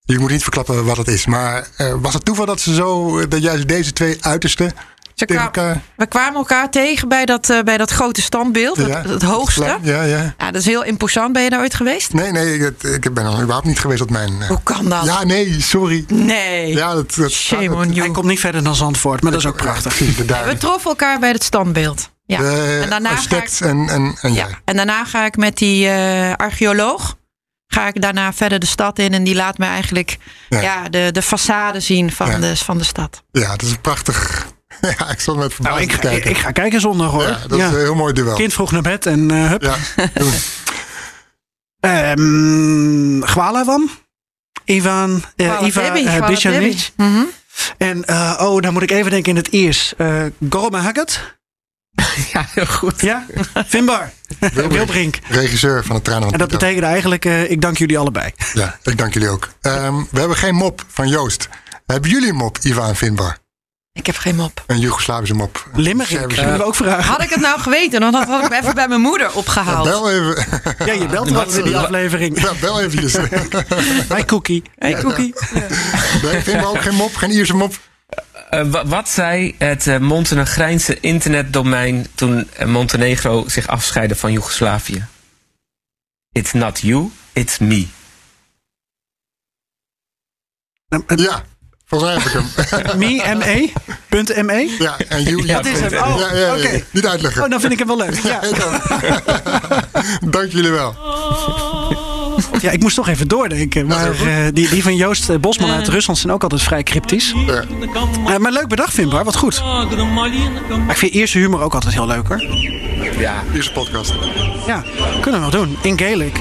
[0.00, 1.26] Je moet niet verklappen wat het is.
[1.26, 1.68] Maar
[2.00, 4.72] was het toeval dat ze zo, dat juist deze twee uitersten
[5.14, 5.50] kwam,
[5.96, 9.78] we kwamen elkaar tegen bij dat, uh, bij dat grote standbeeld, ja, het, het, hoogste.
[9.82, 10.34] Ja, ja.
[10.38, 11.32] ja, dat is heel imposant.
[11.32, 12.12] Ben je daar ooit geweest?
[12.12, 14.32] Nee, nee, ik, ik ben nog überhaupt niet geweest op mijn.
[14.32, 14.48] Uh...
[14.48, 15.04] Hoe kan dat?
[15.04, 16.04] Ja, nee, sorry.
[16.08, 16.74] Nee.
[16.74, 18.00] Ja, dat, dat, Shame on you.
[18.00, 19.98] Hij komt niet verder dan Zandvoort, maar dat is ook prachtig.
[20.26, 22.12] Ja, we troffen elkaar bij het standbeeld.
[22.26, 22.38] Ja.
[22.38, 24.48] De en, daarna ga ik, en, en, en, ja.
[24.64, 27.16] en daarna ga ik met die uh, archeoloog.
[27.66, 30.18] Ga ik daarna verder de stad in en die laat me eigenlijk
[30.48, 30.60] ja.
[30.60, 33.22] ja de, de façade zien van, de, van de stad.
[33.32, 34.46] Ja, dat is een prachtig.
[34.98, 36.12] Ja, ik zal met nou, ik, kijken.
[36.16, 37.22] Ik, ik, ga kijken zondag hoor.
[37.22, 37.66] Ja, dat ja.
[37.66, 38.34] is een heel mooi duel.
[38.34, 39.62] Kind vroeg naar bed en uh, hup.
[39.62, 39.76] Ja,
[42.12, 43.90] um, Gwalawan.
[44.64, 46.74] Ivan, uh, Iva uh.
[46.96, 47.30] Mm -hmm.
[47.78, 49.94] En uh, oh, dan moet ik even denken in het Iers.
[49.98, 51.38] Uh, Gorma Haggett.
[52.32, 53.00] ja, heel goed.
[53.00, 53.26] Ja,
[53.66, 54.12] Finbar.
[54.68, 55.18] Wilbrink.
[55.28, 58.32] Regisseur van het Tranen van En dat betekent eigenlijk, uh, ik dank jullie allebei.
[58.52, 59.48] Ja, ik dank jullie ook.
[59.62, 61.48] Um, we hebben geen mop van Joost.
[61.86, 63.36] Hebben jullie een mop, Iva en Finbar?
[63.92, 64.64] Ik heb geen mop.
[64.66, 65.68] Een Joegoslavische mop.
[65.74, 67.04] Limerick, kunnen we ook vragen.
[67.04, 69.86] Had ik het nou geweten, dan had ik hem even bij mijn moeder opgehaald.
[69.86, 70.46] Ja, bel even.
[70.86, 72.42] Ja, je belt wat in die aflevering.
[72.42, 73.16] Ja, bel eventjes.
[74.14, 74.62] Hi Cookie.
[74.78, 75.34] Hey Cookie.
[75.54, 75.60] Ja.
[76.22, 77.74] Nee, vinden we ook geen mop, geen Ierse mop.
[78.50, 85.06] Uh, wat zei het uh, Montenegrijnse internetdomein toen Montenegro zich afscheidde van Joegoslavië?
[86.32, 87.86] It's not you, it's me.
[91.16, 91.44] Ja.
[91.84, 92.98] Volgens mij heb ik hem.
[92.98, 93.72] Me, M-E?
[94.08, 94.76] Punt M-E?
[94.78, 95.46] Ja, en you.
[95.46, 95.94] Dat is hem.
[95.94, 96.56] Oh, ja, ja.
[96.56, 96.84] Okay.
[96.90, 97.42] Niet uitleggen.
[97.42, 98.14] Oh, dan vind ik hem wel leuk.
[98.24, 98.40] Ja.
[100.20, 100.94] Dank jullie wel.
[102.64, 103.86] Ja, ik moest toch even doordenken.
[103.86, 107.34] Maar uh, die, die van Joost Bosman uit Rusland zijn ook altijd vrij cryptisch.
[107.46, 107.64] Ja.
[108.28, 109.24] Uh, maar leuk bedacht, Vimbar.
[109.24, 109.62] Wat goed.
[110.14, 110.26] Maar
[110.88, 112.44] ik vind eerste humor ook altijd heel leuk, hoor.
[113.18, 113.42] Ja.
[113.54, 114.14] Eerste podcast.
[114.66, 114.84] Ja,
[115.20, 115.76] kunnen we wel doen.
[115.82, 116.36] In Gaelic.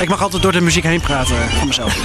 [0.00, 1.96] Ik mag altijd door de muziek heen praten van mezelf.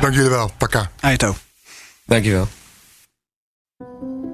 [0.00, 0.50] Dank jullie wel.
[0.58, 0.90] Pakka.
[1.00, 1.36] Aito.
[2.06, 2.48] Dankjewel.